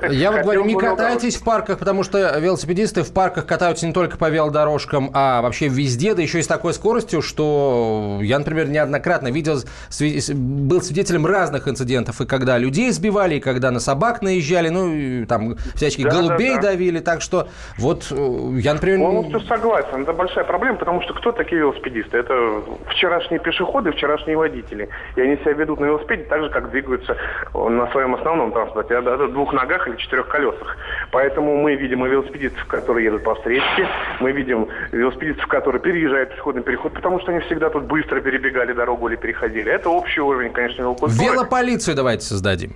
Я 0.09 0.31
вот 0.33 0.43
говорю, 0.43 0.65
не 0.65 0.77
катайтесь 0.77 1.37
в 1.37 1.45
парках, 1.45 1.81
потому 1.81 2.05
что 2.05 2.39
велосипедисты 2.39 3.03
в 3.03 3.13
парках 3.13 3.47
катаются 3.47 3.89
не 3.89 3.93
только 3.93 4.17
по 4.17 4.31
велодорожкам, 4.31 5.11
а 5.13 5.43
вообще 5.43 5.67
везде, 5.67 6.15
да 6.15 6.23
еще 6.23 6.39
и 6.39 6.43
с 6.43 6.47
такой 6.47 6.73
скоростью, 6.73 7.21
что 7.21 8.21
я, 8.23 8.39
например, 8.39 8.69
неоднократно 8.69 9.33
видел, 9.33 9.57
был 9.57 10.83
свидетелем 10.83 11.27
разных 11.27 11.67
инцидентов, 11.67 12.21
и 12.21 12.27
когда 12.27 12.59
людей 12.59 12.93
сбивали, 12.93 13.35
и 13.35 13.41
когда 13.41 13.73
на 13.73 13.81
собак 13.81 14.23
наезжали, 14.23 14.69
ну, 14.69 14.95
и, 14.95 15.25
там 15.25 15.57
всяческих 15.75 16.05
да, 16.05 16.13
голубей 16.13 16.55
да, 16.55 16.63
да. 16.63 16.69
давили, 16.69 17.01
так 17.01 17.23
что 17.23 17.49
вот 17.77 18.07
э, 18.13 18.59
я, 18.61 18.75
например... 18.75 19.01
Полностью 19.01 19.41
согласен. 19.41 20.03
Это 20.03 20.13
большая 20.13 20.45
проблема, 20.45 20.79
потому 20.79 21.03
что 21.03 21.13
кто 21.13 21.33
такие 21.33 21.59
велосипедисты? 21.63 22.19
Это 22.19 22.63
вчерашние 22.87 23.41
пешеходы, 23.81 23.93
вчерашние 23.93 24.37
водители. 24.37 24.89
И 25.17 25.21
они 25.21 25.37
себя 25.37 25.53
ведут 25.53 25.81
на 25.81 25.87
велосипеде 25.87 26.25
так 26.25 26.43
же, 26.43 26.51
как 26.51 26.71
двигаются 26.71 27.17
на 27.55 27.91
своем 27.91 28.15
основном 28.15 28.53
транспорте, 28.53 29.01
на 29.01 29.29
двух 29.29 29.53
ногах 29.53 29.89
или 29.89 29.97
четырех 29.97 30.29
колесах. 30.29 30.77
Поэтому 31.11 31.57
мы 31.57 31.75
видим 31.77 32.05
и 32.05 32.09
велосипедистов, 32.09 32.67
которые 32.67 33.07
едут 33.07 33.25
по 33.25 33.35
встречке, 33.35 33.89
мы 34.21 34.33
видим 34.33 34.69
велосипедистов, 34.93 35.47
которые 35.49 35.81
переезжают 35.81 36.31
пешеходный 36.31 36.63
переход, 36.63 36.93
потому 36.93 37.21
что 37.21 37.33
они 37.33 37.41
всегда 37.41 37.71
тут 37.71 37.85
быстро 37.85 38.21
перебегали 38.21 38.73
дорогу 38.73 39.09
или 39.09 39.17
переходили. 39.17 39.71
Это 39.73 39.91
общий 39.91 40.21
уровень, 40.21 40.53
конечно, 40.53 40.83
велокультуры. 40.83 41.33
Велополицию 41.33 41.97
давайте 41.97 42.25
создадим. 42.25 42.75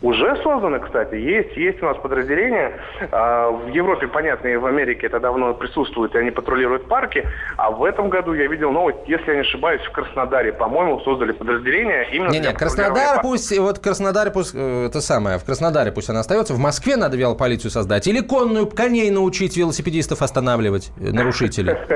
Уже 0.00 0.36
созданы, 0.44 0.78
кстати, 0.78 1.16
есть, 1.16 1.56
есть 1.56 1.82
у 1.82 1.86
нас 1.86 1.96
подразделения. 1.96 2.72
А, 3.10 3.50
в 3.50 3.66
Европе, 3.66 4.06
понятно, 4.06 4.46
и 4.46 4.54
в 4.54 4.64
Америке 4.64 5.06
это 5.06 5.18
давно 5.18 5.54
присутствует, 5.54 6.14
и 6.14 6.18
они 6.18 6.30
патрулируют 6.30 6.86
парки. 6.86 7.26
А 7.56 7.72
в 7.72 7.82
этом 7.82 8.08
году 8.08 8.32
я 8.32 8.46
видел 8.46 8.70
новость, 8.70 8.98
если 9.08 9.30
я 9.30 9.34
не 9.34 9.40
ошибаюсь, 9.40 9.82
в 9.82 9.90
Краснодаре, 9.90 10.52
по-моему, 10.52 11.00
создали 11.00 11.32
подразделение 11.32 12.08
именно 12.12 12.30
не, 12.30 12.38
не, 12.38 12.52
Краснодар 12.52 13.16
парка. 13.16 13.22
пусть, 13.22 13.58
вот 13.58 13.80
Краснодар 13.80 14.30
пусть, 14.30 14.54
э, 14.54 14.86
это 14.86 15.00
самое, 15.00 15.38
в 15.38 15.44
Краснодаре 15.44 15.90
пусть 15.90 16.08
она 16.10 16.20
остается. 16.20 16.54
В 16.54 16.58
Москве 16.58 16.94
надо 16.94 17.16
велополицию 17.16 17.72
создать. 17.72 18.06
Или 18.06 18.20
конную 18.20 18.68
коней 18.68 19.10
научить 19.10 19.56
велосипедистов 19.56 20.22
останавливать, 20.22 20.92
э, 21.00 21.10
нарушителей. 21.10 21.74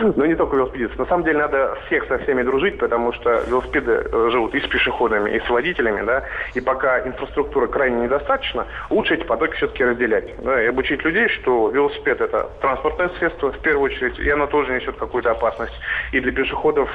Ну, 0.00 0.24
не 0.24 0.34
только 0.34 0.56
велосипедистов. 0.56 0.98
На 0.98 1.04
самом 1.04 1.24
деле 1.24 1.40
надо 1.40 1.76
всех 1.84 2.06
со 2.08 2.16
всеми 2.20 2.42
дружить, 2.42 2.78
потому 2.78 3.12
что 3.12 3.42
велосипеды 3.46 4.02
э, 4.10 4.28
живут 4.32 4.54
и 4.54 4.60
с 4.60 4.66
пешеходами, 4.66 5.36
и 5.36 5.40
с 5.40 5.50
водителями, 5.50 6.06
да, 6.06 6.22
и 6.54 6.60
пока 6.62 7.06
инфраструктура 7.06 7.49
инфраструктуры 7.50 7.68
крайне 7.68 8.04
недостаточно, 8.04 8.66
лучше 8.90 9.14
эти 9.14 9.24
потоки 9.24 9.56
все-таки 9.56 9.84
разделять. 9.84 10.42
Да, 10.42 10.62
и 10.62 10.66
обучить 10.66 11.04
людей, 11.04 11.28
что 11.28 11.68
велосипед 11.70 12.20
это 12.20 12.48
транспортное 12.60 13.10
средство, 13.18 13.52
в 13.52 13.58
первую 13.58 13.90
очередь, 13.90 14.18
и 14.18 14.30
оно 14.30 14.46
тоже 14.46 14.72
несет 14.72 14.96
какую-то 14.96 15.32
опасность. 15.32 15.74
И 16.12 16.20
для 16.20 16.32
пешеходов 16.32 16.88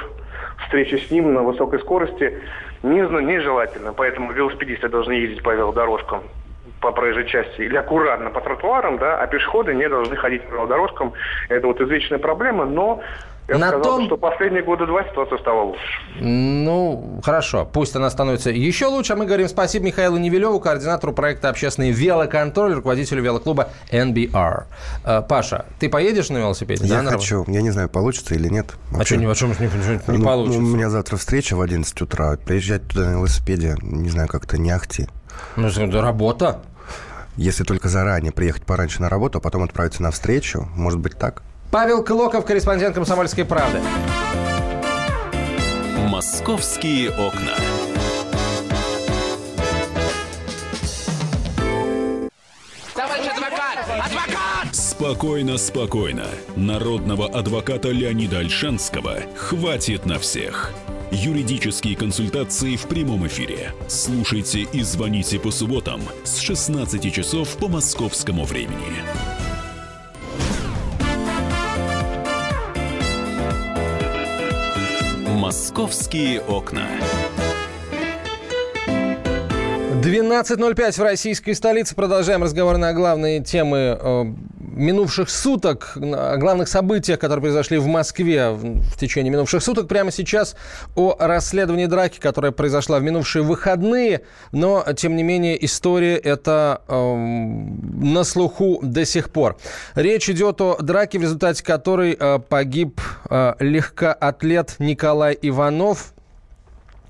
встреча 0.64 0.98
с 0.98 1.10
ним 1.10 1.34
на 1.34 1.42
высокой 1.42 1.78
скорости 1.80 2.40
нежелательно. 2.82 3.92
Поэтому 3.92 4.32
велосипедисты 4.32 4.88
должны 4.88 5.12
ездить 5.12 5.42
по 5.42 5.54
велодорожкам 5.54 6.22
по 6.80 6.92
проезжей 6.92 7.26
части 7.26 7.62
или 7.62 7.76
аккуратно 7.76 8.30
по 8.30 8.40
тротуарам, 8.40 8.98
да, 8.98 9.18
а 9.18 9.26
пешеходы 9.26 9.74
не 9.74 9.88
должны 9.88 10.14
ходить 10.14 10.42
по 10.42 10.66
дорожкам. 10.66 11.14
Это 11.48 11.66
вот 11.66 11.80
извечная 11.80 12.18
проблема, 12.18 12.66
но 12.66 13.00
я 13.48 13.58
На 13.58 13.68
сказал, 13.68 13.82
том- 13.98 14.06
что 14.06 14.16
последние 14.16 14.62
года 14.64 14.86
два 14.86 15.04
ситуация 15.04 15.38
стала 15.38 15.62
лучше. 15.62 15.80
Ну, 16.20 17.20
хорошо, 17.22 17.68
пусть 17.70 17.94
она 17.94 18.10
становится 18.10 18.50
еще 18.50 18.86
лучше. 18.86 19.12
А 19.12 19.16
мы 19.16 19.26
говорим 19.26 19.48
спасибо 19.48 19.86
Михаилу 19.86 20.16
Невелеву, 20.18 20.58
координатору 20.60 21.12
проекта 21.12 21.48
«Общественный 21.48 21.90
велоконтроль», 21.92 22.74
руководителю 22.74 23.22
велоклуба 23.22 23.68
NBR. 23.92 24.64
Э, 25.04 25.22
Паша, 25.28 25.66
ты 25.78 25.88
поедешь 25.88 26.28
на 26.30 26.38
велосипеде? 26.38 26.84
Я 26.86 27.02
да, 27.02 27.10
хочу. 27.10 27.44
Я 27.48 27.62
не 27.62 27.70
знаю, 27.70 27.88
получится 27.88 28.34
или 28.34 28.48
нет. 28.48 28.74
А 28.92 29.04
что, 29.04 29.16
не, 29.16 29.26
а 29.26 29.34
чё, 29.34 29.46
не, 29.46 29.52
не 30.12 30.18
Ну, 30.18 30.24
получится? 30.24 30.60
ну, 30.60 30.66
у 30.66 30.74
меня 30.76 30.90
завтра 30.90 31.16
встреча 31.16 31.56
в 31.56 31.60
11 31.60 32.00
утра. 32.02 32.36
Приезжать 32.44 32.88
туда 32.88 33.06
на 33.06 33.10
велосипеде, 33.12 33.76
не 33.82 34.08
знаю, 34.08 34.28
как-то 34.28 34.58
не 34.58 34.70
ахти. 34.70 35.06
Ну, 35.56 35.68
это 35.68 36.00
работа. 36.02 36.60
Если 37.36 37.64
только 37.64 37.88
заранее 37.88 38.32
приехать 38.32 38.64
пораньше 38.64 39.02
на 39.02 39.10
работу, 39.10 39.38
а 39.38 39.40
потом 39.42 39.62
отправиться 39.62 40.02
на 40.02 40.10
встречу, 40.10 40.66
может 40.74 40.98
быть 41.00 41.18
так? 41.18 41.42
Павел 41.70 42.04
Клоков, 42.04 42.44
корреспондент 42.44 42.94
«Комсомольской 42.94 43.44
правды». 43.44 43.80
«Московские 46.08 47.10
окна». 47.10 47.52
Товарищ 52.94 53.26
адвокат! 53.26 53.78
Адвокат! 54.06 54.74
Спокойно, 54.74 55.58
спокойно. 55.58 56.26
Народного 56.56 57.28
адвоката 57.28 57.90
Леонида 57.90 58.38
Альшанского 58.38 59.18
хватит 59.36 60.06
на 60.06 60.18
всех. 60.18 60.72
Юридические 61.10 61.96
консультации 61.96 62.76
в 62.76 62.86
прямом 62.86 63.26
эфире. 63.26 63.72
Слушайте 63.88 64.60
и 64.60 64.82
звоните 64.82 65.38
по 65.38 65.50
субботам 65.50 66.00
с 66.24 66.38
16 66.38 67.12
часов 67.12 67.56
по 67.58 67.68
московскому 67.68 68.44
времени. 68.44 69.35
«Московские 75.46 76.40
окна». 76.40 76.88
12.05 80.02 80.98
в 80.98 81.02
российской 81.04 81.52
столице. 81.52 81.94
Продолжаем 81.94 82.42
разговор 82.42 82.78
на 82.78 82.92
главные 82.92 83.40
темы 83.44 83.96
э, 83.96 84.24
минувших 84.76 85.30
суток, 85.30 85.92
о 85.96 86.36
главных 86.36 86.68
событиях, 86.68 87.18
которые 87.18 87.42
произошли 87.42 87.78
в 87.78 87.86
Москве 87.86 88.50
в, 88.50 88.96
течение 88.98 89.32
минувших 89.32 89.62
суток. 89.62 89.88
Прямо 89.88 90.12
сейчас 90.12 90.54
о 90.94 91.16
расследовании 91.18 91.86
драки, 91.86 92.20
которая 92.20 92.52
произошла 92.52 92.98
в 92.98 93.02
минувшие 93.02 93.42
выходные. 93.42 94.22
Но, 94.52 94.84
тем 94.96 95.16
не 95.16 95.22
менее, 95.22 95.64
история 95.64 96.16
эта 96.16 96.82
э, 96.86 97.14
на 97.14 98.24
слуху 98.24 98.78
до 98.82 99.04
сих 99.04 99.30
пор. 99.30 99.56
Речь 99.94 100.28
идет 100.28 100.60
о 100.60 100.76
драке, 100.80 101.18
в 101.18 101.22
результате 101.22 101.64
которой 101.64 102.16
э, 102.18 102.38
погиб 102.38 103.00
э, 103.30 103.54
легкоатлет 103.58 104.76
Николай 104.78 105.36
Иванов. 105.40 106.12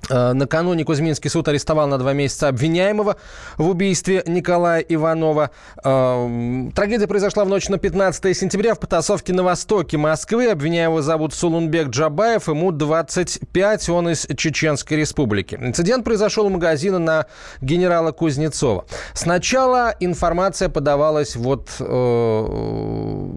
Э, 0.09 0.33
Накануне 0.33 0.83
Кузьминский 0.85 1.29
суд 1.29 1.47
арестовал 1.47 1.87
на 1.87 1.97
два 1.97 2.13
месяца 2.13 2.47
обвиняемого 2.47 3.17
в 3.57 3.69
убийстве 3.69 4.23
Николая 4.25 4.79
Иванова. 4.81 5.51
Э, 5.83 6.69
Трагедия 6.75 7.07
произошла 7.07 7.43
в 7.45 7.49
ночь 7.49 7.69
на 7.69 7.77
15 7.77 8.35
сентября 8.37 8.75
в 8.75 8.79
потасовке 8.79 9.33
на 9.33 9.43
востоке 9.43 9.97
Москвы. 9.97 10.47
Обвиняемого 10.47 11.01
зовут 11.01 11.33
Сулунбек 11.33 11.89
Джабаев, 11.89 12.47
ему 12.47 12.71
25, 12.71 13.89
он 13.89 14.09
из 14.09 14.27
Чеченской 14.37 14.97
республики. 14.97 15.55
Инцидент 15.55 16.03
произошел 16.03 16.45
у 16.45 16.49
магазина 16.49 16.99
на 16.99 17.25
генерала 17.61 18.11
Кузнецова. 18.11 18.85
Сначала 19.13 19.93
информация 19.99 20.69
подавалась 20.69 21.35
вот, 21.35 21.69
э, 21.79 23.29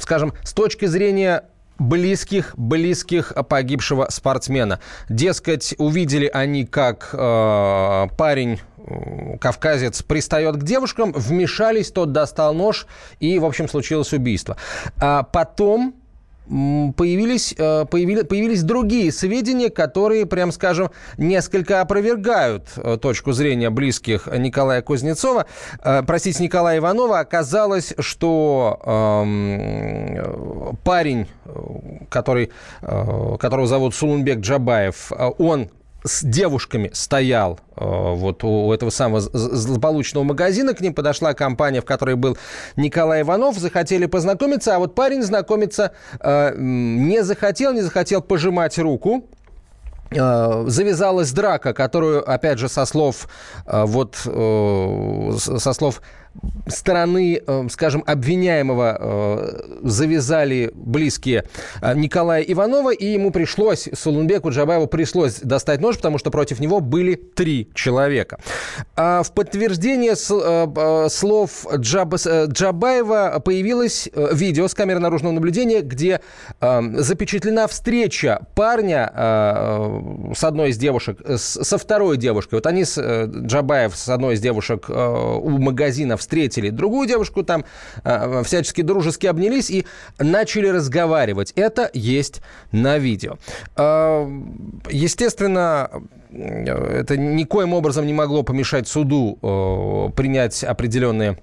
скажем, 0.00 0.32
с 0.44 0.52
точки 0.52 0.86
зрения 0.86 1.44
близких, 1.78 2.54
близких 2.56 3.32
погибшего 3.48 4.08
спортсмена. 4.10 4.80
Дескать, 5.08 5.74
увидели 5.78 6.30
они, 6.32 6.64
как 6.64 7.10
э, 7.12 8.06
парень 8.16 8.60
кавказец 9.40 10.02
пристает 10.02 10.56
к 10.56 10.62
девушкам, 10.62 11.12
вмешались, 11.12 11.90
тот 11.90 12.12
достал 12.12 12.54
нож, 12.54 12.86
и, 13.18 13.38
в 13.38 13.44
общем, 13.44 13.68
случилось 13.68 14.12
убийство. 14.12 14.56
А 15.00 15.22
потом 15.24 15.94
появились, 16.48 17.54
э, 17.58 17.84
появили- 17.90 18.22
появились 18.22 18.62
другие 18.62 19.12
сведения, 19.12 19.68
которые, 19.70 20.26
прям 20.26 20.52
скажем, 20.52 20.90
несколько 21.18 21.80
опровергают 21.80 22.68
э, 22.76 22.98
точку 23.00 23.32
зрения 23.32 23.70
близких 23.70 24.28
Николая 24.28 24.82
Кузнецова. 24.82 25.46
Э, 25.82 26.02
Простите, 26.06 26.42
Николая 26.42 26.78
Иванова. 26.78 27.18
Оказалось, 27.20 27.94
что 27.98 28.78
эм, 28.84 30.76
парень, 30.84 31.26
который, 32.08 32.50
которого 32.80 33.66
зовут 33.66 33.94
Сулунбек 33.94 34.38
Джабаев, 34.40 35.12
он 35.38 35.68
с 36.06 36.22
девушками 36.22 36.90
стоял 36.92 37.58
э, 37.76 37.84
вот 37.84 38.44
у 38.44 38.72
этого 38.72 38.90
самого 38.90 39.20
злополучного 39.20 40.24
магазина. 40.24 40.74
К 40.74 40.80
ним 40.80 40.94
подошла 40.94 41.34
компания, 41.34 41.80
в 41.80 41.84
которой 41.84 42.16
был 42.16 42.38
Николай 42.76 43.22
Иванов. 43.22 43.58
Захотели 43.58 44.06
познакомиться, 44.06 44.76
а 44.76 44.78
вот 44.78 44.94
парень 44.94 45.22
знакомиться 45.22 45.92
э, 46.20 46.54
не 46.56 47.22
захотел, 47.22 47.72
не 47.72 47.82
захотел 47.82 48.22
пожимать 48.22 48.78
руку. 48.78 49.28
Э, 50.10 50.64
завязалась 50.66 51.32
драка, 51.32 51.74
которую, 51.74 52.28
опять 52.28 52.58
же, 52.58 52.68
со 52.68 52.84
слов 52.86 53.28
э, 53.66 53.84
вот 53.84 54.16
со 54.16 55.72
слов 55.72 56.00
стороны, 56.68 57.40
э, 57.46 57.66
скажем, 57.70 58.02
обвиняемого 58.06 58.96
э, 58.98 59.78
завязали 59.82 60.70
близкие 60.74 61.44
э, 61.80 61.94
Николая 61.94 62.42
Иванова, 62.42 62.92
и 62.92 63.06
ему 63.06 63.30
пришлось, 63.30 63.88
Сулунбеку 63.92 64.50
Джабаеву 64.50 64.86
пришлось 64.86 65.40
достать 65.40 65.80
нож, 65.80 65.96
потому 65.96 66.18
что 66.18 66.30
против 66.30 66.60
него 66.60 66.80
были 66.80 67.14
три 67.14 67.70
человека. 67.74 68.38
А 68.96 69.22
в 69.22 69.32
подтверждение 69.32 70.14
э, 70.14 71.08
слов 71.08 71.66
Джаба- 71.72 72.46
Джабаева 72.46 73.40
появилось 73.44 74.08
видео 74.32 74.66
с 74.66 74.74
камеры 74.74 74.98
наружного 74.98 75.34
наблюдения, 75.34 75.82
где 75.82 76.20
э, 76.60 76.82
запечатлена 76.96 77.66
встреча 77.68 78.46
парня 78.54 79.12
с 80.34 80.44
одной 80.44 80.70
из 80.70 80.78
девушек, 80.78 81.18
со 81.36 81.78
второй 81.78 82.16
девушкой. 82.16 82.56
Вот 82.56 82.66
они, 82.66 82.82
Джабаев 82.82 83.96
с 83.96 84.08
одной 84.08 84.34
из 84.34 84.40
девушек 84.40 84.88
у 84.88 85.58
магазина 85.58 86.16
встретили 86.26 86.70
другую 86.70 87.06
девушку, 87.06 87.44
там 87.44 87.64
э, 88.04 88.42
всячески 88.44 88.82
дружески 88.82 89.26
обнялись 89.26 89.70
и 89.70 89.86
начали 90.18 90.66
разговаривать. 90.66 91.52
Это 91.54 91.88
есть 91.94 92.42
на 92.72 92.98
видео. 92.98 93.38
Э, 93.76 94.26
Естественно, 94.90 95.88
э, 96.30 96.74
это 97.00 97.16
никоим 97.16 97.72
образом 97.74 98.06
не 98.06 98.12
могло 98.12 98.42
помешать 98.42 98.88
суду 98.88 99.38
э, 99.40 100.12
принять 100.16 100.64
определенные 100.64 101.38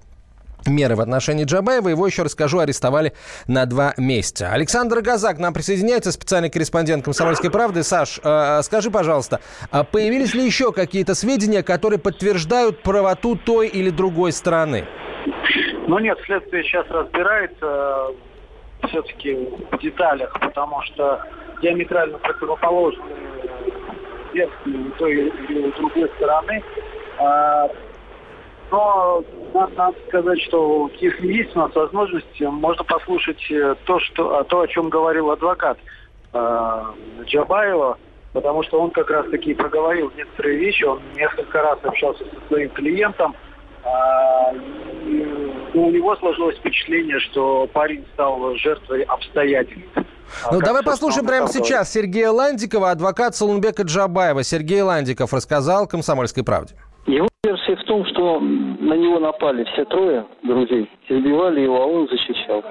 меры 0.67 0.95
в 0.95 1.01
отношении 1.01 1.45
Джабаева. 1.45 1.89
Его, 1.89 2.07
еще 2.07 2.23
расскажу, 2.23 2.59
арестовали 2.59 3.13
на 3.47 3.65
два 3.65 3.93
месяца. 3.97 4.49
Александр 4.51 5.01
Газак 5.01 5.37
нам 5.39 5.53
присоединяется, 5.53 6.11
специальный 6.11 6.49
корреспондент 6.49 7.03
«Комсомольской 7.03 7.51
правды». 7.51 7.83
Саш, 7.83 8.19
э, 8.23 8.61
скажи, 8.63 8.91
пожалуйста, 8.91 9.39
а 9.71 9.83
появились 9.83 10.33
ли 10.33 10.45
еще 10.45 10.71
какие-то 10.71 11.15
сведения, 11.15 11.63
которые 11.63 11.99
подтверждают 11.99 12.83
правоту 12.83 13.35
той 13.35 13.67
или 13.67 13.89
другой 13.89 14.31
стороны? 14.31 14.85
Ну 15.87 15.99
нет, 15.99 16.17
следствие 16.25 16.63
сейчас 16.63 16.87
разбирается 16.89 18.07
все-таки 18.87 19.49
в 19.71 19.79
деталях, 19.79 20.33
потому 20.39 20.81
что 20.83 21.21
диаметрально 21.61 22.17
противоположные 22.17 23.15
версии 24.33 24.91
той 24.97 25.13
или 25.13 25.71
другой 25.77 26.09
стороны. 26.17 26.63
А, 27.19 27.67
Но 28.71 29.23
надо, 29.53 29.95
сказать, 30.07 30.41
что 30.41 30.89
если 30.99 31.27
есть 31.27 31.55
у 31.55 31.59
нас 31.59 31.73
возможность, 31.75 32.41
можно 32.41 32.83
послушать 32.83 33.41
э, 33.51 33.75
то, 33.85 33.99
что, 33.99 34.37
а, 34.37 34.43
то 34.43 34.61
о 34.61 34.67
чем 34.67 34.89
говорил 34.89 35.31
адвокат 35.31 35.77
э, 36.33 36.83
Джабаева, 37.25 37.97
потому 38.33 38.63
что 38.63 38.81
он 38.81 38.91
как 38.91 39.09
раз-таки 39.09 39.53
проговорил 39.53 40.11
некоторые 40.15 40.57
вещи, 40.57 40.83
он 40.83 41.01
несколько 41.15 41.61
раз 41.61 41.79
общался 41.83 42.23
со 42.25 42.47
своим 42.47 42.69
клиентом, 42.69 43.35
а, 43.83 44.53
и, 45.05 45.51
ну, 45.73 45.87
у 45.87 45.91
него 45.91 46.15
сложилось 46.15 46.57
впечатление, 46.57 47.19
что 47.19 47.67
парень 47.73 48.05
стал 48.13 48.55
жертвой 48.55 49.03
обстоятельств. 49.03 49.91
А 50.45 50.51
Ну, 50.51 50.59
как, 50.59 50.67
давай 50.67 50.83
послушаем 50.83 51.27
прямо 51.27 51.47
говорит? 51.47 51.65
сейчас 51.65 51.91
Сергея 51.91 52.31
Ландикова, 52.31 52.91
адвокат 52.91 53.35
Солунбека 53.35 53.83
Джабаева. 53.83 54.43
Сергей 54.43 54.81
Ландиков 54.81 55.33
рассказал 55.33 55.87
«Комсомольской 55.87 56.43
правде». 56.43 56.75
Версия 57.53 57.75
в 57.75 57.83
том, 57.83 58.03
что 58.05 58.39
на 58.39 58.95
него 58.95 59.19
напали 59.19 59.63
все 59.65 59.85
трое 59.85 60.25
друзей, 60.41 60.89
избивали 61.07 61.61
его, 61.61 61.83
а 61.83 61.85
он 61.85 62.07
защищал. 62.07 62.63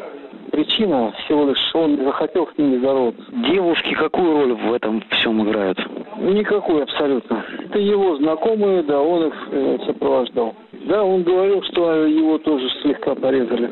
Причина 0.51 1.13
всего 1.25 1.47
лишь, 1.47 1.59
что 1.69 1.83
он 1.83 1.97
захотел 2.05 2.49
с 2.49 2.59
ними 2.59 2.79
здороваться. 2.79 3.23
Девушки 3.49 3.95
какую 3.95 4.33
роль 4.33 4.53
в 4.55 4.73
этом 4.73 5.01
всем 5.11 5.41
играют? 5.49 5.79
Никакой 6.19 6.83
абсолютно. 6.83 7.45
Это 7.65 7.79
его 7.79 8.17
знакомые, 8.17 8.83
да, 8.83 9.01
он 9.01 9.29
их 9.29 9.35
э, 9.53 9.79
сопровождал. 9.87 10.57
Да, 10.87 11.05
он 11.05 11.23
говорил, 11.23 11.63
что 11.63 12.05
его 12.05 12.39
тоже 12.39 12.69
слегка 12.83 13.15
порезали. 13.15 13.71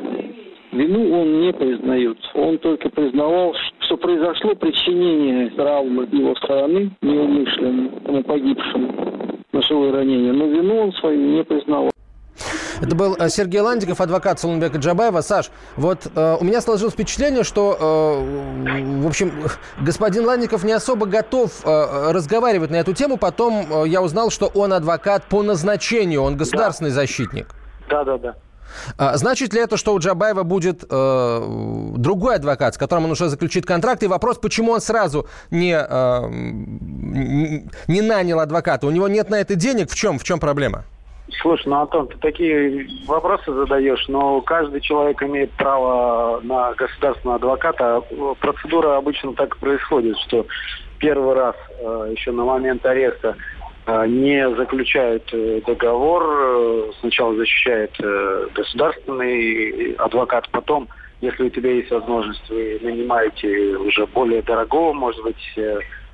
Вину 0.71 1.19
он 1.19 1.41
не 1.41 1.51
признает. 1.51 2.17
Он 2.33 2.57
только 2.57 2.89
признавал, 2.89 3.53
что 3.81 3.97
произошло 3.97 4.55
причинение 4.55 5.49
травмы 5.49 6.07
его 6.09 6.33
стороны 6.35 6.89
неумышленно, 7.01 7.89
тому 8.05 8.23
погибшему, 8.23 8.93
ножевое 9.53 9.91
ранение. 9.91 10.33
Но 10.33 10.45
вину 10.45 10.77
он 10.77 10.93
свою 10.93 11.19
не 11.19 11.43
признавал. 11.43 11.91
Это 12.81 12.95
был 12.95 13.15
э, 13.15 13.29
Сергей 13.29 13.61
Ландиков, 13.61 14.01
адвокат 14.01 14.39
Солонбека 14.39 14.79
Джабаева. 14.79 15.21
Саш, 15.21 15.51
вот 15.75 16.07
э, 16.15 16.37
у 16.39 16.43
меня 16.43 16.61
сложилось 16.61 16.93
впечатление, 16.93 17.43
что, 17.43 17.77
э, 17.79 19.01
в 19.01 19.07
общем, 19.07 19.31
господин 19.81 20.25
Ландиков 20.25 20.63
не 20.63 20.71
особо 20.71 21.05
готов 21.05 21.61
э, 21.63 22.11
разговаривать 22.11 22.71
на 22.71 22.77
эту 22.77 22.93
тему. 22.93 23.17
Потом 23.17 23.65
э, 23.69 23.87
я 23.87 24.01
узнал, 24.01 24.31
что 24.31 24.47
он 24.47 24.73
адвокат 24.73 25.25
по 25.25 25.43
назначению, 25.43 26.23
он 26.23 26.37
государственный 26.37 26.89
да. 26.89 26.95
защитник. 26.95 27.47
Да, 27.87 28.03
да, 28.03 28.17
да. 28.17 28.35
А, 28.97 29.17
значит 29.17 29.53
ли 29.53 29.61
это, 29.61 29.77
что 29.77 29.93
у 29.93 29.99
Джабаева 29.99 30.43
будет 30.43 30.83
э, 30.89 31.41
другой 31.97 32.35
адвокат, 32.35 32.75
с 32.75 32.77
которым 32.77 33.05
он 33.05 33.11
уже 33.11 33.29
заключит 33.29 33.65
контракт? 33.65 34.03
И 34.03 34.07
вопрос, 34.07 34.37
почему 34.37 34.71
он 34.71 34.81
сразу 34.81 35.27
не, 35.49 35.73
э, 35.73 36.29
не 37.87 38.01
нанял 38.01 38.39
адвоката? 38.39 38.87
У 38.87 38.91
него 38.91 39.07
нет 39.07 39.29
на 39.29 39.39
это 39.39 39.55
денег? 39.55 39.89
В 39.89 39.95
чем, 39.95 40.19
в 40.19 40.23
чем 40.23 40.39
проблема? 40.39 40.83
Слушай, 41.41 41.69
ну, 41.69 41.81
Антон, 41.81 42.07
ты 42.07 42.17
такие 42.17 42.87
вопросы 43.07 43.53
задаешь, 43.53 44.05
но 44.07 44.41
каждый 44.41 44.81
человек 44.81 45.23
имеет 45.23 45.51
право 45.51 46.39
на 46.41 46.73
государственного 46.73 47.37
адвоката. 47.37 48.01
Процедура 48.39 48.97
обычно 48.97 49.33
так 49.33 49.57
происходит, 49.57 50.17
что 50.27 50.45
первый 50.99 51.33
раз, 51.33 51.55
э, 51.79 52.13
еще 52.15 52.31
на 52.31 52.43
момент 52.43 52.85
ареста, 52.85 53.35
не 54.07 54.49
заключают 54.55 55.27
э, 55.33 55.61
договор, 55.65 56.93
сначала 56.99 57.35
защищает 57.35 57.91
государственный 58.53 59.93
адвокат, 59.93 60.49
потом, 60.51 60.87
если 61.21 61.43
у 61.43 61.49
тебя 61.49 61.71
есть 61.71 61.91
возможность, 61.91 62.49
вы 62.49 62.79
нанимаете 62.81 63.75
уже 63.77 64.05
более 64.07 64.41
дорогого, 64.41 64.93
может 64.93 65.23
быть, 65.23 65.59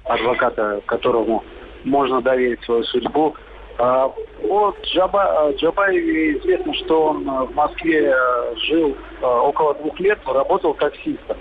адвоката, 0.03 0.81
которому 0.85 1.43
можно 1.83 2.21
доверить 2.21 2.63
свою 2.63 2.83
судьбу, 2.83 3.35
а, 3.79 4.11
вот 4.41 4.75
Джаба, 4.85 5.53
Джабаеве 5.55 6.39
известно, 6.39 6.73
что 6.73 7.07
он 7.09 7.23
в 7.23 7.53
Москве 7.53 8.11
э, 8.11 8.55
жил 8.67 8.95
э, 9.21 9.25
около 9.25 9.75
двух 9.75 9.99
лет, 9.99 10.19
работал 10.25 10.73
таксистом. 10.73 11.37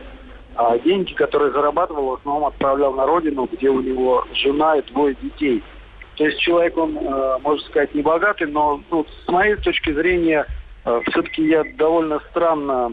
А 0.54 0.78
деньги, 0.78 1.14
которые 1.14 1.52
зарабатывал, 1.52 2.10
в 2.10 2.14
основном 2.14 2.46
отправлял 2.46 2.92
на 2.92 3.06
родину, 3.06 3.48
где 3.50 3.70
у 3.70 3.80
него 3.80 4.26
жена 4.34 4.76
и 4.76 4.82
двое 4.92 5.16
детей. 5.22 5.62
То 6.16 6.24
есть 6.24 6.38
человек, 6.40 6.76
он, 6.76 6.96
э, 6.96 7.38
можно 7.42 7.64
сказать, 7.68 7.94
не 7.94 8.02
богатый, 8.02 8.46
но 8.46 8.80
ну, 8.90 9.06
с 9.24 9.28
моей 9.28 9.56
точки 9.56 9.92
зрения, 9.92 10.46
Э, 10.86 11.00
все-таки 11.10 11.42
я 11.42 11.64
довольно 11.76 12.20
странно, 12.30 12.88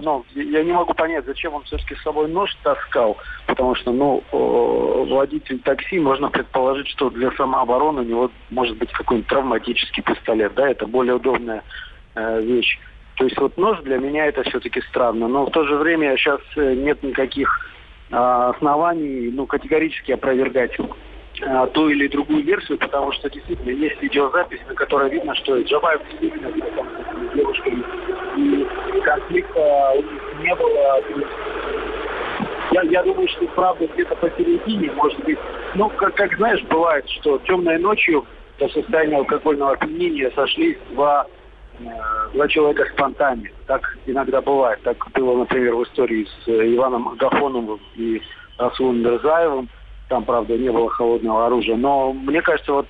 ну, 0.00 0.24
я 0.34 0.62
не 0.62 0.72
могу 0.72 0.94
понять, 0.94 1.24
зачем 1.26 1.54
он 1.54 1.64
все-таки 1.64 1.96
с 1.96 2.02
собой 2.02 2.28
нож 2.28 2.56
таскал, 2.62 3.16
потому 3.48 3.74
что, 3.74 3.90
ну, 3.90 4.22
водитель 5.10 5.58
такси, 5.58 5.98
можно 5.98 6.30
предположить, 6.30 6.88
что 6.90 7.10
для 7.10 7.32
самообороны 7.32 8.02
у 8.02 8.04
него 8.04 8.30
может 8.50 8.76
быть 8.76 8.92
какой-нибудь 8.92 9.28
травматический 9.28 10.04
пистолет, 10.04 10.54
да, 10.54 10.68
это 10.70 10.86
более 10.86 11.16
удобная 11.16 11.64
э, 12.14 12.42
вещь. 12.42 12.78
То 13.16 13.24
есть 13.24 13.36
вот 13.38 13.58
нож 13.58 13.80
для 13.80 13.98
меня 13.98 14.26
это 14.26 14.44
все-таки 14.44 14.80
странно, 14.82 15.26
но 15.26 15.46
в 15.46 15.50
то 15.50 15.64
же 15.64 15.74
время 15.74 16.16
сейчас 16.16 16.40
э, 16.54 16.74
нет 16.74 17.02
никаких 17.02 17.68
э, 18.12 18.14
оснований, 18.14 19.32
ну, 19.32 19.46
категорически 19.46 20.12
опровергать 20.12 20.78
а, 21.44 21.66
ту 21.68 21.88
или 21.88 22.06
другую 22.08 22.44
версию, 22.44 22.78
потому 22.78 23.12
что 23.12 23.28
действительно 23.28 23.70
есть 23.70 24.00
видеозапись, 24.00 24.60
на 24.68 24.74
которой 24.74 25.10
видно, 25.10 25.34
что 25.34 25.60
Джабаев 25.60 26.00
действительно 26.10 26.50
с 26.50 27.34
девушками, 27.34 27.84
и 28.36 29.00
конфликта 29.00 29.92
у 29.94 30.02
них 30.02 30.22
не 30.40 30.54
было. 30.54 31.02
Я, 32.70 32.82
я 32.82 33.02
думаю, 33.02 33.28
что 33.28 33.46
правда 33.48 33.86
где-то 33.86 34.14
посередине, 34.16 34.92
может 34.92 35.18
быть, 35.24 35.38
ну, 35.74 35.90
как, 35.90 36.14
как 36.14 36.36
знаешь, 36.36 36.62
бывает, 36.64 37.08
что 37.08 37.38
темной 37.38 37.78
ночью 37.78 38.24
до 38.58 38.68
состояния 38.68 39.16
алкогольного 39.16 39.72
опьянения 39.72 40.30
сошлись 40.34 40.76
два, 40.90 41.26
э, 41.80 41.84
два 42.34 42.48
человека 42.48 42.86
спонтанно. 42.92 43.48
Так 43.66 43.98
иногда 44.06 44.40
бывает. 44.40 44.80
Так 44.84 44.96
было, 45.12 45.38
например, 45.38 45.74
в 45.74 45.82
истории 45.82 46.26
с 46.44 46.48
э, 46.48 46.74
Иваном 46.74 47.08
Агафоновым 47.08 47.80
и 47.96 48.22
Расулом 48.58 49.02
Мерзаевым– 49.02 49.68
там, 50.12 50.24
правда, 50.26 50.58
не 50.58 50.70
было 50.70 50.90
холодного 50.90 51.46
оружия. 51.46 51.74
Но 51.74 52.12
мне 52.12 52.42
кажется, 52.42 52.70
вот 52.70 52.86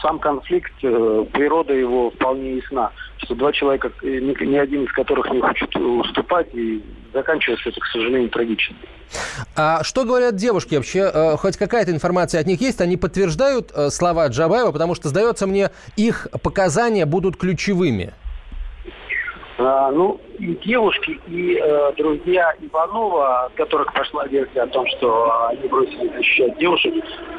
сам 0.00 0.18
конфликт, 0.18 0.72
э, 0.82 1.26
природа 1.30 1.74
его 1.74 2.10
вполне 2.10 2.56
ясна. 2.56 2.90
Что 3.18 3.34
два 3.34 3.52
человека, 3.52 3.92
э, 4.02 4.06
ни, 4.06 4.56
один 4.56 4.84
из 4.84 4.92
которых 4.92 5.30
не 5.30 5.42
хочет 5.42 5.76
уступать, 5.76 6.46
и 6.54 6.82
заканчивается 7.12 7.68
это, 7.68 7.78
к 7.78 7.84
сожалению, 7.84 8.30
трагично. 8.30 8.74
А 9.54 9.84
что 9.84 10.04
говорят 10.04 10.36
девушки 10.36 10.76
вообще? 10.76 11.10
Э, 11.12 11.36
хоть 11.36 11.58
какая-то 11.58 11.90
информация 11.90 12.40
от 12.40 12.46
них 12.46 12.58
есть? 12.62 12.80
Они 12.80 12.96
подтверждают 12.96 13.70
слова 13.90 14.28
Джабаева? 14.28 14.72
Потому 14.72 14.94
что, 14.94 15.10
сдается 15.10 15.46
мне, 15.46 15.72
их 15.96 16.26
показания 16.42 17.04
будут 17.04 17.36
ключевыми. 17.36 18.14
А, 19.58 19.90
ну, 19.90 20.20
и 20.38 20.54
девушки, 20.64 21.20
и 21.26 21.60
э, 21.62 21.92
друзья 21.96 22.54
Иванова, 22.60 23.44
от 23.44 23.52
которых 23.54 23.92
пошла 23.92 24.26
версия 24.26 24.62
о 24.62 24.66
том, 24.66 24.86
что 24.86 25.48
они 25.48 25.68
бросили 25.68 26.08
защищать 26.08 26.58
девушек, 26.58 26.94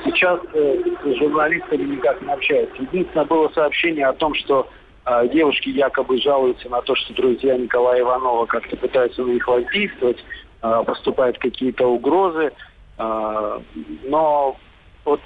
сейчас 0.06 0.40
э, 0.54 0.84
с 1.04 1.18
журналистами 1.18 1.96
никак 1.96 2.22
не 2.22 2.32
общаются. 2.32 2.82
Единственное, 2.82 3.26
было 3.26 3.50
сообщение 3.50 4.06
о 4.06 4.14
том, 4.14 4.36
что 4.36 4.68
э, 5.06 5.28
девушки 5.30 5.70
якобы 5.70 6.20
жалуются 6.22 6.70
на 6.70 6.82
то, 6.82 6.96
что 6.96 7.14
друзья 7.14 7.58
Николая 7.58 8.02
Иванова 8.02 8.46
как-то 8.46 8.78
пытаются 8.78 9.24
на 9.24 9.32
них 9.32 9.48
воздействовать, 9.48 10.24
э, 10.62 10.84
поступают 10.86 11.40
какие-то 11.40 11.88
угрозы. 11.88 12.52
Э, 13.00 13.60
но 14.04 14.56
вот 15.04 15.20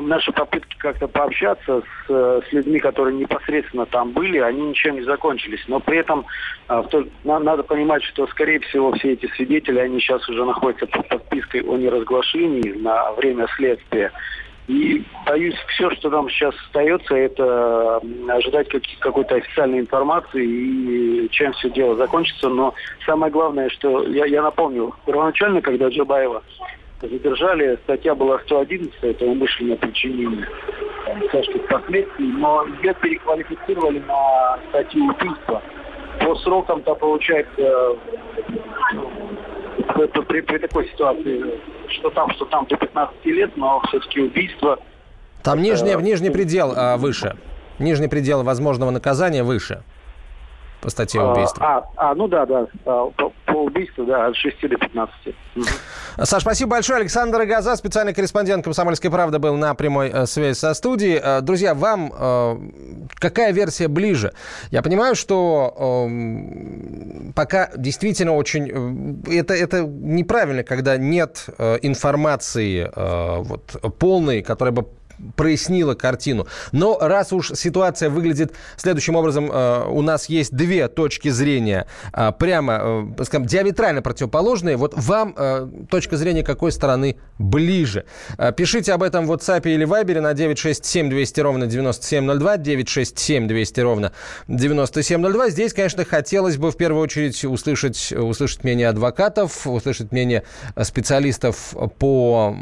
наши 0.00 0.32
попытки 0.32 0.76
как-то 0.78 1.08
пообщаться 1.08 1.82
с, 1.82 2.08
с 2.08 2.52
людьми, 2.52 2.80
которые 2.80 3.16
непосредственно 3.16 3.86
там 3.86 4.12
были, 4.12 4.38
они 4.38 4.62
ничем 4.68 4.94
не 4.94 5.02
закончились. 5.02 5.62
Но 5.68 5.80
при 5.80 5.98
этом 5.98 6.24
а, 6.68 6.82
то, 6.82 7.04
на, 7.24 7.38
надо 7.38 7.62
понимать, 7.62 8.02
что, 8.04 8.26
скорее 8.28 8.60
всего, 8.60 8.92
все 8.92 9.12
эти 9.12 9.26
свидетели, 9.34 9.78
они 9.78 10.00
сейчас 10.00 10.28
уже 10.28 10.44
находятся 10.44 10.86
под 10.86 11.08
подпиской 11.08 11.62
о 11.62 11.76
неразглашении 11.76 12.72
на 12.72 13.12
время 13.12 13.46
следствия. 13.56 14.12
И 14.68 15.04
боюсь, 15.26 15.56
все, 15.68 15.90
что 15.90 16.08
нам 16.08 16.28
сейчас 16.30 16.54
остается, 16.66 17.14
это 17.16 18.00
ожидать 18.28 18.68
как, 18.68 18.82
какой-то 19.00 19.34
официальной 19.34 19.80
информации 19.80 20.44
и 20.46 21.28
чем 21.30 21.52
все 21.54 21.68
дело 21.70 21.96
закончится. 21.96 22.48
Но 22.48 22.74
самое 23.04 23.32
главное, 23.32 23.68
что 23.70 24.06
я, 24.06 24.24
я 24.26 24.42
напомню, 24.42 24.94
первоначально, 25.04 25.60
когда 25.60 25.88
Джабаева 25.88 26.42
задержали. 27.08 27.78
Статья 27.84 28.14
была 28.14 28.38
111, 28.40 28.92
это 29.02 29.24
умышленное 29.24 29.76
причинение 29.76 30.46
тяжких 31.32 31.66
последствий, 31.68 32.26
но 32.26 32.64
ее 32.82 32.94
переквалифицировали 32.94 34.00
на 34.00 34.58
статью 34.68 35.06
убийства. 35.06 35.62
По 36.20 36.34
срокам-то 36.36 36.94
получается 36.94 37.96
при, 39.94 40.22
при, 40.22 40.40
при 40.40 40.58
такой 40.58 40.88
ситуации, 40.88 41.60
что 41.88 42.10
там, 42.10 42.30
что 42.32 42.44
там 42.46 42.66
до 42.66 42.76
15 42.76 43.24
лет, 43.26 43.56
но 43.56 43.80
все-таки 43.88 44.20
убийство. 44.20 44.78
Там 45.42 45.58
это... 45.58 45.62
нижний, 45.62 45.94
нижний 46.02 46.30
предел 46.30 46.72
а, 46.76 46.96
выше. 46.96 47.36
Нижний 47.78 48.08
предел 48.08 48.42
возможного 48.42 48.90
наказания 48.90 49.42
выше 49.42 49.82
по 50.80 50.90
статье 50.90 51.20
а, 51.20 51.32
убийства. 51.32 51.66
А, 51.66 52.10
а, 52.10 52.14
ну 52.14 52.28
да, 52.28 52.46
да, 52.46 52.66
а, 52.84 53.10
по, 53.52 53.64
убийству, 53.64 54.04
да, 54.04 54.26
от 54.26 54.36
6 54.36 54.60
до 54.68 54.76
15. 54.76 55.14
Угу. 55.56 55.64
Саш, 56.22 56.42
спасибо 56.42 56.72
большое. 56.72 57.04
Alexander 57.04 57.44
Газа, 57.46 57.76
специальный 57.76 58.14
корреспондент 58.14 58.64
«Комсомольской 58.64 59.10
правды» 59.10 59.38
был 59.38 59.56
на 59.56 59.74
прямой 59.74 60.10
э, 60.10 60.26
связи 60.26 60.56
со 60.56 60.74
студией. 60.74 61.20
Э, 61.22 61.40
друзья, 61.40 61.74
вам 61.74 62.12
э, 62.12 62.56
какая 63.14 63.52
версия 63.52 63.88
ближе? 63.88 64.32
Я 64.70 64.82
понимаю, 64.82 65.14
что 65.14 66.06
э, 66.08 67.32
пока 67.34 67.70
действительно 67.76 68.34
очень... 68.34 69.22
Это, 69.30 69.54
это 69.54 69.82
неправильно, 69.82 70.62
когда 70.62 70.96
нет 70.96 71.46
информации 71.82 72.90
вот, 72.94 73.76
полной, 73.98 74.42
которая 74.42 74.72
бы 74.72 74.86
прояснила 75.36 75.94
картину. 75.94 76.46
Но 76.72 76.98
раз 77.00 77.32
уж 77.32 77.52
ситуация 77.52 78.10
выглядит 78.10 78.52
следующим 78.76 79.16
образом, 79.16 79.50
э, 79.50 79.84
у 79.88 80.02
нас 80.02 80.28
есть 80.28 80.54
две 80.54 80.88
точки 80.88 81.28
зрения, 81.28 81.86
э, 82.12 82.32
прямо, 82.38 83.06
э, 83.18 83.24
скажем, 83.24 83.46
диаметрально 83.46 84.02
противоположные. 84.02 84.76
Вот 84.76 84.94
вам 84.96 85.34
точка 85.90 86.16
зрения 86.16 86.42
какой 86.42 86.72
стороны 86.72 87.16
ближе? 87.38 88.04
Пишите 88.56 88.92
об 88.92 89.02
этом 89.02 89.26
в 89.26 89.32
WhatsApp 89.32 89.62
или 89.64 89.86
Viber 89.86 90.20
на 90.20 90.34
967 90.34 91.08
200 91.08 91.40
ровно 91.40 91.66
9702, 91.66 92.56
967 92.58 93.48
200 93.48 93.80
ровно 93.80 94.12
9702. 94.48 95.50
Здесь, 95.50 95.72
конечно, 95.72 96.04
хотелось 96.04 96.56
бы 96.56 96.70
в 96.70 96.76
первую 96.76 97.02
очередь 97.02 97.44
услышать, 97.44 98.12
услышать 98.12 98.64
мнение 98.64 98.88
адвокатов, 98.88 99.66
услышать 99.66 100.12
мнение 100.12 100.42
специалистов 100.82 101.74
по, 101.98 102.56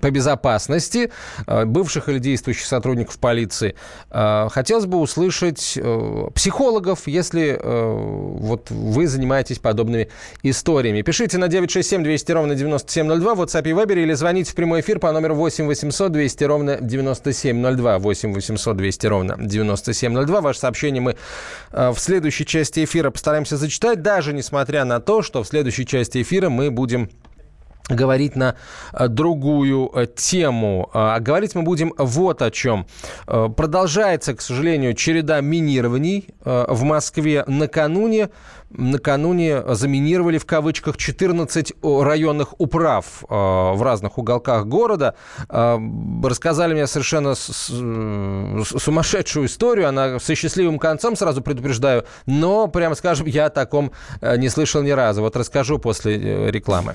по 0.00 0.10
безопасности, 0.10 1.01
звонки 1.02 1.10
э, 1.46 1.64
бывших 1.64 2.08
или 2.08 2.18
действующих 2.18 2.66
сотрудников 2.66 3.18
полиции. 3.18 3.74
Э, 4.10 4.48
хотелось 4.50 4.86
бы 4.86 4.98
услышать 4.98 5.74
э, 5.76 6.28
психологов, 6.34 7.06
если 7.06 7.60
вот 7.62 8.70
вы 8.70 9.06
занимаетесь 9.06 9.58
подобными 9.58 10.08
историями. 10.42 11.02
Пишите 11.02 11.38
на 11.38 11.48
967 11.48 12.02
200 12.02 12.32
ровно 12.32 12.54
9702 12.54 13.34
в 13.34 13.40
WhatsApp 13.40 13.68
и 13.68 13.72
Viber 13.72 14.02
или 14.02 14.12
звоните 14.14 14.52
в 14.52 14.54
прямой 14.54 14.80
эфир 14.80 14.98
по 14.98 15.12
номеру 15.12 15.34
8 15.34 15.66
800 15.66 16.12
200 16.12 16.44
ровно 16.44 16.78
9702. 16.80 17.98
8 17.98 18.34
800 18.34 18.76
200 18.76 19.06
ровно 19.06 19.36
9702. 19.38 20.40
Ваше 20.40 20.58
сообщение 20.58 21.00
мы 21.00 21.16
в 21.72 21.96
следующей 21.98 22.46
части 22.46 22.84
эфира 22.84 23.10
постараемся 23.10 23.56
зачитать, 23.56 24.02
даже 24.02 24.32
несмотря 24.32 24.84
на 24.84 25.00
то, 25.00 25.22
что 25.22 25.42
в 25.42 25.48
следующей 25.48 25.86
части 25.86 26.22
эфира 26.22 26.48
мы 26.48 26.70
будем 26.70 27.10
говорить 27.88 28.36
на 28.36 28.54
э, 28.92 29.08
другую 29.08 29.90
э, 29.94 30.06
тему. 30.06 30.90
А 30.92 31.18
говорить 31.20 31.54
мы 31.54 31.62
будем 31.62 31.94
вот 31.96 32.42
о 32.42 32.50
чем. 32.50 32.86
Э, 33.26 33.48
продолжается, 33.54 34.34
к 34.34 34.40
сожалению, 34.40 34.94
череда 34.94 35.40
минирований 35.40 36.28
в 36.44 36.82
Москве. 36.82 37.44
Накануне, 37.46 38.30
накануне 38.70 39.62
заминировали 39.74 40.38
в 40.38 40.46
кавычках 40.46 40.96
14 40.96 41.74
районных 41.82 42.60
управ 42.60 43.22
в 43.28 43.82
разных 43.82 44.18
уголках 44.18 44.66
города. 44.66 45.14
Рассказали 45.48 46.74
мне 46.74 46.86
совершенно 46.86 47.34
сумасшедшую 47.34 49.46
историю. 49.46 49.88
Она 49.88 50.18
со 50.18 50.34
счастливым 50.34 50.78
концом, 50.78 51.16
сразу 51.16 51.42
предупреждаю. 51.42 52.04
Но, 52.26 52.66
прямо 52.66 52.94
скажем, 52.94 53.26
я 53.26 53.46
о 53.46 53.50
таком 53.50 53.92
не 54.20 54.48
слышал 54.48 54.82
ни 54.82 54.90
разу. 54.90 55.22
Вот 55.22 55.36
расскажу 55.36 55.78
после 55.78 56.50
рекламы. 56.50 56.94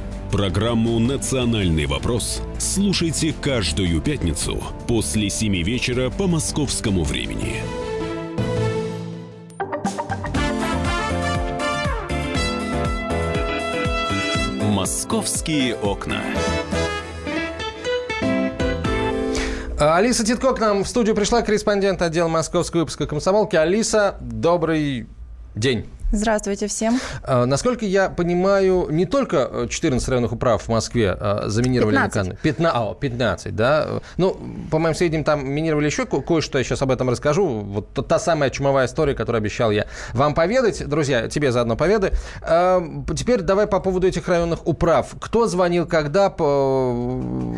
Программу 0.31 0.97
«Национальный 0.97 1.87
вопрос» 1.87 2.41
слушайте 2.57 3.33
каждую 3.33 3.99
пятницу 3.99 4.63
после 4.87 5.29
7 5.29 5.61
вечера 5.61 6.09
по 6.09 6.25
московскому 6.25 7.03
времени. 7.03 7.57
«Московские 14.63 15.75
окна». 15.75 16.21
Алиса 19.77 20.25
Титко 20.25 20.53
к 20.53 20.61
нам 20.61 20.85
в 20.85 20.87
студию 20.87 21.13
пришла, 21.13 21.41
корреспондент 21.41 22.01
отдела 22.01 22.29
московского 22.29 22.81
выпуска 22.81 23.05
«Комсомолки». 23.05 23.57
Алиса, 23.57 24.15
добрый 24.21 25.07
день. 25.55 25.87
Здравствуйте 26.11 26.67
всем. 26.67 26.99
А, 27.23 27.45
насколько 27.45 27.85
я 27.85 28.09
понимаю, 28.09 28.87
не 28.89 29.05
только 29.05 29.67
14 29.69 30.05
э, 30.05 30.11
районных 30.11 30.33
управ 30.33 30.63
в 30.63 30.67
Москве 30.67 31.15
а, 31.17 31.43
заминировали 31.47 31.95
15. 31.95 32.15
накануне. 32.15 32.37
15, 32.41 32.75
а, 32.75 32.93
15, 32.95 33.55
да. 33.55 33.87
Ну, 34.17 34.37
по 34.69 34.77
моим 34.77 34.93
сведениям, 34.93 35.23
там 35.23 35.47
минировали 35.47 35.85
еще 35.85 36.05
ко- 36.05 36.21
кое-что, 36.21 36.57
я 36.57 36.63
сейчас 36.65 36.81
об 36.81 36.91
этом 36.91 37.09
расскажу. 37.09 37.47
Вот 37.47 38.07
та 38.07 38.19
самая 38.19 38.49
чумовая 38.49 38.87
история, 38.87 39.13
которую 39.13 39.39
обещал 39.39 39.71
я 39.71 39.85
вам 40.13 40.33
поведать. 40.33 40.85
Друзья, 40.85 41.29
тебе 41.29 41.51
заодно 41.53 41.77
поведай. 41.77 42.11
А, 42.41 42.83
теперь 43.15 43.41
давай 43.41 43.67
по 43.67 43.79
поводу 43.79 44.05
этих 44.07 44.27
районных 44.27 44.67
управ. 44.67 45.13
Кто 45.19 45.47
звонил, 45.47 45.85
когда? 45.85 46.29
По... 46.29 46.91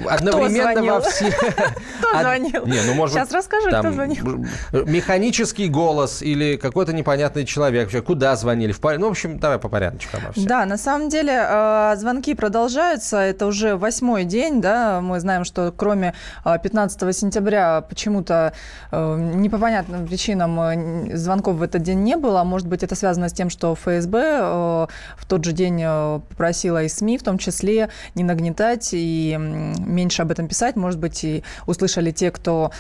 Одновременно 0.08 0.74
звонил? 0.74 0.94
во 0.94 1.02
все... 1.02 1.32
Кто 2.00 2.20
звонил? 2.22 2.66
Не, 2.68 2.82
ну, 2.86 2.94
может 2.94 3.16
Сейчас 3.16 3.32
расскажу, 3.32 3.70
кто 3.70 3.92
звонил. 3.92 4.46
Механический 4.72 5.68
голос 5.68 6.22
или 6.22 6.58
какой-то 6.58 6.94
непонятный 6.94 7.46
человек. 7.46 7.86
Вообще, 7.86 8.02
Куда 8.02 8.36
звонили? 8.44 8.72
В 8.72 8.80
пар- 8.80 9.00
Ну, 9.00 9.08
в 9.08 9.12
общем, 9.12 9.40
давай 9.40 9.58
по 9.58 9.70
порядочку. 9.70 10.18
Да, 10.48 10.66
на 10.66 10.78
самом 10.78 11.10
деле 11.10 11.34
э, 11.34 11.96
звонки 11.98 12.36
продолжаются. 12.36 13.18
Это 13.18 13.46
уже 13.48 13.76
восьмой 13.76 14.26
день, 14.26 14.62
да. 14.62 15.02
Мы 15.02 15.20
знаем, 15.20 15.44
что 15.46 15.72
кроме 15.76 16.14
э, 16.46 16.58
15 16.62 17.16
сентября 17.18 17.82
почему-то 17.82 18.54
э, 18.92 19.16
не 19.36 19.50
по 19.50 19.58
понятным 19.58 20.06
причинам 20.08 20.60
э, 20.60 21.18
звонков 21.18 21.56
в 21.56 21.62
этот 21.64 21.82
день 21.82 22.04
не 22.04 22.16
было. 22.18 22.44
Может 22.44 22.68
быть, 22.68 22.84
это 22.84 22.96
связано 22.96 23.30
с 23.30 23.34
тем, 23.34 23.50
что 23.50 23.74
ФСБ 23.76 24.20
э, 24.20 24.88
в 25.18 25.26
тот 25.28 25.44
же 25.46 25.52
день 25.54 25.82
э, 25.84 26.20
попросила 26.30 26.84
и 26.84 26.90
СМИ, 26.90 27.18
в 27.18 27.24
том 27.24 27.38
числе, 27.38 27.90
не 28.16 28.24
нагнетать 28.24 28.90
и 28.94 29.38
меньше 29.40 30.22
об 30.22 30.32
этом 30.32 30.48
писать. 30.48 30.76
Может 30.76 31.00
быть, 31.00 31.24
и 31.24 31.44
услышали 31.66 32.12
те, 32.12 32.30
кто 32.32 32.72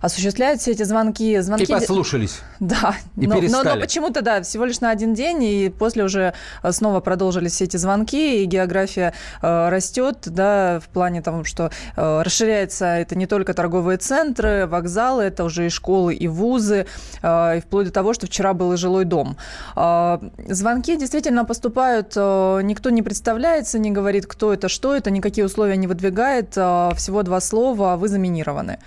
осуществляет 0.00 0.60
все 0.60 0.72
эти 0.72 0.82
звонки. 0.84 1.38
звонки 1.40 1.64
И 1.64 1.66
послушались. 1.66 2.40
Да, 2.60 2.94
И 3.16 3.26
но, 3.26 3.34
но- 3.34 3.34
но 3.34 3.40
перестали. 3.40 3.80
почему-то, 3.80 4.22
да, 4.22 4.42
всего 4.42 4.64
лишь 4.64 4.80
на 4.80 4.90
один 4.90 5.14
день, 5.14 5.42
и 5.44 5.68
после 5.70 6.04
уже 6.04 6.34
э, 6.62 6.72
снова 6.72 7.00
продолжились 7.00 7.52
все 7.52 7.64
эти 7.64 7.76
звонки, 7.76 8.42
и 8.42 8.46
география 8.46 9.14
э, 9.42 9.68
растет, 9.68 10.18
да, 10.26 10.80
в 10.80 10.88
плане 10.88 11.22
того, 11.22 11.44
что 11.44 11.70
э, 11.96 12.22
расширяется 12.22 12.86
это 12.86 13.16
не 13.16 13.26
только 13.26 13.54
торговые 13.54 13.98
центры, 13.98 14.66
вокзалы, 14.66 15.22
это 15.24 15.44
уже 15.44 15.66
и 15.66 15.68
школы, 15.68 16.14
и 16.14 16.26
вузы, 16.28 16.86
э, 17.22 17.58
и 17.58 17.60
вплоть 17.60 17.86
до 17.86 17.92
того, 17.92 18.12
что 18.12 18.26
вчера 18.26 18.54
был 18.54 18.72
и 18.72 18.76
жилой 18.76 19.04
дом. 19.04 19.36
Э, 19.76 20.18
звонки 20.48 20.96
действительно 20.96 21.44
поступают, 21.44 22.12
э, 22.16 22.60
никто 22.62 22.90
не 22.90 23.02
представляется, 23.02 23.78
не 23.78 23.90
говорит, 23.90 24.26
кто 24.26 24.52
это, 24.52 24.68
что 24.68 24.94
это, 24.94 25.10
никакие 25.10 25.44
условия 25.46 25.76
не 25.76 25.86
выдвигает, 25.86 26.52
э, 26.56 26.90
всего 26.96 27.22
два 27.22 27.40
слова, 27.40 27.96
вы 27.96 28.08
заминированы. 28.08 28.78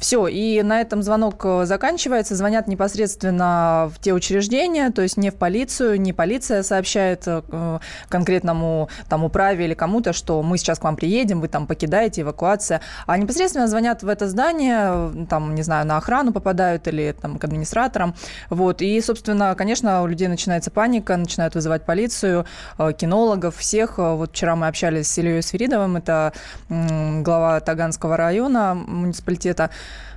Все, 0.00 0.26
и 0.26 0.62
на 0.62 0.80
этом 0.80 1.02
звонок 1.02 1.44
э, 1.44 1.66
заканчивается. 1.66 2.34
Звонят 2.34 2.66
непосредственно 2.68 3.92
в 3.94 4.00
те 4.00 4.14
учреждения, 4.14 4.90
то 4.90 5.02
есть 5.02 5.18
не 5.18 5.28
в 5.30 5.34
полицию, 5.34 6.00
не 6.00 6.14
полиция 6.14 6.62
сообщает 6.62 7.24
э, 7.26 7.78
конкретному 8.08 8.88
там 9.10 9.24
управе 9.24 9.66
или 9.66 9.74
кому-то, 9.74 10.14
что 10.14 10.42
мы 10.42 10.56
сейчас 10.56 10.78
к 10.78 10.84
вам 10.84 10.96
приедем, 10.96 11.42
вы 11.42 11.48
там 11.48 11.66
покидаете, 11.66 12.22
эвакуация. 12.22 12.80
А 13.06 13.18
непосредственно 13.18 13.68
звонят 13.68 14.02
в 14.02 14.08
это 14.08 14.26
здание, 14.26 14.86
э, 14.88 15.26
там, 15.28 15.54
не 15.54 15.62
знаю, 15.62 15.86
на 15.86 15.98
охрану 15.98 16.32
попадают 16.32 16.88
или 16.88 17.14
там 17.20 17.38
к 17.38 17.44
администраторам. 17.44 18.14
Вот. 18.48 18.80
И, 18.80 18.98
собственно, 19.02 19.54
конечно, 19.54 20.02
у 20.02 20.06
людей 20.06 20.28
начинается 20.28 20.70
паника, 20.70 21.18
начинают 21.18 21.54
вызывать 21.54 21.84
полицию, 21.84 22.46
э, 22.78 22.92
кинологов, 22.94 23.54
всех. 23.58 23.98
Э, 23.98 24.14
Вот 24.14 24.30
вчера 24.30 24.56
мы 24.56 24.66
общались 24.66 25.08
с 25.08 25.18
Ильей 25.18 25.42
Сверидовым, 25.42 25.96
это 25.96 26.32
глава 26.70 27.60
Таганского 27.60 28.16
района 28.16 28.74
муниципалитета. 28.74 29.68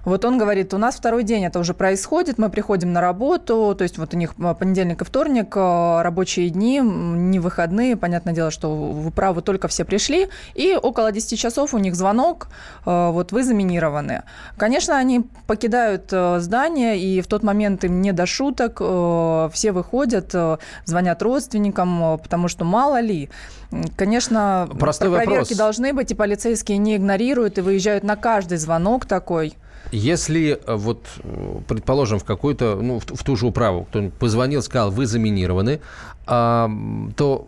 Вот 0.05 0.25
он 0.25 0.37
говорит, 0.37 0.73
у 0.73 0.77
нас 0.77 0.95
второй 0.95 1.23
день 1.23 1.45
это 1.45 1.59
уже 1.59 1.73
происходит, 1.73 2.37
мы 2.37 2.49
приходим 2.49 2.91
на 2.91 2.99
работу, 2.99 3.73
то 3.77 3.83
есть 3.83 3.97
вот 3.97 4.13
у 4.13 4.17
них 4.17 4.33
э, 4.37 4.55
понедельник 4.59 5.01
и 5.01 5.05
вторник, 5.05 5.55
э, 5.55 6.01
рабочие 6.01 6.49
дни, 6.49 6.79
не 6.79 7.39
выходные, 7.39 7.95
понятное 7.95 8.33
дело, 8.33 8.51
что 8.51 8.75
в 8.75 9.07
управу 9.07 9.41
только 9.41 9.69
все 9.69 9.85
пришли, 9.85 10.27
и 10.55 10.75
около 10.75 11.11
10 11.11 11.39
часов 11.39 11.73
у 11.73 11.77
них 11.77 11.95
звонок, 11.95 12.49
э, 12.85 13.09
вот 13.11 13.31
вы 13.31 13.43
заминированы. 13.43 14.23
Конечно, 14.57 14.97
они 14.97 15.25
покидают 15.47 16.11
здание, 16.11 16.99
и 16.99 17.21
в 17.21 17.27
тот 17.27 17.43
момент 17.43 17.83
им 17.85 18.01
не 18.01 18.11
до 18.11 18.25
шуток, 18.25 18.81
все 19.53 19.71
выходят, 19.71 20.35
звонят 20.85 21.21
родственникам, 21.21 22.19
потому 22.19 22.47
что 22.47 22.65
мало 22.65 22.99
ли. 22.99 23.29
Конечно, 23.95 24.69
Простой 24.79 25.09
проверки 25.09 25.29
вопрос. 25.29 25.57
должны 25.57 25.93
быть, 25.93 26.11
и 26.11 26.15
полицейские 26.15 26.77
не 26.77 26.95
игнорируют, 26.95 27.57
и 27.57 27.61
выезжают 27.61 28.03
на 28.03 28.15
каждый 28.15 28.57
звонок 28.57 29.05
такой. 29.05 29.55
Если 29.91 30.59
э, 30.65 30.75
вот, 30.75 31.05
э, 31.23 31.59
предположим, 31.67 32.19
в 32.19 32.23
какую-то, 32.23 32.75
ну, 32.81 32.99
в, 32.99 33.05
ту- 33.05 33.15
в 33.15 33.23
ту 33.23 33.35
же 33.35 33.47
управу 33.47 33.85
кто-нибудь 33.85 34.13
позвонил, 34.13 34.61
сказал, 34.61 34.91
вы 34.91 35.05
заминированы, 35.05 35.81
а, 36.25 36.71
то 37.17 37.47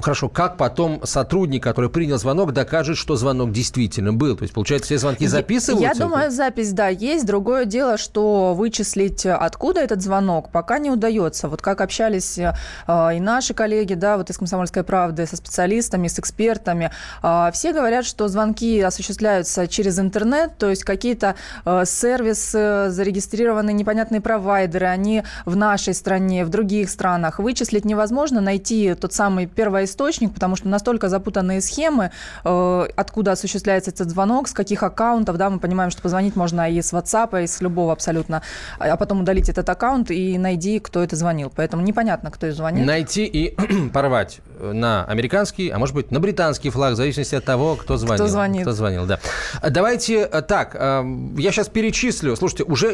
хорошо, 0.00 0.30
как 0.30 0.56
потом 0.56 1.00
сотрудник, 1.04 1.62
который 1.62 1.90
принял 1.90 2.16
звонок, 2.16 2.52
докажет, 2.52 2.96
что 2.96 3.16
звонок 3.16 3.52
действительно 3.52 4.14
был? 4.14 4.34
То 4.34 4.44
есть, 4.44 4.54
получается, 4.54 4.86
все 4.86 4.98
звонки 4.98 5.26
записываются? 5.26 6.00
Я 6.00 6.06
думаю, 6.06 6.30
запись, 6.30 6.72
да, 6.72 6.88
есть. 6.88 7.26
Другое 7.26 7.66
дело, 7.66 7.98
что 7.98 8.54
вычислить, 8.54 9.26
откуда 9.26 9.80
этот 9.80 10.00
звонок, 10.02 10.50
пока 10.50 10.78
не 10.78 10.90
удается. 10.90 11.48
Вот 11.48 11.60
как 11.60 11.82
общались 11.82 12.38
э, 12.38 12.54
и 12.88 13.20
наши 13.20 13.52
коллеги, 13.52 13.92
да, 13.92 14.16
вот 14.16 14.30
из 14.30 14.38
«Комсомольской 14.38 14.84
правды» 14.84 15.26
со 15.26 15.36
специалистами, 15.36 16.08
с 16.08 16.18
экспертами, 16.18 16.90
э, 17.22 17.50
все 17.52 17.74
говорят, 17.74 18.06
что 18.06 18.28
звонки 18.28 18.80
осуществляются 18.80 19.68
через 19.68 19.98
интернет, 19.98 20.56
то 20.56 20.70
есть 20.70 20.82
какие-то 20.82 21.34
э, 21.66 21.73
э, 21.73 21.73
сервисы, 21.84 22.86
зарегистрированы 22.90 23.72
непонятные 23.72 24.20
провайдеры, 24.20 24.86
они 24.86 25.22
в 25.44 25.56
нашей 25.56 25.94
стране, 25.94 26.44
в 26.44 26.48
других 26.48 26.90
странах. 26.90 27.38
Вычислить 27.38 27.84
невозможно, 27.84 28.40
найти 28.40 28.94
тот 28.94 29.12
самый 29.12 29.46
первоисточник, 29.46 30.32
потому 30.32 30.56
что 30.56 30.68
настолько 30.68 31.08
запутанные 31.08 31.60
схемы, 31.60 32.10
э, 32.44 32.86
откуда 32.96 33.32
осуществляется 33.32 33.90
этот 33.90 34.10
звонок, 34.10 34.48
с 34.48 34.52
каких 34.52 34.82
аккаунтов, 34.82 35.36
да, 35.36 35.50
мы 35.50 35.58
понимаем, 35.58 35.90
что 35.90 36.02
позвонить 36.02 36.36
можно 36.36 36.70
и 36.70 36.80
с 36.80 36.92
WhatsApp, 36.92 37.42
и 37.42 37.46
с 37.46 37.60
любого 37.60 37.92
абсолютно, 37.92 38.42
а 38.78 38.96
потом 38.96 39.20
удалить 39.20 39.48
этот 39.48 39.68
аккаунт 39.68 40.10
и 40.10 40.38
найди, 40.38 40.78
кто 40.78 41.02
это 41.02 41.16
звонил. 41.16 41.52
Поэтому 41.54 41.82
непонятно, 41.82 42.30
кто 42.30 42.46
и 42.46 42.50
звонит. 42.50 42.86
Найти 42.86 43.24
и 43.24 43.56
порвать 43.92 44.40
на 44.72 45.04
американский, 45.04 45.70
а 45.70 45.78
может 45.78 45.94
быть 45.94 46.10
на 46.10 46.20
британский 46.20 46.70
флаг, 46.70 46.94
в 46.94 46.96
зависимости 46.96 47.34
от 47.34 47.44
того, 47.44 47.76
кто 47.76 47.96
звонил. 47.96 48.24
Кто 48.24 48.28
звонил. 48.28 48.62
Кто 48.62 48.72
звонил, 48.72 49.06
да. 49.06 49.20
Давайте 49.68 50.22
э, 50.22 50.42
так, 50.42 50.74
э, 50.74 51.04
я 51.36 51.52
сейчас 51.52 51.68
перечислю. 51.68 52.36
Слушайте, 52.36 52.64
уже 52.64 52.90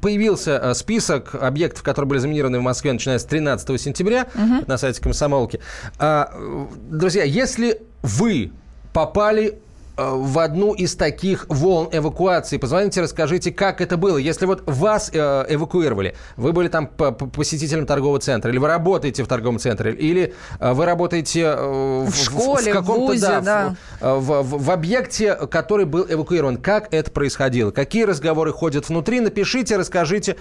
появился 0.00 0.60
э, 0.62 0.74
список 0.74 1.34
объектов, 1.34 1.82
которые 1.82 2.08
были 2.08 2.18
заминированы 2.18 2.58
в 2.58 2.62
Москве, 2.62 2.92
начиная 2.92 3.18
с 3.18 3.24
13 3.24 3.80
сентября 3.80 4.26
угу. 4.34 4.64
на 4.66 4.78
сайте 4.78 5.00
комсомолки. 5.00 5.60
Друзья, 6.90 7.24
если 7.24 7.80
вы 8.02 8.52
попали 8.92 9.58
в 9.98 10.38
одну 10.38 10.74
из 10.74 10.94
таких 10.94 11.46
волн 11.48 11.88
эвакуации. 11.90 12.56
Позвоните, 12.56 13.00
расскажите, 13.00 13.50
как 13.50 13.80
это 13.80 13.96
было. 13.96 14.16
Если 14.16 14.46
вот 14.46 14.62
вас 14.66 15.10
э, 15.12 15.46
эвакуировали, 15.48 16.14
вы 16.36 16.52
были 16.52 16.68
там 16.68 16.86
посетителем 16.86 17.84
торгового 17.84 18.20
центра, 18.20 18.50
или 18.50 18.58
вы 18.58 18.68
работаете 18.68 19.24
в 19.24 19.26
торговом 19.26 19.58
центре, 19.58 19.92
или 19.92 20.34
э, 20.60 20.72
вы 20.72 20.84
работаете 20.84 21.52
в, 21.56 22.10
в 22.10 22.16
школе, 22.16 22.74
в, 22.74 22.82
в, 22.82 22.86
вузе, 22.86 23.26
да, 23.26 23.40
да. 24.00 24.14
В, 24.14 24.42
в, 24.42 24.64
в 24.64 24.70
объекте, 24.70 25.34
который 25.34 25.84
был 25.84 26.06
эвакуирован. 26.08 26.58
Как 26.58 26.94
это 26.94 27.10
происходило? 27.10 27.72
Какие 27.72 28.04
разговоры 28.04 28.52
ходят 28.52 28.88
внутри? 28.88 29.18
Напишите, 29.18 29.76
расскажите, 29.76 30.36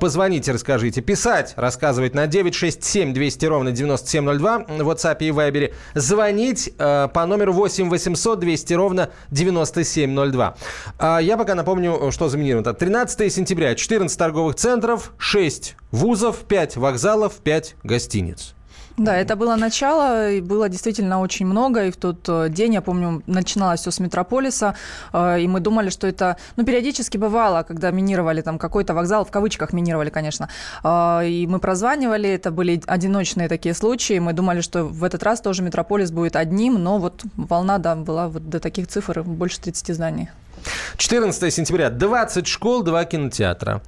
позвоните, 0.00 0.52
расскажите. 0.52 1.02
Писать, 1.02 1.52
рассказывать 1.56 2.14
на 2.14 2.26
967 2.26 3.12
200 3.12 3.46
ровно 3.46 3.72
9702 3.72 4.58
в 4.58 4.90
WhatsApp 4.90 5.18
и 5.20 5.28
Viber. 5.28 5.74
Звонить 5.94 6.72
по 6.78 7.26
номеру 7.26 7.52
8 7.52 7.90
800 7.90 8.38
200 8.40 8.74
ровно 8.74 8.85
ровно 8.86 9.10
9702. 9.30 10.56
А 10.98 11.18
я 11.18 11.36
пока 11.36 11.54
напомню, 11.54 12.10
что 12.12 12.28
заминировано. 12.28 12.72
13 12.72 13.32
сентября. 13.32 13.74
14 13.74 14.16
торговых 14.16 14.54
центров, 14.54 15.12
6 15.18 15.76
вузов, 15.90 16.38
5 16.44 16.76
вокзалов, 16.76 17.34
5 17.34 17.76
гостиниц. 17.82 18.55
Да, 18.98 19.14
это 19.14 19.36
было 19.36 19.56
начало, 19.56 20.30
и 20.30 20.40
было 20.40 20.68
действительно 20.70 21.20
очень 21.20 21.46
много, 21.46 21.86
и 21.86 21.90
в 21.90 21.96
тот 21.96 22.26
э, 22.28 22.48
день, 22.48 22.74
я 22.74 22.80
помню, 22.80 23.22
начиналось 23.26 23.80
все 23.80 23.90
с 23.90 24.00
Метрополиса, 24.00 24.74
э, 25.12 25.40
и 25.42 25.48
мы 25.48 25.60
думали, 25.60 25.90
что 25.90 26.06
это, 26.06 26.38
ну, 26.56 26.64
периодически 26.64 27.18
бывало, 27.18 27.62
когда 27.62 27.90
минировали 27.90 28.40
там 28.40 28.58
какой-то 28.58 28.94
вокзал, 28.94 29.26
в 29.26 29.30
кавычках 29.30 29.74
минировали, 29.74 30.08
конечно, 30.08 30.48
э, 30.82 31.28
и 31.28 31.46
мы 31.46 31.58
прозванивали, 31.58 32.30
это 32.30 32.50
были 32.50 32.80
одиночные 32.86 33.48
такие 33.48 33.74
случаи, 33.74 34.18
мы 34.18 34.32
думали, 34.32 34.62
что 34.62 34.84
в 34.84 35.04
этот 35.04 35.22
раз 35.22 35.42
тоже 35.42 35.62
Метрополис 35.62 36.10
будет 36.10 36.34
одним, 36.34 36.82
но 36.82 36.98
вот 36.98 37.22
волна, 37.36 37.76
да, 37.76 37.96
была 37.96 38.28
вот 38.28 38.48
до 38.48 38.60
таких 38.60 38.88
цифр, 38.88 39.22
больше 39.22 39.60
30 39.60 39.94
зданий. 39.94 40.30
14 40.96 41.52
сентября 41.52 41.90
20 41.90 42.46
школ, 42.46 42.82
2 42.82 43.04
кинотеатра. 43.04 43.82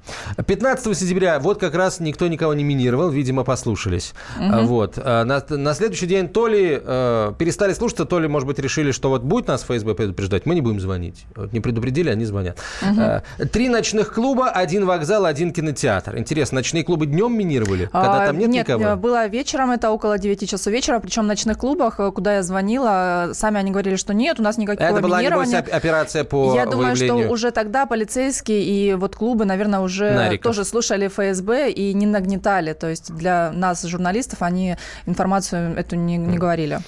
15 0.45 0.97
сентября 0.97 1.39
вот 1.39 1.59
как 1.59 1.75
раз 1.75 1.99
никто 1.99 2.27
никого 2.27 2.53
не 2.53 2.63
минировал, 2.63 3.09
видимо, 3.09 3.43
послушались. 3.43 4.13
Угу. 4.37 4.65
Вот. 4.65 4.93
А 4.97 5.23
на, 5.23 5.43
на 5.49 5.73
следующий 5.73 6.07
день 6.07 6.27
то 6.27 6.47
ли 6.47 6.79
э, 6.81 7.33
перестали 7.37 7.73
слушаться, 7.73 8.05
то 8.05 8.19
ли, 8.19 8.27
может 8.27 8.47
быть, 8.47 8.59
решили, 8.59 8.91
что 8.91 9.09
вот 9.09 9.23
будет 9.23 9.47
нас 9.47 9.63
ФСБ 9.63 9.95
предупреждать, 9.95 10.45
мы 10.45 10.55
не 10.55 10.61
будем 10.61 10.79
звонить. 10.79 11.25
Вот 11.35 11.53
не 11.53 11.59
предупредили, 11.59 12.09
они 12.09 12.25
звонят. 12.25 12.57
Угу. 12.81 13.47
Три 13.47 13.69
ночных 13.69 14.13
клуба, 14.13 14.49
один 14.49 14.85
вокзал, 14.85 15.25
один 15.25 15.51
кинотеатр. 15.51 16.17
Интересно, 16.17 16.57
ночные 16.57 16.83
клубы 16.83 17.05
днем 17.05 17.37
минировали, 17.37 17.85
когда 17.85 18.23
а, 18.23 18.27
там 18.27 18.37
нет, 18.37 18.49
нет 18.49 18.67
никого? 18.67 18.83
Нет, 18.83 18.99
было 18.99 19.27
вечером, 19.27 19.71
это 19.71 19.91
около 19.91 20.17
9 20.17 20.49
часов 20.49 20.71
вечера, 20.71 20.99
причем 20.99 21.23
в 21.23 21.27
ночных 21.27 21.57
клубах, 21.57 21.99
э, 21.99 22.11
куда 22.11 22.35
я 22.35 22.43
звонила, 22.43 23.31
сами 23.33 23.59
они 23.59 23.71
говорили, 23.71 23.95
что 23.95 24.13
нет, 24.13 24.39
у 24.39 24.43
нас 24.43 24.57
никакого 24.57 24.85
это 24.85 25.01
минирования. 25.01 25.27
Это 25.27 25.37
была, 25.37 25.45
небось, 25.45 25.73
операция 25.73 26.23
по 26.23 26.55
Я 26.55 26.68
думаю, 26.71 26.95
выявлению... 26.95 27.25
что 27.25 27.33
уже 27.33 27.51
тогда 27.51 27.85
полицейские 27.85 28.63
и 28.63 28.93
вот 28.95 29.15
клубы, 29.15 29.45
наверное, 29.45 29.79
уже 29.79 30.11
Нариков. 30.11 30.43
тоже 30.43 30.65
слушали 30.65 31.07
ФСБ 31.07 31.71
и 31.71 31.93
не 31.93 32.05
нагнетали. 32.05 32.73
То 32.73 32.87
есть 32.89 33.13
для 33.13 33.51
нас, 33.53 33.83
журналистов, 33.83 34.41
они 34.41 34.75
информацию 35.05 35.77
эту 35.77 35.95
не, 35.95 36.17
не 36.17 36.37
говорили. 36.37 36.79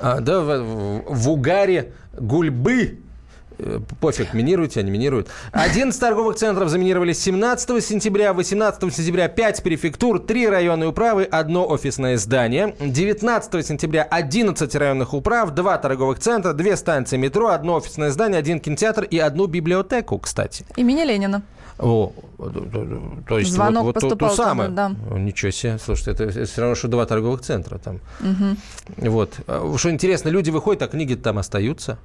А, 0.00 0.20
да, 0.20 0.40
в, 0.40 1.02
в 1.06 1.30
угаре 1.30 1.92
гульбы 2.18 2.98
Э, 3.58 3.80
пофиг, 4.00 4.34
минируйте, 4.34 4.80
они 4.80 4.90
минируют. 4.90 5.28
11 5.52 5.98
торговых 5.98 6.36
центров 6.36 6.68
заминировали 6.68 7.12
17 7.12 7.84
сентября, 7.84 8.32
18 8.32 8.94
сентября 8.94 9.28
5 9.28 9.62
префектур, 9.62 10.20
3 10.20 10.48
районные 10.48 10.88
управы, 10.88 11.24
одно 11.24 11.68
офисное 11.68 12.16
здание. 12.18 12.76
19 12.78 13.66
сентября 13.66 14.04
11 14.04 14.74
районных 14.76 15.12
управ, 15.12 15.50
2 15.50 15.78
торговых 15.78 16.20
центра, 16.20 16.52
2 16.52 16.76
станции 16.76 17.16
метро, 17.16 17.48
одно 17.48 17.74
офисное 17.74 18.10
здание, 18.10 18.38
один 18.38 18.60
кинотеатр 18.60 19.02
и 19.04 19.18
одну 19.18 19.46
библиотеку, 19.46 20.18
кстати. 20.18 20.64
Имени 20.76 21.02
Ленина. 21.02 21.42
О, 21.80 22.12
то 23.28 23.38
есть 23.38 23.52
Звонок 23.52 23.84
вот, 23.84 23.94
вот 23.94 24.00
поступал 24.02 24.30
то, 24.30 24.36
то 24.36 24.42
самое. 24.42 24.68
да. 24.70 24.92
Ничего 25.12 25.52
себе. 25.52 25.78
Слушайте, 25.78 26.10
это, 26.10 26.24
это 26.24 26.44
все 26.44 26.60
равно, 26.60 26.74
что 26.74 26.88
два 26.88 27.06
торговых 27.06 27.40
центра 27.40 27.78
там. 27.78 28.00
Угу. 28.20 29.08
Вот. 29.10 29.34
А, 29.46 29.74
что 29.76 29.90
интересно, 29.90 30.28
люди 30.28 30.50
выходят, 30.50 30.82
а 30.82 30.88
книги 30.88 31.14
там 31.14 31.38
остаются 31.38 31.98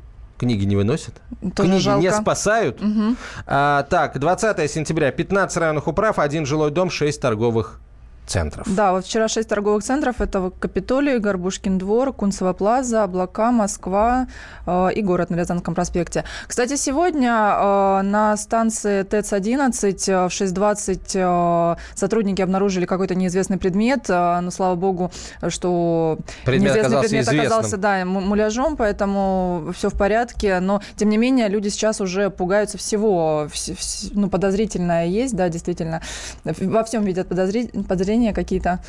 книги 0.43 0.65
не 0.65 0.75
выносят. 0.75 1.15
Тоже 1.55 1.69
книги 1.69 1.81
жалко. 1.81 2.01
не 2.01 2.11
спасают. 2.11 2.81
Угу. 2.81 3.15
А, 3.47 3.83
так, 3.83 4.19
20 4.19 4.71
сентября, 4.71 5.11
15 5.11 5.57
районных 5.57 5.87
управ, 5.87 6.19
один 6.19 6.45
жилой 6.45 6.71
дом, 6.71 6.89
6 6.89 7.19
торговых 7.19 7.79
центров. 8.26 8.65
Да, 8.67 8.91
вот 8.93 9.05
вчера 9.05 9.28
шесть 9.28 9.49
торговых 9.49 9.84
центров. 9.84 10.21
Это 10.21 10.51
Капитолий, 10.59 11.17
Горбушкин 11.19 11.78
двор, 11.78 12.13
Кунцево 12.13 12.53
плаза, 12.53 13.03
Облака, 13.03 13.51
Москва 13.51 14.28
э, 14.65 14.89
и 14.95 15.01
город 15.01 15.30
на 15.30 15.36
Рязанском 15.36 15.76
проспекте. 15.76 16.24
Кстати, 16.47 16.76
сегодня 16.76 17.30
э, 17.30 18.01
на 18.03 18.38
станции 18.38 19.03
ТЭЦ-11 19.03 20.09
э, 20.09 20.28
в 20.28 20.32
6.20 20.32 21.76
э, 21.76 21.95
сотрудники 21.95 22.41
обнаружили 22.41 22.86
какой-то 22.86 23.15
неизвестный 23.15 23.57
предмет. 23.57 24.09
Э, 24.09 24.39
но, 24.39 24.51
слава 24.51 24.76
богу, 24.76 25.11
что 25.49 26.17
предмет 26.45 26.76
неизвестный 26.76 26.82
оказался 26.82 27.09
предмет 27.09 27.24
известным. 27.28 27.45
оказался 27.45 27.78
да, 27.78 28.05
муляжом, 28.05 28.78
поэтому 28.78 29.71
все 29.76 29.89
в 29.89 29.97
порядке. 29.97 30.59
Но, 30.59 30.82
тем 30.95 31.09
не 31.09 31.17
менее, 31.17 31.47
люди 31.49 31.69
сейчас 31.69 32.01
уже 32.01 32.30
пугаются 32.30 32.78
всего. 32.78 33.47
Вс- 33.51 33.76
вс- 33.76 34.11
ну, 34.13 34.30
подозрительное 34.30 35.05
есть, 35.05 35.36
да, 35.36 35.49
действительно. 35.49 36.01
Во 36.43 36.84
всем 36.84 37.03
видят 37.03 37.28
подозрительное 37.28 37.84
зрения 38.14 38.34
какие-то. 38.34 38.80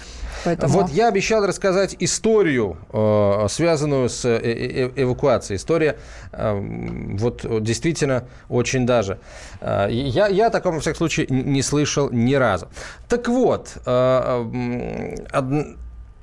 Поэтому... 0.45 0.73
Вот 0.73 0.91
я 0.91 1.09
обещал 1.09 1.47
рассказать 1.47 1.97
историю, 1.99 2.77
э, 2.93 3.47
связанную 3.49 4.09
с 4.09 4.25
э, 4.25 4.37
э, 4.37 4.91
эвакуацией. 4.97 5.57
История 5.57 5.97
вот 6.33 7.63
действительно 7.63 8.25
очень 8.49 8.87
даже. 8.87 9.19
Я, 9.61 10.27
я 10.27 10.47
о 10.49 10.51
таком, 10.51 10.75
во 10.75 10.81
всяком 10.81 10.99
случае, 10.99 11.27
не 11.29 11.63
слышал 11.63 12.11
ни 12.11 12.35
разу. 12.35 12.69
Так 13.09 13.29
вот, 13.29 13.77
это, 13.77 14.47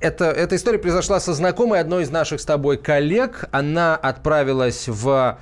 эта 0.00 0.56
история 0.56 0.78
произошла 0.78 1.20
со 1.20 1.32
знакомой 1.32 1.80
одной 1.80 2.02
из 2.02 2.10
наших 2.10 2.40
с 2.40 2.44
тобой 2.44 2.76
коллег. 2.76 3.46
Она 3.52 3.96
отправилась 3.96 4.88
в... 4.88 5.38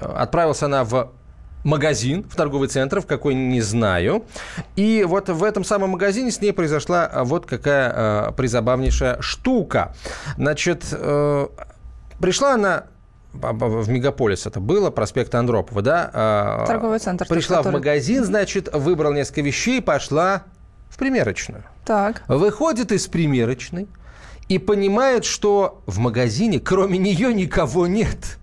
Отправилась 0.00 0.62
она 0.62 0.84
в 0.84 1.10
магазин 1.64 2.24
в 2.28 2.36
торговый 2.36 2.68
центр, 2.68 3.00
в 3.00 3.06
какой 3.06 3.34
не 3.34 3.60
знаю. 3.60 4.24
И 4.76 5.04
вот 5.06 5.28
в 5.28 5.44
этом 5.44 5.64
самом 5.64 5.90
магазине 5.90 6.30
с 6.30 6.40
ней 6.40 6.52
произошла 6.52 7.06
а, 7.06 7.24
вот 7.24 7.46
какая 7.46 7.92
э, 7.94 8.32
призабавнейшая 8.32 9.20
штука. 9.20 9.94
Значит, 10.36 10.84
э, 10.90 11.46
пришла 12.20 12.54
она 12.54 12.84
в 13.32 13.88
мегаполис 13.88 14.46
это 14.46 14.60
было, 14.60 14.90
проспект 14.90 15.34
Андропова, 15.34 15.80
да? 15.80 16.10
А, 16.12 16.66
торговый 16.66 16.98
центр. 16.98 17.26
Пришла 17.26 17.58
который... 17.58 17.72
в 17.72 17.74
магазин, 17.74 18.24
значит, 18.24 18.68
выбрала 18.72 19.14
несколько 19.14 19.40
вещей, 19.40 19.80
пошла 19.80 20.42
в 20.90 20.98
примерочную. 20.98 21.64
Так. 21.86 22.22
Выходит 22.28 22.92
из 22.92 23.06
примерочной 23.06 23.88
и 24.48 24.58
понимает, 24.58 25.24
что 25.24 25.82
в 25.86 25.98
магазине 25.98 26.60
кроме 26.60 26.98
нее 26.98 27.32
никого 27.32 27.86
нет. 27.86 28.38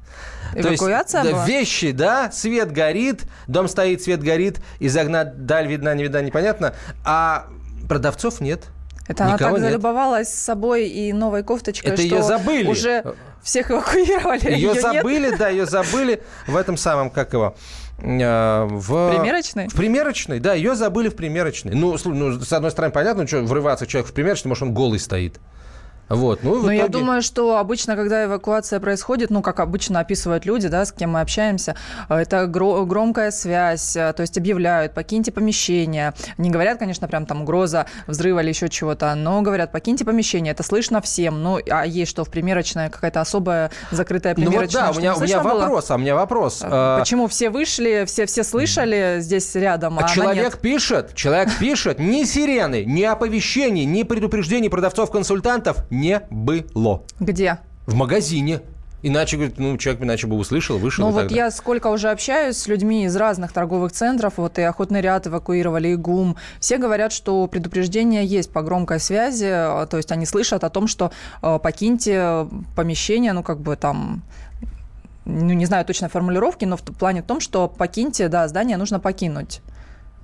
Эвакуация 0.56 1.22
То 1.22 1.28
есть, 1.28 1.38
была? 1.40 1.46
Вещи, 1.48 1.92
да, 1.92 2.32
свет 2.32 2.72
горит, 2.72 3.24
дом 3.48 3.68
стоит, 3.68 4.02
свет 4.02 4.22
горит, 4.22 4.60
из 4.80 4.96
окна 4.96 5.24
даль 5.24 5.68
видна, 5.68 5.94
не 5.94 6.04
видна, 6.04 6.22
непонятно, 6.22 6.74
а 7.06 7.48
продавцов 7.88 8.42
нет. 8.42 8.66
Это 9.08 9.26
она 9.26 9.38
так 9.38 9.58
залюбовалась 9.58 10.30
собой 10.30 10.88
и 10.88 11.12
новой 11.14 11.44
кофточкой, 11.44 11.94
Это 11.94 12.02
что 12.02 12.16
ее 12.16 12.24
забыли. 12.24 12.68
уже 12.68 13.16
всех 13.42 13.72
эвакуировали. 13.72 14.52
Ее, 14.52 14.74
ее 14.74 14.82
забыли, 14.82 15.30
нет? 15.30 15.40
да, 15.40 15.50
ее 15.50 15.66
забыли 15.66 16.22
в 16.46 16.56
этом 16.56 16.78
самом, 16.78 17.10
как 17.10 17.34
его, 17.34 17.56
э, 17.98 18.68
в... 18.70 19.16
Примерочной? 19.16 19.68
В 19.68 19.74
примерочной, 19.74 20.40
да, 20.40 20.54
ее 20.54 20.76
забыли 20.76 21.10
в 21.10 21.16
примерочной. 21.16 21.74
Ну, 21.74 21.98
ну, 22.06 22.40
с 22.40 22.54
одной 22.54 22.70
стороны, 22.70 22.94
понятно, 22.94 23.26
что 23.26 23.42
врываться 23.42 23.88
человек 23.88 24.12
в 24.12 24.14
примерочную, 24.14 24.50
может, 24.50 24.62
он 24.64 24.74
голый 24.76 25.00
стоит. 25.00 25.40
Вот, 26.10 26.44
ну, 26.44 26.56
Но 26.56 26.62
итоге... 26.62 26.78
я 26.78 26.88
думаю, 26.88 27.22
что 27.22 27.58
обычно, 27.58 27.96
когда 27.96 28.26
эвакуация 28.26 28.80
происходит, 28.80 29.30
ну, 29.30 29.42
как 29.42 29.60
обычно 29.60 30.00
описывают 30.00 30.46
люди, 30.46 30.68
да, 30.68 30.86
с 30.86 30.92
кем 30.92 31.12
мы 31.12 31.22
общаемся, 31.22 31.76
это 32.10 32.48
громкая 32.48 33.32
связь, 33.32 33.94
то 33.94 34.16
есть 34.18 34.38
объявляют, 34.38 34.94
покиньте 34.94 35.32
помещение. 35.32 36.14
Не 36.38 36.50
говорят, 36.50 36.80
конечно, 36.80 37.08
прям 37.08 37.26
там 37.26 37.44
угроза 37.44 37.86
взрыва 38.08 38.40
или 38.40 38.50
еще 38.50 38.70
чего-то, 38.70 39.14
но 39.16 39.42
говорят, 39.42 39.72
покиньте 39.72 40.04
помещение, 40.06 40.52
это 40.52 40.64
слышно 40.64 41.02
всем. 41.02 41.44
Ну, 41.44 41.60
а 41.70 41.86
есть 41.86 42.12
что, 42.12 42.26
в 42.26 42.30
примерочной 42.30 42.90
какая-то 42.90 43.22
особая 43.22 43.72
закрытая 43.92 44.36
примерочная? 44.36 44.82
Ну, 44.82 44.88
вот 44.88 44.96
да, 44.96 44.98
у 44.98 45.02
меня, 45.02 45.16
у 45.16 45.20
меня 45.22 45.44
вопрос, 45.44 45.92
а 45.92 45.96
у 45.96 45.98
меня 46.00 46.16
вопрос. 46.16 46.60
А, 46.64 47.00
почему 47.00 47.28
все 47.28 47.50
вышли, 47.50 48.06
все, 48.08 48.26
все 48.26 48.44
слышали 48.44 49.18
здесь 49.20 49.54
рядом, 49.56 50.00
а, 50.00 50.06
а 50.06 50.10
Человек 50.10 50.54
нет? 50.54 50.60
пишет, 50.60 51.16
человек 51.16 51.50
пишет, 51.60 52.00
ни 52.00 52.24
сирены, 52.24 52.84
ни 52.86 53.04
оповещений, 53.04 53.86
ни 53.86 54.04
предупреждений 54.04 54.70
продавцов-консультантов 54.70 55.78
не 56.00 56.22
было. 56.30 57.04
Где? 57.20 57.60
В 57.86 57.96
магазине. 57.96 58.62
Иначе, 59.02 59.38
говорит, 59.38 59.58
ну, 59.58 59.78
человек 59.78 60.04
иначе 60.04 60.28
бы 60.28 60.36
услышал, 60.36 60.78
вышел. 60.78 61.06
Ну, 61.06 61.12
вот 61.14 61.32
я 61.32 61.52
сколько 61.52 61.88
уже 61.88 62.10
общаюсь 62.10 62.58
с 62.58 62.68
людьми 62.68 63.06
из 63.06 63.16
разных 63.16 63.54
торговых 63.54 63.94
центров, 63.94 64.34
вот 64.36 64.60
и 64.60 64.62
охотный 64.62 65.00
ряд 65.00 65.26
эвакуировали, 65.26 65.90
и 65.90 65.96
ГУМ. 65.96 66.36
Все 66.60 66.78
говорят, 66.78 67.14
что 67.14 67.48
предупреждение 67.48 68.26
есть 68.26 68.52
по 68.52 68.62
громкой 68.62 69.00
связи, 69.00 69.48
а, 69.50 69.86
то 69.86 69.96
есть 69.96 70.12
они 70.12 70.26
слышат 70.26 70.66
о 70.66 70.70
том, 70.70 70.88
что 70.88 71.12
э, 71.42 71.60
покиньте 71.64 72.48
помещение, 72.76 73.32
ну, 73.32 73.42
как 73.42 73.62
бы 73.62 73.78
там 73.78 74.22
ну, 75.24 75.54
не 75.54 75.66
знаю 75.66 75.86
точно 75.86 76.10
формулировки, 76.10 76.66
но 76.66 76.76
в 76.76 76.82
плане 76.82 77.22
том, 77.22 77.40
что 77.40 77.70
покиньте, 77.70 78.28
да, 78.28 78.48
здание 78.48 78.76
нужно 78.76 79.00
покинуть. 79.00 79.62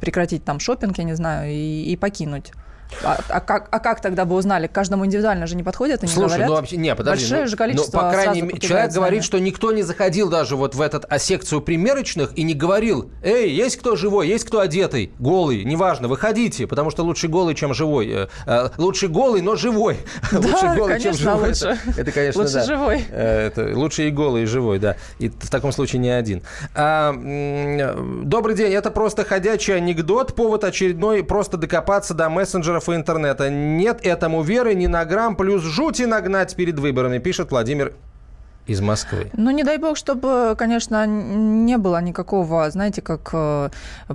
Прекратить 0.01 0.43
там 0.43 0.59
шопинг, 0.59 0.97
я 0.97 1.05
не 1.05 1.15
знаю, 1.15 1.49
и, 1.49 1.83
и 1.83 1.95
покинуть. 1.95 2.51
А, 3.03 3.19
а, 3.29 3.39
как, 3.39 3.67
а 3.71 3.79
как 3.79 4.01
тогда 4.01 4.25
бы 4.25 4.35
узнали? 4.35 4.67
каждому 4.67 5.05
индивидуально 5.05 5.47
же 5.47 5.55
не 5.55 5.63
подходят 5.63 6.03
и 6.03 6.07
не 6.07 6.11
Слушай, 6.11 6.27
говорят? 6.27 6.47
ну 6.47 6.55
вообще, 6.55 6.77
не, 6.77 6.95
подожди. 6.95 7.23
Большое 7.23 7.41
ну, 7.41 7.47
же 7.47 7.55
количество 7.57 7.97
ну, 7.97 8.03
по 8.03 8.11
крайней 8.11 8.41
мере, 8.41 8.59
человек 8.59 8.91
говорит, 8.91 9.23
что 9.23 9.39
никто 9.39 9.71
не 9.71 9.83
заходил 9.83 10.29
даже 10.29 10.55
вот 10.55 10.75
в 10.75 10.81
этот, 10.81 11.05
а 11.09 11.19
секцию 11.19 11.61
примерочных 11.61 12.37
и 12.37 12.43
не 12.43 12.53
говорил, 12.53 13.11
эй, 13.21 13.51
есть 13.51 13.77
кто 13.77 13.95
живой, 13.95 14.27
есть 14.27 14.45
кто 14.45 14.59
одетый, 14.59 15.11
голый, 15.19 15.63
неважно, 15.63 16.07
выходите, 16.07 16.67
потому 16.67 16.91
что 16.91 17.03
лучше 17.03 17.27
голый, 17.27 17.55
чем 17.55 17.73
живой. 17.73 18.09
Э, 18.09 18.27
э, 18.45 18.69
лучше 18.77 19.07
голый, 19.07 19.41
но 19.41 19.55
живой. 19.55 19.97
Да, 20.31 20.39
лучше 20.39 20.75
голый, 20.75 20.93
конечно, 20.93 21.13
чем 21.13 21.13
живой. 21.13 21.49
Лучше. 21.49 21.77
Это, 21.87 22.01
это 22.01 22.11
конечно, 22.11 22.41
лучше 22.41 22.53
да. 22.53 22.63
живой. 22.65 23.05
Э, 23.09 23.47
это, 23.47 23.71
лучше 23.77 24.07
и 24.07 24.11
голый, 24.11 24.43
и 24.43 24.45
живой, 24.45 24.79
да. 24.79 24.95
И 25.19 25.29
в 25.29 25.49
таком 25.49 25.71
случае 25.71 25.99
не 25.99 26.09
один. 26.09 26.43
А, 26.73 27.13
добрый 28.23 28.55
день, 28.55 28.73
это 28.73 28.91
просто 28.91 29.23
ходячий 29.23 29.75
анекдот, 29.75 30.35
повод 30.35 30.63
очередной 30.63 31.23
просто 31.23 31.57
докопаться 31.57 32.13
до 32.13 32.29
мессенджеров 32.29 32.84
и 32.89 32.95
интернета 32.95 33.49
нет 33.49 33.99
этому 34.03 34.43
веры 34.43 34.75
ни 34.75 34.87
на 34.87 35.05
грамм, 35.05 35.35
плюс 35.35 35.63
жути 35.63 36.03
нагнать 36.03 36.55
перед 36.55 36.79
выборами, 36.79 37.19
пишет 37.19 37.51
Владимир 37.51 37.93
из 38.67 38.81
Москвы. 38.81 39.29
Ну, 39.33 39.51
не 39.51 39.63
дай 39.63 39.77
бог, 39.77 39.95
чтобы, 39.95 40.55
конечно, 40.57 41.05
не 41.05 41.77
было 41.77 42.01
никакого, 42.01 42.69
знаете, 42.71 43.01
как 43.01 43.29
э, 43.33 43.69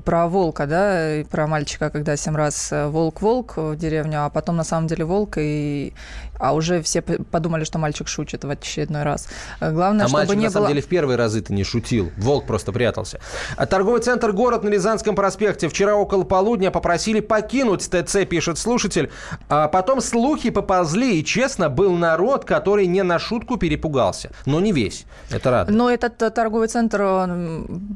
про 0.05 0.27
волка, 0.27 0.66
да, 0.66 1.16
и 1.18 1.25
про 1.25 1.47
мальчика, 1.47 1.91
когда 1.91 2.16
семь 2.16 2.37
раз 2.37 2.73
э, 2.73 2.89
волк-волк 2.89 3.57
в 3.57 3.77
деревню, 3.77 4.25
а 4.25 4.31
потом 4.31 4.57
на 4.57 4.64
самом 4.64 4.89
деле 4.89 5.05
волк, 5.05 5.39
и, 5.39 5.93
а 6.41 6.55
уже 6.55 6.82
все 6.82 7.03
подумали, 7.03 7.64
что 7.64 7.78
мальчик 7.78 8.09
шутит 8.09 8.45
в 8.45 8.51
очередной 8.51 9.03
раз. 9.03 9.28
Главное, 9.61 10.07
а 10.07 10.09
чтобы 10.09 10.20
мальчик, 10.20 10.36
не 10.36 10.45
на 10.45 10.49
было... 10.49 10.53
самом 10.53 10.68
деле, 10.68 10.82
в 10.82 10.86
первые 10.86 11.16
разы 11.16 11.41
ты 11.41 11.53
не 11.53 11.64
шутил. 11.64 12.11
Волк 12.16 12.47
просто 12.47 12.72
прятался. 12.72 13.20
А 13.57 13.66
торговый 13.66 14.01
центр 14.01 14.32
«Город» 14.32 14.64
на 14.64 14.68
Рязанском 14.68 15.14
проспекте. 15.14 15.68
Вчера 15.68 15.95
около 15.95 16.24
полудня 16.24 16.70
попросили 16.70 17.20
покинуть 17.20 17.88
ТЦ, 17.88 18.26
пишет 18.28 18.59
слушатель. 18.59 19.11
А 19.49 19.68
потом 19.68 20.01
слухи 20.01 20.51
поползли, 20.51 21.20
и, 21.20 21.24
честно, 21.24 21.68
был 21.68 21.93
народ, 21.93 22.45
который 22.45 22.86
не 22.86 23.03
на 23.03 23.18
шутку 23.18 23.57
перепугался 23.57 24.30
но 24.47 24.61
не 24.61 24.72
весь. 24.72 25.07
Это 25.30 25.51
рад. 25.51 25.70
Но 25.70 25.91
этот 25.91 26.22
э, 26.22 26.30
торговый 26.30 26.68
центр 26.68 26.99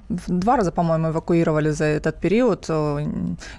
два 0.09 0.57
раза, 0.57 0.73
по-моему, 0.73 1.09
эвакуировали 1.09 1.71
за 1.71 1.85
этот 1.85 2.21
период. 2.21 2.67
Э, 2.69 3.07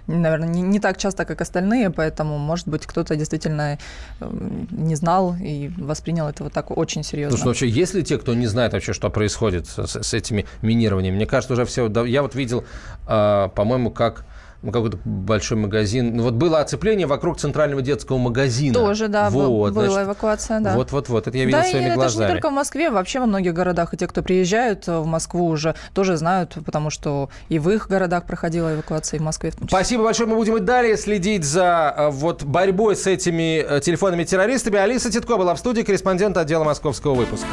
наверное, 0.07 0.49
не, 0.49 0.79
так 0.79 0.97
часто, 0.97 1.25
как 1.25 1.41
остальные, 1.41 1.89
поэтому, 1.89 2.37
может 2.37 2.67
быть, 2.67 2.85
кто-то 2.85 3.15
действительно 3.15 3.77
э, 4.19 4.29
не 4.75 4.95
знал 4.95 5.35
и 5.41 5.69
воспринял 5.77 6.27
это 6.27 6.43
вот 6.43 6.53
так 6.53 6.75
очень 6.75 7.03
серьезно. 7.03 7.37
Слушай, 7.37 7.43
ну 7.43 7.49
вообще, 7.49 7.69
есть 7.69 7.93
ли 7.93 8.03
те, 8.03 8.17
кто 8.17 8.33
не 8.33 8.47
знает 8.47 8.73
вообще, 8.73 8.93
что 8.93 9.09
происходит 9.09 9.67
с, 9.67 10.01
с 10.01 10.13
этими 10.13 10.45
минированиями? 10.61 11.15
Мне 11.15 11.25
кажется, 11.25 11.53
уже 11.53 11.65
все... 11.65 11.89
Я 12.05 12.21
вот 12.21 12.35
видел, 12.35 12.65
по-моему, 13.05 13.91
как 13.91 14.25
ну, 14.65 14.71
какой-то 14.71 14.97
большой 15.05 15.57
магазин. 15.57 16.15
Ну, 16.15 16.23
вот 16.23 16.33
было 16.33 16.59
оцепление 16.59 17.05
вокруг 17.05 17.37
центрального 17.37 17.81
детского 17.81 18.17
магазина. 18.17 18.73
Тоже, 18.73 19.07
да, 19.07 19.29
вот, 19.29 19.73
была 19.73 19.89
значит, 19.89 20.07
эвакуация, 20.07 20.59
да. 20.59 20.75
Вот-вот-вот, 20.75 21.27
это 21.27 21.37
я 21.37 21.45
видел 21.45 21.59
да, 21.59 21.65
своими 21.65 21.91
и 21.91 21.93
глазами. 21.93 22.23
это 22.23 22.33
не 22.33 22.39
только 22.39 22.49
в 22.49 22.53
Москве, 22.53 22.89
вообще 22.89 23.19
во 23.19 23.27
многих 23.27 23.53
городах. 23.53 23.93
И 23.93 23.97
те, 23.97 24.07
кто 24.07 24.23
приезжают 24.23 24.87
в 24.87 25.05
Москву 25.05 25.47
уже, 25.47 25.75
тоже 25.93 26.17
знают, 26.17 26.57
потому 26.65 26.89
что 26.89 27.29
и 27.49 27.59
в 27.59 27.69
их 27.69 27.87
городах 27.87 28.25
проходила 28.25 28.73
эвакуация, 28.73 29.17
и 29.17 29.19
в 29.19 29.23
Москве 29.23 29.51
в. 29.51 29.67
Спасибо 29.67 30.03
большое. 30.03 30.27
Мы 30.27 30.35
будем 30.35 30.57
и 30.57 30.59
далее 30.59 30.97
следить 30.97 31.43
за 31.43 31.93
э, 31.95 32.09
вот 32.09 32.43
борьбой 32.43 32.95
с 32.95 33.05
этими 33.05 33.59
э, 33.59 33.79
телефонными 33.81 34.23
террористами. 34.23 34.79
Алиса 34.79 35.11
Титко 35.11 35.37
была 35.37 35.53
в 35.53 35.59
студии, 35.59 35.83
корреспондент 35.83 36.37
отдела 36.37 36.63
московского 36.63 37.13
выпуска. 37.13 37.47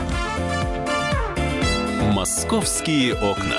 «Московские 2.12 3.14
окна». 3.14 3.58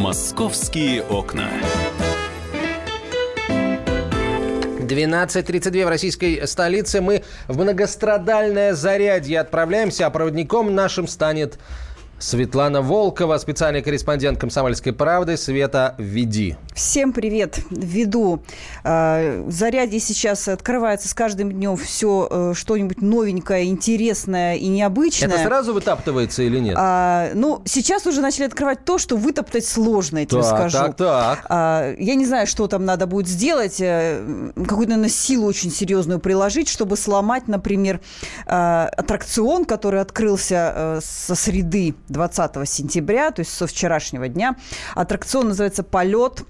«Московские 0.00 1.02
окна». 1.02 1.50
12.32 4.78 5.84
в 5.84 5.88
российской 5.90 6.46
столице. 6.46 7.02
Мы 7.02 7.22
в 7.48 7.58
многострадальное 7.58 8.72
зарядье 8.72 9.40
отправляемся, 9.40 10.06
а 10.06 10.10
проводником 10.10 10.74
нашим 10.74 11.06
станет 11.06 11.58
Светлана 12.18 12.80
Волкова, 12.80 13.36
специальный 13.36 13.82
корреспондент 13.82 14.40
«Комсомольской 14.40 14.94
правды». 14.94 15.36
Света, 15.36 15.94
веди. 15.98 16.56
Всем 16.80 17.12
привет. 17.12 17.58
Веду. 17.68 18.42
А, 18.84 19.44
Зарядье 19.48 20.00
сейчас 20.00 20.48
открывается 20.48 21.08
с 21.08 21.14
каждым 21.14 21.52
днем 21.52 21.76
все 21.76 22.26
э, 22.30 22.52
что-нибудь 22.56 23.02
новенькое, 23.02 23.66
интересное 23.66 24.56
и 24.56 24.66
необычное. 24.66 25.28
Это 25.28 25.44
сразу 25.44 25.74
вытаптывается 25.74 26.42
или 26.42 26.58
нет? 26.58 26.76
А, 26.78 27.32
ну, 27.34 27.60
сейчас 27.66 28.06
уже 28.06 28.22
начали 28.22 28.44
открывать 28.44 28.82
то, 28.86 28.96
что 28.96 29.18
вытоптать 29.18 29.66
сложно, 29.66 30.20
я 30.20 30.24
тебе 30.26 30.40
так, 30.40 30.56
скажу. 30.56 30.78
Так, 30.78 30.96
так, 30.96 31.46
а, 31.50 31.94
Я 31.98 32.14
не 32.14 32.24
знаю, 32.24 32.46
что 32.46 32.66
там 32.66 32.86
надо 32.86 33.06
будет 33.06 33.28
сделать. 33.28 33.78
Э, 33.82 34.50
какую-то, 34.56 34.92
наверное, 34.92 35.10
силу 35.10 35.46
очень 35.46 35.70
серьезную 35.70 36.18
приложить, 36.18 36.70
чтобы 36.70 36.96
сломать, 36.96 37.46
например, 37.46 38.00
а, 38.46 38.88
аттракцион, 38.96 39.66
который 39.66 40.00
открылся 40.00 40.72
э, 40.74 41.00
со 41.02 41.34
среды 41.34 41.94
20 42.08 42.66
сентября, 42.66 43.32
то 43.32 43.40
есть 43.40 43.52
со 43.52 43.66
вчерашнего 43.66 44.28
дня. 44.28 44.56
Аттракцион 44.94 45.48
называется 45.48 45.82
«Полет». 45.82 46.42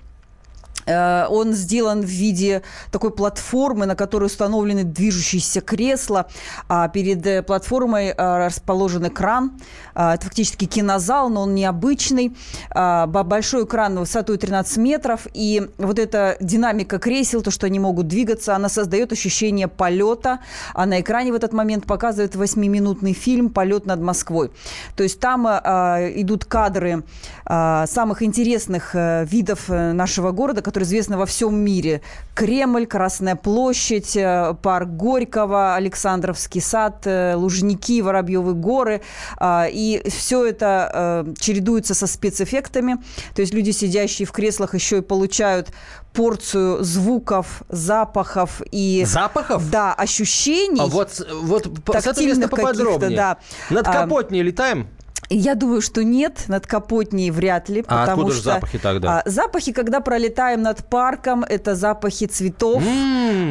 Э, 0.90 1.26
он 1.28 1.52
сделан 1.52 2.00
в 2.02 2.08
виде 2.08 2.62
такой 2.90 3.10
платформы, 3.10 3.86
на 3.86 3.94
которой 3.94 4.24
установлены 4.24 4.84
движущиеся 4.84 5.60
кресла. 5.60 6.26
А 6.68 6.88
перед 6.88 7.24
э, 7.26 7.42
платформой 7.42 8.08
э, 8.08 8.46
расположен 8.46 9.06
экран. 9.06 9.52
Это 9.94 10.20
фактически 10.22 10.64
кинозал, 10.64 11.28
но 11.28 11.42
он 11.42 11.54
необычный. 11.54 12.34
Большой 12.74 13.64
экран 13.64 13.98
высотой 13.98 14.38
13 14.38 14.78
метров. 14.78 15.26
И 15.34 15.68
вот 15.78 15.98
эта 15.98 16.36
динамика 16.40 16.98
кресел, 16.98 17.42
то, 17.42 17.50
что 17.50 17.66
они 17.66 17.80
могут 17.80 18.06
двигаться, 18.06 18.54
она 18.54 18.68
создает 18.68 19.12
ощущение 19.12 19.68
полета. 19.68 20.38
А 20.74 20.86
на 20.86 21.00
экране 21.00 21.32
в 21.32 21.34
этот 21.34 21.52
момент 21.52 21.86
показывает 21.86 22.34
8-минутный 22.34 23.12
фильм 23.12 23.50
«Полет 23.50 23.84
над 23.84 24.00
Москвой». 24.00 24.52
То 24.96 25.02
есть 25.02 25.20
там 25.20 25.46
идут 25.46 26.44
кадры 26.44 27.02
самых 27.44 28.22
интересных 28.22 28.94
видов 28.94 29.68
нашего 29.68 30.30
города, 30.30 30.62
которые 30.62 30.79
которые 30.80 30.86
известны 30.86 31.16
во 31.16 31.26
всем 31.26 31.54
мире. 31.54 32.00
Кремль, 32.34 32.86
Красная 32.86 33.36
площадь, 33.36 34.16
э, 34.16 34.54
парк 34.62 34.88
Горького, 34.88 35.74
Александровский 35.74 36.60
сад, 36.60 37.02
э, 37.04 37.34
Лужники, 37.36 38.00
Воробьевы 38.02 38.54
горы. 38.54 39.02
А, 39.36 39.66
И 39.70 40.02
все 40.08 40.46
это 40.46 41.24
э, 41.26 41.34
чередуется 41.38 41.94
со 41.94 42.06
спецэффектами. 42.06 42.96
То 43.34 43.42
есть 43.42 43.54
люди, 43.54 43.72
сидящие 43.72 44.26
в 44.26 44.32
креслах, 44.32 44.74
еще 44.74 44.98
и 44.98 45.00
получают 45.02 45.68
порцию 46.12 46.82
звуков, 46.82 47.62
запахов 47.68 48.62
и... 48.72 49.04
Запахов? 49.06 49.70
Да, 49.70 49.94
ощущений. 49.94 50.80
А 50.80 50.86
вот, 50.86 51.24
вот 51.42 51.66
с 51.88 52.06
этого 52.06 52.24
места 52.24 52.48
поподробнее. 52.48 53.16
да. 53.16 53.36
Над 53.70 53.86
А, 53.86 53.92
Капотней 53.92 54.42
летаем? 54.42 54.88
Я 55.32 55.54
думаю, 55.54 55.80
что 55.80 56.02
нет, 56.02 56.46
над 56.48 56.66
Капотней 56.66 57.30
вряд 57.30 57.68
ли, 57.68 57.84
А 57.86 58.00
потому 58.00 58.22
откуда 58.22 58.32
же 58.32 58.40
что 58.40 58.50
запахи 58.54 58.78
тогда? 58.78 59.20
а, 59.20 59.30
запахи, 59.30 59.72
когда 59.72 60.00
пролетаем 60.00 60.60
над 60.62 60.84
парком, 60.84 61.44
это 61.44 61.76
запахи 61.76 62.26
цветов, 62.26 62.82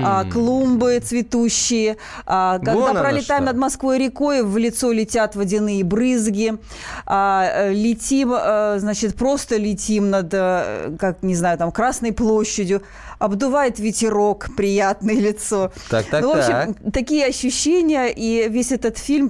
а, 0.03 0.25
клумбы 0.25 0.99
цветущие. 0.99 1.95
А, 2.25 2.57
когда 2.59 2.73
Вон 2.73 2.97
пролетаем 2.97 3.45
над 3.45 3.55
Москвой 3.55 3.97
рекой, 3.97 4.43
в 4.43 4.57
лицо 4.57 4.91
летят 4.91 5.37
водяные 5.37 5.85
брызги. 5.85 6.57
А, 7.05 7.45
э, 7.45 7.73
летим, 7.73 8.33
э, 8.33 8.79
значит, 8.79 9.15
просто 9.15 9.55
летим 9.55 10.09
над, 10.09 10.33
э, 10.33 10.97
как 10.99 11.23
не 11.23 11.35
знаю, 11.35 11.57
там 11.57 11.71
Красной 11.71 12.11
площадью. 12.11 12.81
Обдувает 13.19 13.79
ветерок, 13.79 14.47
приятное 14.55 15.15
лицо. 15.15 15.71
Так, 15.89 16.05
так, 16.05 16.21
ну, 16.21 16.33
в 16.33 16.37
общем, 16.37 16.73
так. 16.73 16.93
такие 16.93 17.25
ощущения, 17.25 18.07
и 18.07 18.47
весь 18.47 18.71
этот 18.71 18.97
фильм, 18.97 19.29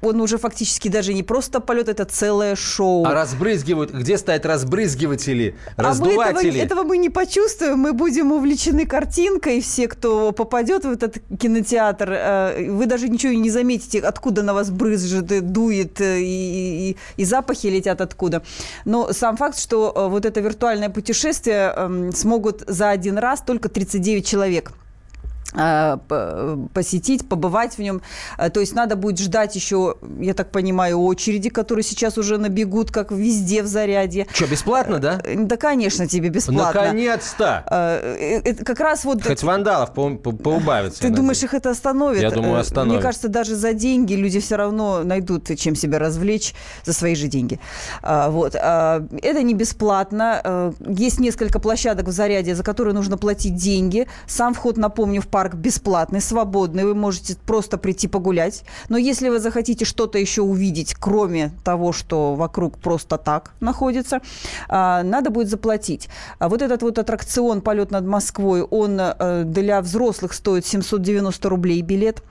он 0.00 0.20
уже 0.22 0.38
фактически 0.38 0.88
даже 0.88 1.12
не 1.12 1.22
просто 1.22 1.60
полет, 1.60 1.88
это 1.90 2.06
целое 2.06 2.56
шоу. 2.56 3.04
А 3.04 3.12
разбрызгивают, 3.12 3.92
где 3.92 4.16
стоят 4.16 4.46
разбрызгиватели, 4.46 5.54
А 5.76 5.82
мы 5.82 5.88
раздуватели? 5.88 6.60
этого, 6.60 6.64
этого 6.80 6.82
мы 6.88 6.96
не 6.96 7.10
почувствуем, 7.10 7.78
мы 7.78 7.92
будем 7.92 8.32
увлечены 8.32 8.86
картинкой, 8.86 9.60
все, 9.60 9.86
кто 9.86 10.32
попадет 10.32 10.86
в 10.86 10.90
этот 10.90 11.16
кинотеатр, 11.38 12.10
э, 12.12 12.70
вы 12.70 12.86
даже 12.86 13.08
ничего 13.10 13.32
и 13.32 13.36
не 13.36 13.50
заметите, 13.50 14.00
откуда 14.00 14.42
на 14.42 14.54
вас 14.54 14.70
брызжет, 14.70 15.30
э, 15.30 15.40
дует, 15.42 16.00
э, 16.00 16.20
и, 16.20 16.90
и- 16.90 16.96
и 17.18 17.24
запахи 17.26 17.66
летят 17.66 18.00
откуда. 18.00 18.42
Но 18.86 19.12
сам 19.12 19.36
факт, 19.36 19.58
что 19.58 19.92
вот 20.10 20.24
это 20.24 20.40
виртуальное 20.40 20.88
путешествие 20.88 21.70
эм, 21.76 22.12
смогут 22.12 22.62
за 22.66 22.88
один 22.88 23.18
раз 23.18 23.25
только 23.40 23.68
39 23.68 24.26
человек 24.26 24.72
посетить, 26.72 27.28
побывать 27.28 27.76
в 27.78 27.82
нем. 27.82 28.02
Э, 28.38 28.50
То 28.50 28.60
есть 28.60 28.74
надо 28.74 28.96
будет 28.96 29.18
ждать 29.18 29.56
еще, 29.56 29.96
я 30.20 30.34
так 30.34 30.50
понимаю, 30.50 31.00
очереди, 31.00 31.48
которые 31.50 31.82
сейчас 31.84 32.18
уже 32.18 32.38
набегут, 32.38 32.90
как 32.90 33.10
везде 33.12 33.62
в 33.62 33.66
зарядье. 33.66 34.26
Что, 34.32 34.46
бесплатно, 34.46 34.98
да? 34.98 35.20
Э, 35.24 35.34
Да, 35.36 35.56
конечно, 35.56 36.06
тебе 36.06 36.28
бесплатно. 36.28 36.80
Наконец-то! 36.82 37.64
Э, 37.70 38.40
э, 38.44 38.54
Как 38.64 38.80
раз 38.80 39.04
вот... 39.04 39.22
Хоть 39.24 39.42
вандалов 39.42 39.92
по- 39.94 40.10
по- 40.16 40.32
поубавится. 40.32 41.00
Ты 41.02 41.10
думаешь, 41.10 41.42
их 41.42 41.54
это 41.54 41.70
остановит? 41.70 42.20
Я 42.22 42.30
думаю, 42.30 42.56
Э, 42.56 42.60
остановит. 42.60 42.94
Мне 42.94 43.02
кажется, 43.02 43.28
даже 43.28 43.54
за 43.54 43.72
деньги 43.72 44.14
люди 44.14 44.40
все 44.40 44.56
равно 44.56 45.02
найдут, 45.04 45.48
чем 45.56 45.74
себя 45.74 45.98
развлечь 45.98 46.54
за 46.84 46.92
свои 46.92 47.14
же 47.14 47.28
деньги. 47.28 47.58
Вот. 48.02 48.54
Это 48.54 49.42
не 49.42 49.54
бесплатно. 49.54 50.40
Э, 50.44 50.72
Есть 50.86 51.20
несколько 51.20 51.58
площадок 51.58 52.06
в 52.08 52.12
заряде, 52.12 52.54
за 52.54 52.62
которые 52.62 52.94
нужно 52.94 53.16
платить 53.16 53.54
деньги. 53.56 54.06
Сам 54.26 54.54
вход, 54.54 54.76
напомню, 54.76 55.20
в 55.22 55.26
парк 55.28 55.45
бесплатный, 55.54 56.20
свободный. 56.20 56.84
Вы 56.84 56.94
можете 56.94 57.36
просто 57.46 57.78
прийти 57.78 58.08
погулять. 58.08 58.64
Но 58.88 58.98
если 58.98 59.28
вы 59.28 59.38
захотите 59.38 59.84
что-то 59.84 60.18
еще 60.18 60.42
увидеть, 60.42 60.94
кроме 60.94 61.52
того, 61.64 61.92
что 61.92 62.34
вокруг 62.34 62.78
просто 62.78 63.18
так 63.18 63.52
находится, 63.60 64.20
а, 64.68 65.02
надо 65.02 65.30
будет 65.30 65.48
заплатить. 65.48 66.08
А 66.38 66.48
Вот 66.48 66.62
этот 66.62 66.82
вот 66.82 66.98
аттракцион 66.98 67.60
«Полет 67.60 67.90
над 67.90 68.04
Москвой», 68.04 68.62
он 68.62 68.98
э, 69.00 69.44
для 69.44 69.80
взрослых 69.80 70.32
стоит 70.32 70.66
790 70.66 71.48
рублей 71.48 71.82
билет. 71.82 72.22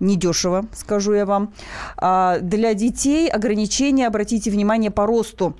Недешево, 0.00 0.66
скажу 0.74 1.14
я 1.14 1.26
вам. 1.26 1.52
А 1.96 2.38
Для 2.40 2.74
детей 2.74 3.28
ограничения, 3.28 4.06
обратите 4.06 4.50
внимание, 4.50 4.90
по 4.90 5.06
росту. 5.06 5.56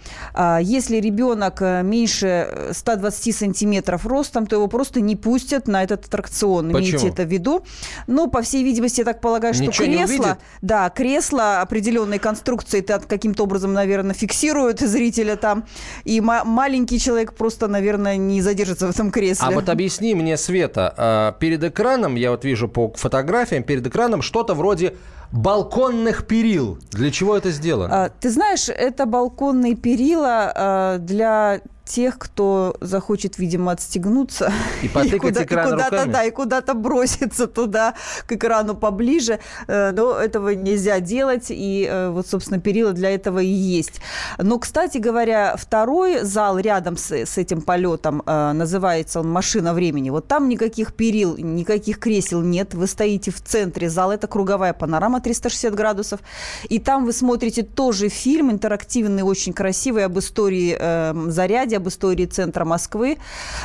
Если 0.60 0.96
ребенок 0.96 1.62
э, 1.62 1.82
меньше 1.82 2.48
э, 2.50 2.72
120 2.72 3.36
сантиметров 3.36 4.06
ростом, 4.06 4.46
то 4.46 4.56
его 4.56 4.66
просто 4.66 5.00
не 5.00 5.16
пустят 5.16 5.68
на 5.68 5.82
этот 5.82 6.06
аттракцион. 6.06 6.72
Почему? 6.72 6.85
Имейте 6.90 7.08
это 7.08 7.24
в 7.24 7.32
виду. 7.32 7.64
Ну, 8.06 8.28
по 8.28 8.42
всей 8.42 8.62
видимости, 8.64 9.00
я 9.00 9.04
так 9.04 9.20
полагаю, 9.20 9.54
что 9.54 9.64
Ничего 9.64 9.86
кресло... 9.86 10.38
Да, 10.62 10.90
кресло 10.90 11.60
определенной 11.60 12.18
конструкции 12.18 12.80
это 12.80 13.00
каким-то 13.00 13.44
образом, 13.44 13.72
наверное, 13.72 14.14
фиксирует 14.14 14.80
зрителя 14.80 15.36
там. 15.36 15.64
И 16.04 16.20
ма- 16.20 16.44
маленький 16.44 16.98
человек 16.98 17.34
просто, 17.34 17.68
наверное, 17.68 18.16
не 18.16 18.42
задержится 18.42 18.86
в 18.86 18.90
этом 18.90 19.10
кресле. 19.10 19.46
А 19.48 19.50
вот 19.50 19.68
объясни 19.68 20.14
мне, 20.14 20.36
Света, 20.36 20.94
а, 20.96 21.32
перед 21.32 21.62
экраном, 21.64 22.14
я 22.16 22.30
вот 22.30 22.44
вижу 22.44 22.68
по 22.68 22.92
фотографиям, 22.94 23.62
перед 23.62 23.86
экраном 23.86 24.22
что-то 24.22 24.54
вроде 24.54 24.94
балконных 25.32 26.26
перил. 26.26 26.78
Для 26.92 27.10
чего 27.10 27.36
это 27.36 27.50
сделано? 27.50 28.04
А, 28.04 28.08
Ты 28.08 28.30
знаешь, 28.30 28.68
это 28.68 29.06
балконные 29.06 29.74
перила 29.74 30.52
а, 30.54 30.98
для 30.98 31.60
тех, 31.86 32.18
кто 32.18 32.76
захочет, 32.80 33.38
видимо, 33.38 33.72
отстегнуться 33.72 34.52
И 34.82 34.88
куда- 35.18 35.44
экран 35.44 35.70
куда-то, 35.70 35.96
руками? 35.96 36.12
да, 36.12 36.24
и 36.24 36.30
куда-то 36.30 36.74
броситься 36.74 37.46
туда, 37.46 37.94
к 38.26 38.32
экрану 38.32 38.74
поближе. 38.74 39.38
Э, 39.68 39.92
Но 39.92 40.12
этого 40.18 40.50
нельзя 40.50 41.00
делать, 41.00 41.46
и 41.50 41.86
э, 41.88 42.10
вот, 42.10 42.26
собственно, 42.26 42.60
перила 42.60 42.92
для 42.92 43.10
этого 43.10 43.38
и 43.38 43.46
есть. 43.46 44.00
Но, 44.38 44.58
кстати 44.58 44.98
говоря, 44.98 45.56
второй 45.56 46.24
зал 46.24 46.58
рядом 46.58 46.96
с, 46.96 47.10
с 47.12 47.38
этим 47.38 47.62
полетом, 47.62 48.22
э, 48.26 48.52
называется 48.52 49.20
он 49.20 49.30
«Машина 49.30 49.72
времени». 49.72 50.10
Вот 50.10 50.26
там 50.28 50.48
никаких 50.48 50.92
перил, 50.94 51.36
никаких 51.38 51.98
кресел 51.98 52.40
нет. 52.42 52.74
Вы 52.74 52.86
стоите 52.86 53.30
в 53.30 53.40
центре 53.40 53.88
зала, 53.88 54.12
это 54.12 54.26
круговая 54.26 54.72
панорама 54.72 55.20
360 55.20 55.74
градусов. 55.74 56.20
И 56.68 56.78
там 56.78 57.04
вы 57.04 57.12
смотрите 57.12 57.62
тоже 57.62 58.08
фильм 58.08 58.50
интерактивный, 58.50 59.22
очень 59.22 59.52
красивый, 59.52 60.04
об 60.04 60.18
истории 60.18 60.76
э, 60.78 61.14
заряде, 61.28 61.75
об 61.76 61.88
истории 61.88 62.26
центра 62.26 62.64
Москвы. 62.64 63.18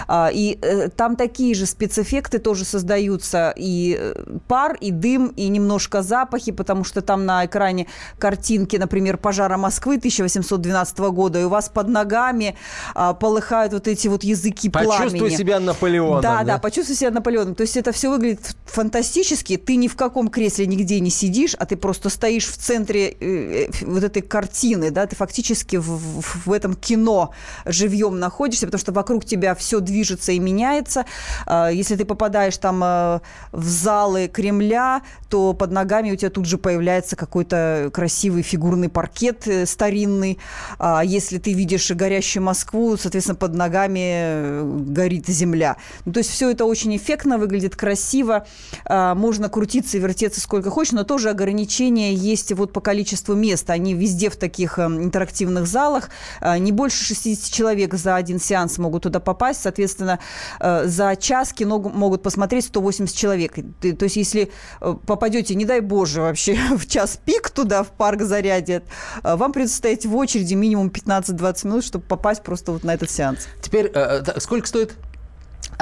А, 0.08 0.30
И 0.34 0.58
э, 0.62 0.90
там 0.90 1.16
такие 1.16 1.56
же 1.56 1.66
спецэффекты 1.66 2.40
тоже 2.40 2.66
создаются. 2.66 3.54
И 3.56 3.98
э, 4.00 4.38
пар, 4.48 4.78
и 4.82 4.92
дым, 4.92 5.28
и 5.30 5.48
немножко 5.48 6.02
запахи, 6.02 6.52
потому 6.52 6.84
что 6.84 7.02
там 7.02 7.26
на 7.26 7.46
экране 7.46 7.88
картинки, 8.20 8.76
например, 8.78 9.18
пожара 9.18 9.58
Москвы 9.58 9.96
1812 9.98 10.98
года, 11.00 11.40
и 11.40 11.44
у 11.44 11.50
вас 11.50 11.70
под 11.70 11.88
ногами 11.88 12.56
а, 12.96 13.14
полыхают 13.14 13.74
вот 13.74 13.88
эти 13.88 14.08
вот 14.08 14.24
языки 14.24 14.70
Почувствуй 14.70 15.20
пламени. 15.20 15.36
себя 15.36 15.60
Наполеоном. 15.60 16.22
Да, 16.22 16.44
да, 16.44 16.58
почувствуй 16.58 16.96
себя 16.96 17.12
Наполеоном. 17.12 17.56
То 17.56 17.62
есть 17.64 17.78
это 17.78 17.92
все 17.92 18.10
выглядит 18.10 18.56
фантастически. 18.66 19.58
Ты 19.58 19.76
ни 19.76 19.88
в 19.88 19.96
каком 19.96 20.28
кресле 20.30 20.66
нигде 20.68 21.00
не 21.00 21.10
сидишь, 21.10 21.56
а 21.58 21.66
ты 21.66 21.76
просто 21.78 22.10
стоишь 22.10 22.46
в 22.48 22.58
центре 22.58 23.10
э, 23.20 23.68
вот 23.84 24.04
этой 24.04 24.22
картины, 24.22 24.92
да, 24.92 25.06
ты 25.06 25.16
фактически 25.16 25.78
в, 25.78 25.84
в- 25.88 26.46
в 26.48 26.52
этом 26.52 26.74
кино 26.74 27.32
живьем 27.66 28.01
находишься, 28.10 28.66
потому 28.66 28.80
что 28.80 28.92
вокруг 28.92 29.26
тебя 29.26 29.56
все 29.56 29.80
движется 29.80 30.32
и 30.32 30.40
меняется. 30.40 31.06
А, 31.46 31.70
Если 31.70 31.96
ты 31.96 32.06
попадаешь 32.06 32.58
там 32.58 32.84
э, 32.84 33.20
в 33.52 33.64
залы 33.64 34.28
Кремля, 34.28 35.02
то 35.30 35.54
под 35.54 35.72
ногами 35.72 36.12
у 36.12 36.16
тебя 36.16 36.30
тут 36.30 36.46
же 36.46 36.58
появляется 36.58 37.16
какой-то 37.16 37.90
красивый 37.94 38.44
фигурный 38.44 38.90
паркет 38.90 39.48
э, 39.48 39.66
старинный. 39.66 40.40
А 40.80 41.04
Если 41.04 41.38
ты 41.38 41.54
видишь 41.54 41.90
горящую 41.92 42.44
Москву, 42.44 42.98
соответственно, 42.98 43.36
под 43.36 43.54
ногами 43.56 44.00
э, 44.04 44.64
горит 44.88 45.28
земля. 45.28 45.78
Ну, 46.06 46.14
то 46.14 46.20
есть 46.20 46.30
все 46.30 46.50
это 46.50 46.66
очень 46.66 46.96
эффектно, 46.96 47.38
выглядит 47.38 47.76
красиво. 47.76 48.46
А, 48.86 49.16
Можно 49.16 49.50
крутиться 49.50 49.98
и 49.98 50.00
вертеться 50.00 50.42
сколько 50.42 50.70
хочешь, 50.70 50.94
но 50.94 51.04
тоже 51.04 51.30
ограничения 51.30 52.14
есть 52.14 52.52
вот 52.52 52.74
по 52.74 52.82
количеству 52.82 53.36
мест. 53.36 53.70
Они 53.70 53.94
везде 53.94 54.30
в 54.30 54.36
таких 54.36 54.80
э, 54.80 54.86
интерактивных 54.86 55.68
залах. 55.68 56.10
Не 56.42 56.72
больше 56.72 57.04
60 57.04 57.52
человек 57.52 57.91
за 57.98 58.16
один 58.16 58.40
сеанс 58.40 58.78
могут 58.78 59.04
туда 59.04 59.20
попасть. 59.20 59.62
Соответственно, 59.62 60.20
э, 60.60 60.86
за 60.86 61.16
час 61.16 61.54
кино 61.54 61.80
могут 61.80 62.24
посмотреть 62.24 62.66
180 62.66 63.16
человек. 63.16 63.56
То 63.56 64.04
есть 64.04 64.16
если 64.16 64.52
э, 64.82 64.96
попадете, 65.06 65.56
не 65.56 65.66
дай 65.66 65.80
боже, 65.80 66.22
вообще 66.22 66.56
в 66.78 66.88
час 66.88 67.20
пик 67.24 67.50
туда, 67.50 67.84
в 67.84 67.90
парк 67.90 68.22
зарядят, 68.22 68.84
э, 69.24 69.36
вам 69.36 69.52
придется 69.52 69.78
стоять 69.78 70.06
в 70.06 70.16
очереди 70.16 70.54
минимум 70.54 70.88
15-20 70.88 71.68
минут, 71.68 71.84
чтобы 71.86 72.06
попасть 72.06 72.44
просто 72.44 72.72
вот 72.72 72.84
на 72.84 72.94
этот 72.94 73.10
сеанс. 73.10 73.48
Теперь, 73.62 73.92
сколько 74.40 74.68
стоит? 74.68 74.96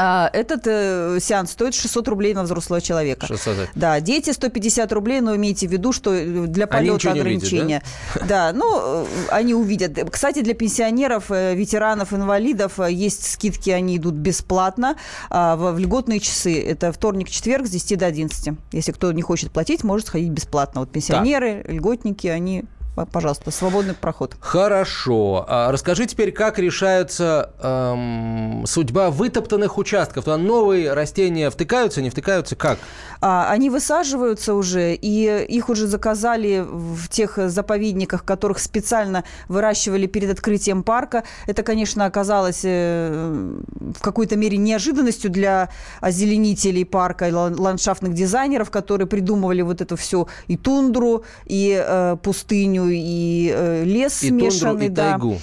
А, 0.01 0.30
этот 0.32 0.61
э, 0.65 1.19
сеанс 1.19 1.51
стоит 1.51 1.73
600 1.73 2.07
рублей 2.07 2.34
на 2.34 2.43
взрослого 2.43 2.80
человека. 2.80 3.27
600. 3.27 3.69
Да, 3.75 3.99
дети 3.99 4.32
150 4.32 4.91
рублей, 4.93 5.19
но 5.19 5.36
имейте 5.36 5.67
в 5.67 5.71
виду, 5.71 5.91
что 5.91 6.13
э, 6.13 6.47
для 6.47 6.65
Они 6.65 6.89
полета 6.89 6.93
ничего 6.93 7.13
не 7.13 7.21
увидят, 7.21 7.43
ограничения. 7.43 7.84
да? 8.27 8.53
ну, 8.53 9.03
э, 9.03 9.05
они 9.30 9.53
увидят. 9.53 10.09
Кстати, 10.09 10.41
для 10.41 10.53
пенсионеров, 10.53 11.32
э, 11.32 11.53
ветеранов, 11.55 12.13
инвалидов 12.13 12.80
есть 12.89 13.30
скидки, 13.30 13.69
они 13.71 13.97
идут 13.97 14.15
бесплатно 14.15 14.95
а, 15.30 15.55
в, 15.55 15.73
в 15.73 15.80
льготные 15.80 16.19
часы. 16.19 16.61
Это 16.61 16.91
вторник, 16.91 17.30
четверг 17.30 17.67
с 17.67 17.69
10 17.71 17.99
до 17.99 18.05
11. 18.05 18.57
Если 18.71 18.91
кто 18.91 19.11
не 19.11 19.21
хочет 19.21 19.51
платить, 19.51 19.84
может 19.84 20.07
сходить 20.07 20.30
бесплатно. 20.30 20.82
Вот 20.82 20.91
пенсионеры, 20.91 21.63
льготники, 21.67 22.27
они 22.27 22.63
пожалуйста, 23.12 23.52
свободный 23.52 23.94
проход. 23.94 24.36
Хорошо. 24.40 25.46
А 25.48 25.72
расскажи 25.72 26.06
теперь, 26.06 26.32
как 26.32 26.60
решается 26.60 27.52
эм, 27.62 28.66
судьба 28.66 29.10
вытоптанных 29.10 29.78
участков? 29.78 30.26
Туда 30.26 30.38
новые 30.38 30.94
растения 30.94 31.50
втыкаются, 31.50 32.02
не 32.02 32.10
втыкаются? 32.10 32.56
Как? 32.56 32.78
А, 33.22 33.50
они 33.52 33.70
высаживаются 33.70 34.54
уже, 34.54 34.94
и 34.96 35.46
их 35.48 35.70
уже 35.70 35.88
заказали 35.88 36.66
в 36.68 37.08
тех 37.10 37.38
заповедниках, 37.38 38.26
которых 38.26 38.60
специально 38.60 39.24
выращивали 39.48 40.06
перед 40.06 40.32
открытием 40.32 40.84
парка. 40.84 41.24
Это, 41.48 41.64
конечно, 41.64 42.06
оказалось 42.06 42.62
э, 42.64 43.60
в 43.80 44.02
какой-то 44.02 44.36
мере 44.36 44.58
неожиданностью 44.58 45.30
для 45.30 45.70
озеленителей 46.02 46.86
парка 46.86 47.30
и 47.30 47.32
ландшафтных 47.32 48.14
дизайнеров, 48.14 48.72
которые 48.72 49.08
придумывали 49.08 49.62
вот 49.62 49.82
эту 49.82 49.96
всю 49.96 50.28
и 50.48 50.58
тундру, 50.58 51.24
и 51.46 51.82
э, 51.82 52.18
пустыню, 52.22 52.89
и 52.90 53.52
э, 53.54 53.84
лес 53.84 54.24
и 54.24 54.30
смешанный. 54.30 54.88
И 54.88 54.90
да. 54.90 55.12
тайгу. 55.12 55.40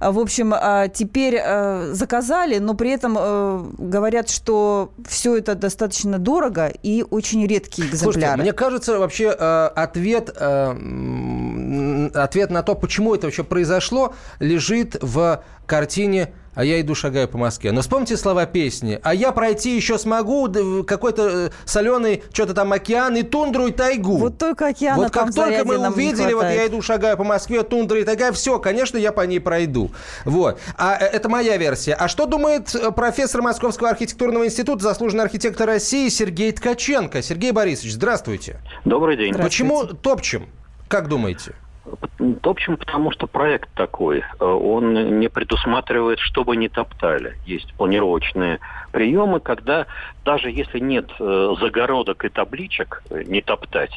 В 0.00 0.18
общем, 0.18 0.54
а, 0.56 0.88
теперь 0.88 1.38
э, 1.42 1.90
заказали, 1.92 2.58
но 2.58 2.74
при 2.74 2.90
этом 2.90 3.16
э, 3.18 3.64
говорят, 3.78 4.30
что 4.30 4.92
все 5.06 5.36
это 5.36 5.54
достаточно 5.54 6.18
дорого 6.18 6.72
и 6.82 7.04
очень 7.08 7.46
редкие 7.46 7.88
экземпляры. 7.88 8.12
Слушайте, 8.12 8.42
мне 8.42 8.52
кажется, 8.52 8.98
вообще 8.98 9.30
ответ, 9.30 10.30
ответ 10.30 12.50
на 12.50 12.62
то, 12.62 12.74
почему 12.74 13.14
это 13.14 13.26
вообще 13.26 13.44
произошло, 13.44 14.14
лежит 14.38 14.96
в 15.00 15.42
картине 15.66 16.32
а 16.60 16.64
я 16.64 16.78
иду 16.78 16.94
шагаю 16.94 17.26
по 17.26 17.38
Москве. 17.38 17.72
Но 17.72 17.80
вспомните 17.80 18.18
слова 18.18 18.44
песни. 18.44 19.00
А 19.02 19.14
я 19.14 19.32
пройти 19.32 19.74
еще 19.74 19.98
смогу 19.98 20.46
какой-то 20.84 21.46
э, 21.46 21.50
соленый 21.64 22.22
что-то 22.34 22.52
там 22.52 22.70
океан 22.74 23.16
и 23.16 23.22
тундру 23.22 23.68
и 23.68 23.72
тайгу. 23.72 24.18
Вот 24.18 24.36
только 24.36 24.66
океан. 24.66 24.98
Вот 24.98 25.10
как 25.10 25.34
только 25.34 25.64
мы 25.64 25.78
увидели, 25.78 26.34
вот 26.34 26.44
я 26.44 26.66
иду 26.66 26.82
шагаю 26.82 27.16
по 27.16 27.24
Москве, 27.24 27.62
тундра 27.62 27.98
и 27.98 28.04
тайга, 28.04 28.30
все, 28.32 28.58
конечно, 28.58 28.98
я 28.98 29.10
по 29.10 29.22
ней 29.22 29.40
пройду. 29.40 29.90
Вот. 30.26 30.60
А 30.76 30.98
э, 31.00 31.06
это 31.06 31.30
моя 31.30 31.56
версия. 31.56 31.94
А 31.94 32.08
что 32.08 32.26
думает 32.26 32.74
э, 32.74 32.90
профессор 32.90 33.40
Московского 33.40 33.88
архитектурного 33.88 34.44
института, 34.44 34.82
заслуженный 34.82 35.24
архитектор 35.24 35.66
России 35.66 36.10
Сергей 36.10 36.52
Ткаченко? 36.52 37.22
Сергей 37.22 37.52
Борисович, 37.52 37.94
здравствуйте. 37.94 38.60
Добрый 38.84 39.16
день. 39.16 39.32
Почему 39.32 39.86
топчем? 39.86 40.50
Как 40.88 41.08
думаете? 41.08 41.54
В 41.84 42.48
общем, 42.48 42.76
потому 42.76 43.10
что 43.10 43.26
проект 43.26 43.70
такой. 43.74 44.18
Э, 44.18 44.44
он 44.44 45.18
не 45.18 45.28
предусматривает, 45.28 46.18
чтобы 46.18 46.56
не 46.56 46.68
топтали. 46.68 47.36
Есть 47.46 47.72
планировочные 47.74 48.60
приемы, 48.92 49.40
когда 49.40 49.86
даже 50.24 50.50
если 50.50 50.78
нет 50.78 51.10
э, 51.18 51.54
загородок 51.58 52.24
и 52.24 52.28
табличек 52.28 53.02
э, 53.10 53.22
не 53.24 53.40
топтать, 53.40 53.92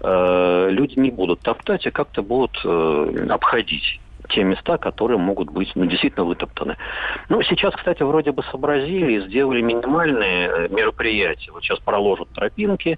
люди 0.00 0.96
не 0.96 1.10
будут 1.10 1.40
топтать, 1.40 1.84
а 1.88 1.90
как-то 1.90 2.22
будут 2.22 2.64
обходить 2.64 4.00
те 4.28 4.44
места, 4.44 4.78
которые 4.78 5.18
могут 5.18 5.50
быть 5.50 5.72
ну, 5.74 5.86
действительно 5.86 6.24
вытоптаны. 6.24 6.76
Ну, 7.28 7.42
сейчас, 7.42 7.74
кстати, 7.74 8.04
вроде 8.04 8.30
бы 8.30 8.44
сообразили 8.44 9.26
сделали 9.26 9.60
минимальные 9.60 10.68
мероприятия. 10.68 11.50
Вот 11.50 11.64
сейчас 11.64 11.80
проложат 11.80 12.28
тропинки, 12.28 12.96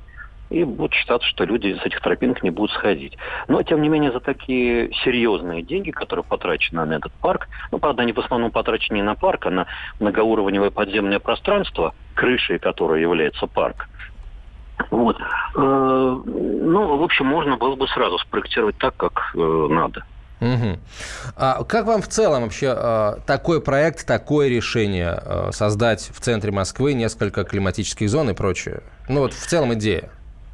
и 0.51 0.65
будет 0.65 0.93
считаться, 0.93 1.27
что 1.29 1.45
люди 1.45 1.79
с 1.81 1.87
этих 1.87 2.01
тропинок 2.01 2.43
не 2.43 2.51
будут 2.51 2.73
сходить. 2.73 3.17
Но, 3.49 3.63
тем 3.63 3.81
не 3.83 3.89
менее, 3.89 4.13
за 4.13 4.21
такие 4.21 4.93
серьезные 5.05 5.63
деньги, 5.63 5.91
которые 5.91 6.25
потрачены 6.25 6.85
на 6.85 6.95
этот 6.95 7.13
парк, 7.13 7.49
ну, 7.71 7.79
правда, 7.79 8.03
они 8.03 8.13
в 8.13 8.19
основном 8.19 8.51
потрачены 8.51 8.97
не 8.97 9.03
на 9.03 9.15
парк, 9.15 9.47
а 9.47 9.51
на 9.51 9.67
многоуровневое 10.01 10.71
подземное 10.71 11.21
пространство, 11.21 11.95
крышей 12.15 12.59
которое 12.59 13.01
является 13.01 13.47
парк, 13.47 13.89
вот. 14.91 15.17
Э, 15.55 16.23
ну, 16.25 16.97
в 16.97 17.03
общем, 17.03 17.27
можно 17.27 17.57
было 17.57 17.77
бы 17.77 17.87
сразу 17.89 18.19
спроектировать 18.19 18.79
так, 18.79 18.97
как 18.97 19.33
э, 19.35 19.67
надо. 19.71 20.05
Угу. 20.41 20.79
А 21.37 21.65
как 21.65 21.85
вам 21.85 22.01
в 22.01 22.09
целом 22.09 22.45
вообще 22.45 22.75
э, 22.75 23.17
такой 23.27 23.61
проект, 23.61 24.07
такое 24.07 24.49
решение 24.49 25.51
создать 25.51 26.11
в 26.15 26.21
центре 26.21 26.51
Москвы 26.51 26.95
несколько 26.95 27.45
климатических 27.45 28.09
зон 28.09 28.31
и 28.31 28.35
прочее? 28.35 28.83
Ну 29.09 29.21
вот 29.21 29.35
в 29.35 29.47
целом 29.47 29.75
идея. 29.75 30.11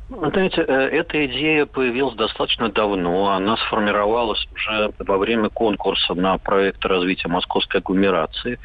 Знаете, 0.08 0.62
э, 0.62 0.72
эта 0.72 1.26
идея 1.26 1.66
появилась 1.66 2.14
достаточно 2.14 2.70
давно. 2.70 3.30
Она 3.30 3.56
сформировалась 3.56 4.46
уже 4.54 4.92
во 5.00 5.18
время 5.18 5.48
конкурса 5.48 6.14
на 6.14 6.38
проект 6.38 6.84
развития 6.84 7.28
московской 7.28 7.80
агломерации 7.80 8.60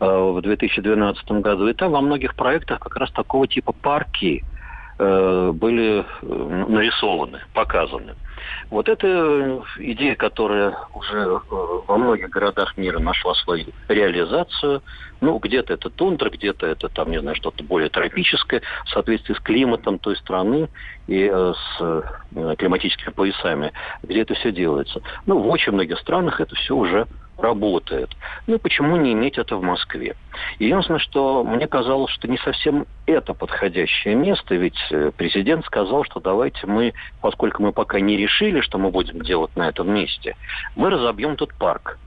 э, 0.00 0.06
в 0.06 0.40
2012 0.40 1.30
году. 1.42 1.68
И 1.68 1.74
там 1.74 1.92
во 1.92 2.00
многих 2.00 2.34
проектах 2.34 2.80
как 2.80 2.96
раз 2.96 3.10
такого 3.12 3.46
типа 3.46 3.72
парки 3.72 4.42
э, 4.98 5.50
были 5.52 6.06
нарисованы, 6.22 7.40
показаны. 7.52 8.14
Вот 8.70 8.88
эта 8.88 9.62
идея, 9.78 10.14
которая 10.14 10.76
уже 10.94 11.40
во 11.50 11.96
многих 11.96 12.30
городах 12.30 12.76
мира 12.76 12.98
нашла 12.98 13.34
свою 13.34 13.66
реализацию, 13.88 14.82
ну, 15.20 15.38
где-то 15.38 15.72
это 15.72 15.90
тундра, 15.90 16.30
где-то 16.30 16.66
это, 16.66 16.88
там, 16.88 17.10
не 17.10 17.20
знаю, 17.20 17.36
что-то 17.36 17.64
более 17.64 17.88
тропическое, 17.88 18.62
в 18.84 18.90
соответствии 18.90 19.34
с 19.34 19.40
климатом 19.40 19.98
той 19.98 20.16
страны 20.16 20.68
и 21.06 21.28
э, 21.32 21.52
с 21.54 21.80
э, 21.80 22.54
климатическими 22.56 23.12
поясами, 23.12 23.72
где 24.02 24.22
это 24.22 24.34
все 24.34 24.52
делается. 24.52 25.00
Ну, 25.26 25.38
в 25.38 25.48
очень 25.48 25.72
многих 25.72 25.98
странах 25.98 26.40
это 26.40 26.54
все 26.54 26.76
уже 26.76 27.06
работает. 27.38 28.10
Ну 28.46 28.56
и 28.56 28.58
почему 28.58 28.96
не 28.96 29.12
иметь 29.12 29.38
это 29.38 29.56
в 29.56 29.62
Москве? 29.62 30.16
Единственное, 30.58 31.00
что 31.00 31.44
мне 31.44 31.66
казалось, 31.66 32.12
что 32.12 32.28
не 32.28 32.38
совсем 32.38 32.86
это 33.06 33.34
подходящее 33.34 34.14
место, 34.14 34.54
ведь 34.54 34.78
э, 34.90 35.12
президент 35.16 35.64
сказал, 35.64 36.04
что 36.04 36.20
давайте 36.20 36.66
мы, 36.66 36.92
поскольку 37.20 37.62
мы 37.62 37.72
пока 37.72 38.00
не 38.00 38.16
решили, 38.16 38.60
что 38.60 38.78
мы 38.78 38.90
будем 38.90 39.20
делать 39.20 39.54
на 39.56 39.68
этом 39.68 39.92
месте, 39.92 40.36
мы 40.76 40.90
разобьем 40.90 41.36
тут 41.36 41.54
парк. 41.54 41.98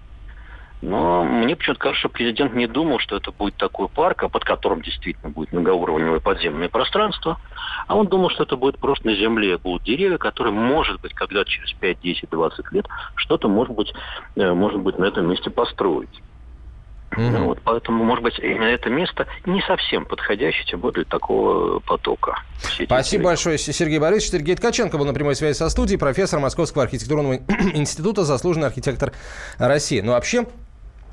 Но 0.82 1.23
мне 1.23 1.55
почему-то 1.55 1.79
кажется, 1.79 1.99
что 1.99 2.09
президент 2.09 2.55
не 2.55 2.65
думал, 2.65 2.99
что 2.99 3.15
это 3.15 3.32
будет 3.32 3.55
такой 3.55 3.88
парк, 3.88 4.23
а 4.23 4.29
под 4.29 4.43
которым 4.43 4.82
действительно 4.82 5.29
будет 5.29 5.51
многоуровневое 5.53 6.19
подземное 6.19 6.69
пространство. 6.69 7.39
А 7.88 7.95
он 7.95 8.07
думал, 8.07 8.32
что 8.32 8.43
это 8.43 8.57
будет 8.57 8.79
просто 8.79 9.07
на 9.07 9.15
земле 9.15 9.57
будут 9.57 9.84
деревья, 9.84 10.17
которые, 10.17 10.53
может 10.53 10.99
быть, 11.01 11.13
когда 11.13 11.45
через 11.45 11.71
5, 11.73 12.01
10, 12.01 12.29
20 12.29 12.71
лет 12.71 12.88
что-то, 13.15 13.47
может 13.47 13.75
быть, 13.75 13.93
э, 14.36 14.53
может 14.53 14.79
быть, 14.79 14.97
на 14.97 15.05
этом 15.05 15.29
месте 15.29 15.51
построить. 15.51 16.21
Mm-hmm. 17.11 17.43
Вот, 17.43 17.59
поэтому, 17.63 18.03
может 18.05 18.23
быть, 18.23 18.39
именно 18.39 18.63
это 18.63 18.89
место 18.89 19.27
не 19.45 19.61
совсем 19.61 20.05
подходящее, 20.05 20.65
тем 20.65 20.79
более 20.79 21.03
для 21.03 21.03
такого 21.03 21.79
потока. 21.79 22.41
Спасибо 22.86 23.25
большое, 23.25 23.57
Сергей 23.57 23.99
Борисович. 23.99 24.32
Сергей 24.32 24.55
Ткаченко 24.55 24.97
был 24.97 25.05
на 25.05 25.13
прямой 25.13 25.36
связи 25.36 25.57
со 25.57 25.69
студией, 25.69 25.99
профессор 25.99 26.39
Московского 26.39 26.86
архитектурного 26.86 27.36
института, 27.73 28.23
заслуженный 28.23 28.67
архитектор 28.67 29.11
России. 29.59 29.99
Ну, 29.99 30.13
вообще, 30.13 30.45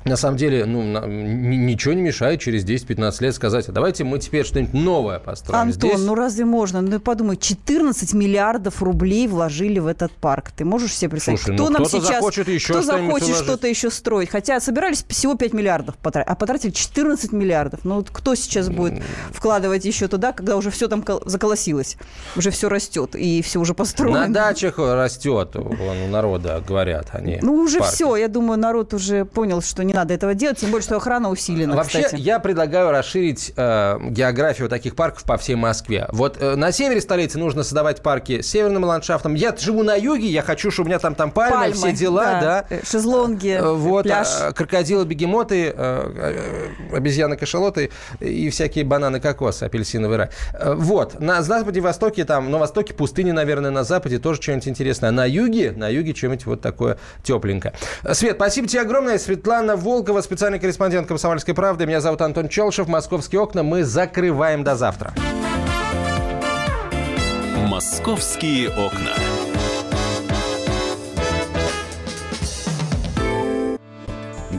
на 0.05 0.15
самом 0.15 0.37
деле, 0.37 0.65
ну, 0.65 0.81
ничего 1.07 1.93
не 1.93 2.01
мешает 2.01 2.39
через 2.39 2.65
10-15 2.65 3.23
лет 3.23 3.35
сказать, 3.35 3.67
а 3.67 3.71
давайте 3.71 4.03
мы 4.03 4.19
теперь 4.19 4.45
что-нибудь 4.45 4.73
новое 4.73 5.19
построим. 5.19 5.61
Антон, 5.61 5.91
Здесь... 5.91 6.05
ну 6.05 6.15
разве 6.15 6.45
можно? 6.45 6.81
Ну 6.81 6.99
подумай, 6.99 7.37
14 7.37 8.13
миллиардов 8.13 8.81
рублей 8.81 9.27
вложили 9.27 9.79
в 9.79 9.87
этот 9.87 10.11
парк. 10.11 10.51
Ты 10.51 10.65
можешь 10.65 10.93
себе 10.93 11.11
представить, 11.11 11.41
Слушай, 11.41 11.55
кто 11.55 11.65
ну, 11.65 11.71
нам 11.71 11.85
сейчас, 11.85 12.07
захочет 12.07 12.47
еще 12.47 12.73
кто 12.73 12.81
захочет 12.81 13.35
что-то 13.35 13.67
еще 13.67 13.89
строить? 13.89 14.29
Хотя 14.29 14.59
собирались 14.59 15.03
всего 15.07 15.35
5 15.35 15.53
миллиардов 15.53 15.97
потратить, 15.97 16.29
а 16.29 16.35
потратили 16.35 16.71
14 16.71 17.31
миллиардов. 17.33 17.81
Ну 17.83 17.95
вот 17.95 18.09
кто 18.11 18.35
сейчас 18.35 18.69
будет 18.69 19.03
вкладывать 19.31 19.85
еще 19.85 20.07
туда, 20.07 20.31
когда 20.31 20.55
уже 20.55 20.71
все 20.71 20.87
там 20.87 21.03
заколосилось, 21.25 21.97
уже 22.35 22.51
все 22.51 22.69
растет 22.69 23.15
и 23.15 23.41
все 23.41 23.59
уже 23.59 23.73
построено? 23.73 24.27
На 24.27 24.33
дачах 24.33 24.77
растет, 24.77 25.55
у 25.55 26.07
народа 26.07 26.63
говорят 26.65 27.09
они. 27.11 27.39
Ну 27.41 27.55
уже 27.55 27.81
все, 27.81 28.15
я 28.15 28.27
думаю, 28.27 28.57
народ 28.59 28.93
уже 28.93 29.25
понял, 29.25 29.61
что 29.61 29.83
не 29.89 29.93
надо 29.93 30.13
этого 30.13 30.35
делать, 30.35 30.59
тем 30.59 30.69
более, 30.71 30.83
что 30.83 30.97
охрана 30.97 31.29
усилена, 31.29 31.75
Вообще, 31.75 32.03
кстати. 32.03 32.21
я 32.21 32.39
предлагаю 32.39 32.91
расширить 32.91 33.53
э, 33.55 33.97
географию 34.09 34.69
таких 34.69 34.95
парков 34.95 35.23
по 35.23 35.37
всей 35.37 35.55
Москве. 35.55 36.07
Вот 36.11 36.37
э, 36.39 36.55
на 36.55 36.71
севере 36.71 37.01
столицы 37.01 37.39
нужно 37.39 37.63
создавать 37.63 38.01
парки 38.03 38.41
с 38.41 38.47
северным 38.49 38.83
ландшафтом. 38.83 39.33
Я 39.33 39.55
живу 39.57 39.81
на 39.83 39.95
юге, 39.95 40.27
я 40.27 40.43
хочу, 40.43 40.69
чтобы 40.69 40.87
у 40.87 40.89
меня 40.89 40.99
там, 40.99 41.15
там 41.15 41.31
пальмы, 41.31 41.57
Пальмы, 41.57 41.75
все 41.75 41.91
дела, 41.91 42.23
да. 42.39 42.65
да. 42.69 42.77
Шезлонги, 42.85 43.49
Э, 43.59 43.73
вот, 43.73 44.03
пляж. 44.03 44.27
а, 44.39 44.51
крокодилы, 44.53 45.05
бегемоты, 45.05 45.73
э, 45.75 46.69
э, 46.91 46.95
обезьяны, 46.95 47.35
кашалоты 47.35 47.89
и 48.19 48.49
всякие 48.51 48.85
бананы, 48.85 49.19
кокосы, 49.19 49.63
апельсиновый 49.63 50.17
рай. 50.17 50.29
Э, 50.53 50.75
Вот, 50.75 51.19
на 51.19 51.41
западе, 51.41 51.81
востоке, 51.81 52.25
там, 52.25 52.51
на 52.51 52.59
востоке 52.59 52.93
пустыни, 52.93 53.31
наверное, 53.31 53.71
на 53.71 53.83
западе 53.83 54.19
тоже 54.19 54.39
что-нибудь 54.41 54.67
интересное. 54.67 55.09
А 55.09 55.11
на 55.11 55.25
юге, 55.25 55.71
на 55.75 55.89
юге 55.89 56.13
что-нибудь 56.13 56.45
вот 56.45 56.61
такое 56.61 56.97
тепленькое. 57.23 57.73
Свет, 58.13 58.35
спасибо 58.35 58.67
тебе 58.67 58.81
огромное. 58.81 59.17
Светлана 59.17 59.75
Волкова, 59.79 60.21
специальный 60.21 60.59
корреспондент 60.59 61.07
«Комсомольской 61.07 61.53
правды». 61.53 61.85
Меня 61.85 62.01
зовут 62.01 62.21
Антон 62.21 62.49
Челшев. 62.49 62.87
«Московские 62.87 63.41
окна» 63.41 63.63
мы 63.63 63.83
закрываем 63.83 64.63
до 64.63 64.75
завтра. 64.75 65.13
«Московские 67.67 68.69
окна». 68.69 69.38